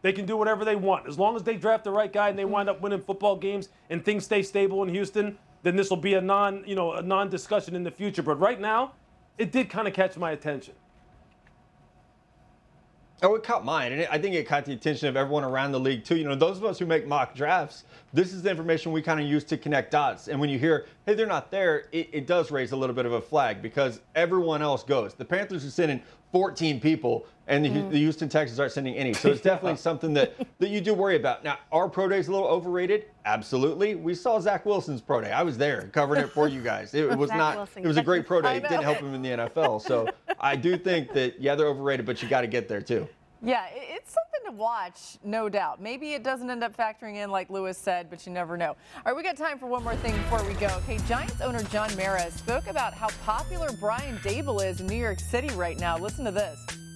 They 0.08 0.14
can 0.14 0.26
do 0.26 0.38
whatever 0.38 0.64
they 0.64 0.78
want. 0.78 1.06
As 1.06 1.20
long 1.20 1.36
as 1.36 1.44
they 1.44 1.58
draft 1.58 1.84
the 1.84 1.92
right 1.92 2.14
guy 2.14 2.30
and 2.30 2.40
they 2.40 2.44
mm-hmm. 2.44 2.54
wind 2.54 2.70
up 2.70 2.80
winning 2.80 3.02
football 3.02 3.36
games 3.36 3.68
and 3.90 4.06
things 4.06 4.24
stay 4.24 4.42
stable 4.42 4.82
in 4.84 4.88
Houston, 4.88 5.38
then 5.64 5.76
this 5.76 5.90
will 5.90 5.98
be 5.98 6.14
a 6.14 6.22
non, 6.22 6.64
you 6.66 6.76
know, 6.76 6.94
a 6.94 7.02
non-discussion 7.02 7.76
in 7.76 7.84
the 7.84 7.92
future. 7.92 8.24
But 8.24 8.40
right 8.40 8.58
now, 8.58 8.94
it 9.38 9.52
did 9.52 9.70
kind 9.70 9.86
of 9.86 9.94
catch 9.94 10.16
my 10.16 10.32
attention. 10.32 10.76
Oh, 13.22 13.36
it 13.36 13.44
caught 13.44 13.66
mine, 13.66 13.92
and 13.92 14.02
it, 14.02 14.08
I 14.10 14.18
think 14.18 14.34
it 14.36 14.48
caught 14.48 14.64
the 14.64 14.72
attention 14.72 15.10
of 15.10 15.18
everyone 15.18 15.44
around 15.44 15.74
the 15.74 15.80
league 15.80 16.06
too. 16.06 16.16
You 16.16 16.24
know, 16.24 16.36
those 16.36 16.56
of 16.56 16.64
us 16.64 16.80
who 16.80 16.86
make 16.86 17.06
mock 17.06 17.36
drafts, 17.36 17.84
this 18.14 18.32
is 18.32 18.44
the 18.44 18.50
information 18.50 18.94
we 18.94 19.02
kind 19.02 19.20
of 19.20 19.26
use 19.26 19.44
to 19.46 19.58
connect 19.58 19.92
dots. 19.92 20.30
And 20.30 20.40
when 20.40 20.50
you 20.50 20.58
hear, 20.58 20.86
"Hey, 21.06 21.16
they're 21.16 21.26
not 21.26 21.52
there," 21.52 21.88
it, 21.92 22.10
it 22.14 22.28
does 22.28 22.50
raise 22.50 22.72
a 22.72 22.78
little 22.78 22.96
bit 22.96 23.06
of 23.06 23.12
a 23.12 23.22
flag 23.22 23.62
because 23.62 24.00
everyone 24.16 24.62
else 24.62 24.84
goes. 24.84 25.16
The 25.16 25.26
Panthers 25.26 25.66
are 25.66 25.72
sending 25.72 26.02
14 26.32 26.80
people, 26.80 27.26
and 27.48 27.64
the, 27.64 27.70
Mm. 27.70 27.90
the 27.92 27.98
Houston 27.98 28.28
Texans 28.28 28.60
aren't 28.60 28.74
sending 28.74 28.96
any. 28.96 29.14
So 29.14 29.30
it's 29.30 29.42
definitely 29.52 29.78
something 29.78 30.14
that, 30.16 30.34
that 30.60 30.70
you 30.70 30.82
do 30.82 30.94
worry 30.94 31.16
about. 31.16 31.44
Now, 31.44 31.58
our 31.72 31.88
pro 31.88 32.10
day 32.10 32.20
is 32.20 32.28
a 32.28 32.32
little 32.32 32.48
overrated. 32.48 33.06
Absolutely. 33.26 33.96
We 33.96 34.14
saw 34.16 34.40
Zach 34.40 34.66
Wilson's 34.66 35.02
pro 35.02 35.22
day. 35.22 35.32
I 35.32 35.44
was 35.44 35.58
there 35.58 35.90
covering 35.94 36.22
it 36.22 36.30
for 36.32 36.48
you 36.50 36.62
guys. 36.62 36.94
It 36.94 37.18
was 37.18 37.30
not. 37.44 37.56
Wilson. 37.56 37.84
It 37.84 37.88
was 37.88 37.98
a 37.98 38.04
great 38.04 38.26
pro 38.28 38.42
day. 38.42 38.58
It 38.58 38.64
didn't 38.64 38.84
help 38.84 38.98
him 38.98 39.14
in 39.14 39.22
the 39.22 39.30
NFL. 39.30 39.82
So 39.82 40.10
I 40.40 40.56
do 40.58 40.78
think 40.78 41.14
that 41.14 41.40
yeah, 41.42 41.56
they're 41.56 41.68
overrated, 41.68 42.06
but 42.06 42.22
you 42.22 42.28
got 42.28 42.42
to 42.42 42.48
get 42.48 42.68
there 42.68 42.82
too. 42.82 43.08
Yeah, 43.44 43.66
it's 43.72 44.14
something 44.14 44.52
to 44.52 44.58
watch, 44.58 45.18
no 45.24 45.48
doubt. 45.48 45.82
Maybe 45.82 46.14
it 46.14 46.24
doesn't 46.24 46.50
end 46.50 46.64
up 46.64 46.76
factoring 46.76 47.18
in, 47.18 47.30
like 47.30 47.50
Louis 47.50 47.78
said, 47.78 48.10
but 48.10 48.26
you 48.26 48.32
never 48.32 48.58
know. 48.58 48.70
All 48.70 49.02
right, 49.06 49.16
we 49.16 49.22
got 49.22 49.38
time 49.38 49.60
for 49.60 49.68
one 49.68 49.84
more 49.84 49.96
thing 49.98 50.16
before 50.18 50.44
we 50.44 50.54
go. 50.56 50.68
Okay, 50.84 50.98
Giants 51.08 51.42
owner 51.42 51.62
John 51.64 51.96
Mara 51.96 52.32
spoke 52.32 52.68
about 52.68 52.94
how 52.94 53.10
popular 53.26 53.70
Brian 53.80 54.18
Daboll 54.18 54.66
is 54.66 54.82
in 54.82 54.88
New 54.88 54.96
York 54.96 55.20
City 55.20 55.54
right 55.56 55.80
now. 55.80 55.98
Listen 55.98 56.26
to 56.26 56.32
this. 56.32 56.87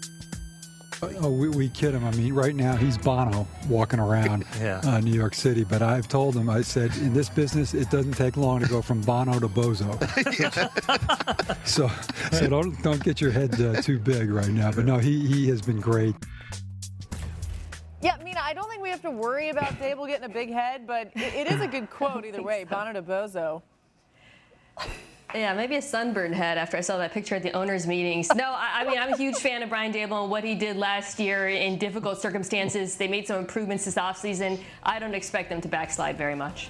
Oh, 1.04 1.32
we, 1.32 1.50
we 1.50 1.70
kid 1.70 1.96
him. 1.96 2.06
I 2.06 2.12
mean, 2.12 2.34
right 2.34 2.56
now 2.56 2.76
he's 2.76 2.98
Bono 2.98 3.48
walking 3.68 4.00
around 4.00 4.46
uh, 4.62 5.00
New 5.00 5.14
York 5.14 5.34
City. 5.34 5.64
But 5.64 5.82
I've 5.82 6.08
told 6.08 6.36
him, 6.36 6.50
I 6.50 6.62
said, 6.62 6.96
in 6.98 7.14
this 7.14 7.28
business, 7.28 7.74
it 7.74 7.90
doesn't 7.90 8.14
take 8.14 8.38
long 8.38 8.60
to 8.60 8.68
go 8.68 8.82
from 8.82 9.02
Bono 9.02 9.40
to 9.40 9.48
Bozo. 9.48 9.98
so, 11.66 11.90
so 12.32 12.48
don't 12.48 12.82
don't 12.84 13.04
get 13.04 13.20
your 13.20 13.32
head 13.32 13.60
uh, 13.60 13.82
too 13.82 13.98
big 13.98 14.30
right 14.30 14.50
now. 14.50 14.72
But 14.72 14.86
no, 14.86 15.00
he 15.00 15.26
he 15.26 15.48
has 15.50 15.62
been 15.62 15.80
great. 15.80 16.16
Yeah, 18.02 18.18
Mina, 18.24 18.40
I 18.44 18.54
don't 18.54 18.70
think 18.70 18.82
we 18.82 18.90
have 18.90 19.02
to 19.04 19.12
worry 19.12 19.50
about 19.50 19.74
Daboll 19.80 20.08
getting 20.08 20.26
a 20.26 20.34
big 20.34 20.52
head, 20.52 20.88
but 20.88 21.12
it, 21.16 21.34
it 21.34 21.52
is 21.52 21.62
a 21.62 21.68
good 21.68 21.90
quote 21.90 22.26
either 22.26 22.44
way. 22.44 22.64
Bono 22.64 22.94
to 22.94 23.02
Bozo. 23.02 23.62
Yeah, 25.34 25.54
maybe 25.54 25.76
a 25.76 25.82
sunburned 25.82 26.36
head 26.36 26.58
after 26.58 26.78
I 26.78 26.82
saw 26.82 26.98
that 26.98 27.12
picture 27.12 27.36
at 27.36 27.44
the 27.44 27.52
owners' 27.54 27.88
meetings. 27.88 28.30
No, 28.36 28.52
I, 28.52 28.82
I, 28.82 28.86
mean, 28.86 28.98
I'm 28.98 29.14
a 29.14 29.18
huge 29.18 29.38
fan 29.38 29.64
of 29.64 29.70
Brian 29.70 29.94
Daboll 29.94 30.24
and 30.24 30.32
what 30.32 30.44
he 30.44 30.56
did 30.56 30.78
last 30.78 31.20
year 31.20 31.50
in 31.50 31.78
difficult 31.78 32.22
circumstances. 32.22 32.96
They 32.98 33.08
made 33.08 33.28
some 33.28 33.38
improvements 33.38 33.86
this 33.86 33.96
offseason. 33.96 34.60
I 34.84 35.00
don't 35.00 35.14
expect 35.14 35.50
them 35.50 35.62
to 35.62 35.68
backslide 35.68 36.18
very 36.18 36.36
much. 36.36 36.70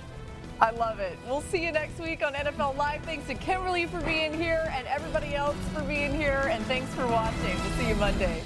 I 0.60 0.70
love 0.72 1.00
it. 1.00 1.18
We'll 1.28 1.42
see 1.42 1.66
you 1.66 1.72
next 1.72 2.00
week 2.00 2.24
on 2.24 2.34
NFL 2.34 2.78
Live. 2.78 3.02
Thanks 3.04 3.26
to 3.28 3.34
Kimberly 3.34 3.88
for 3.88 4.00
being 4.02 4.32
here 4.32 4.72
and 4.76 4.86
everybody 4.86 5.34
else 5.34 5.58
for 5.74 5.82
being 5.82 6.14
here. 6.14 6.50
And 6.52 6.64
thanks 6.66 6.94
for 6.94 7.08
watching. 7.08 7.58
We'll 7.64 7.72
see 7.72 7.88
you 7.90 7.96
Monday. 7.96 8.44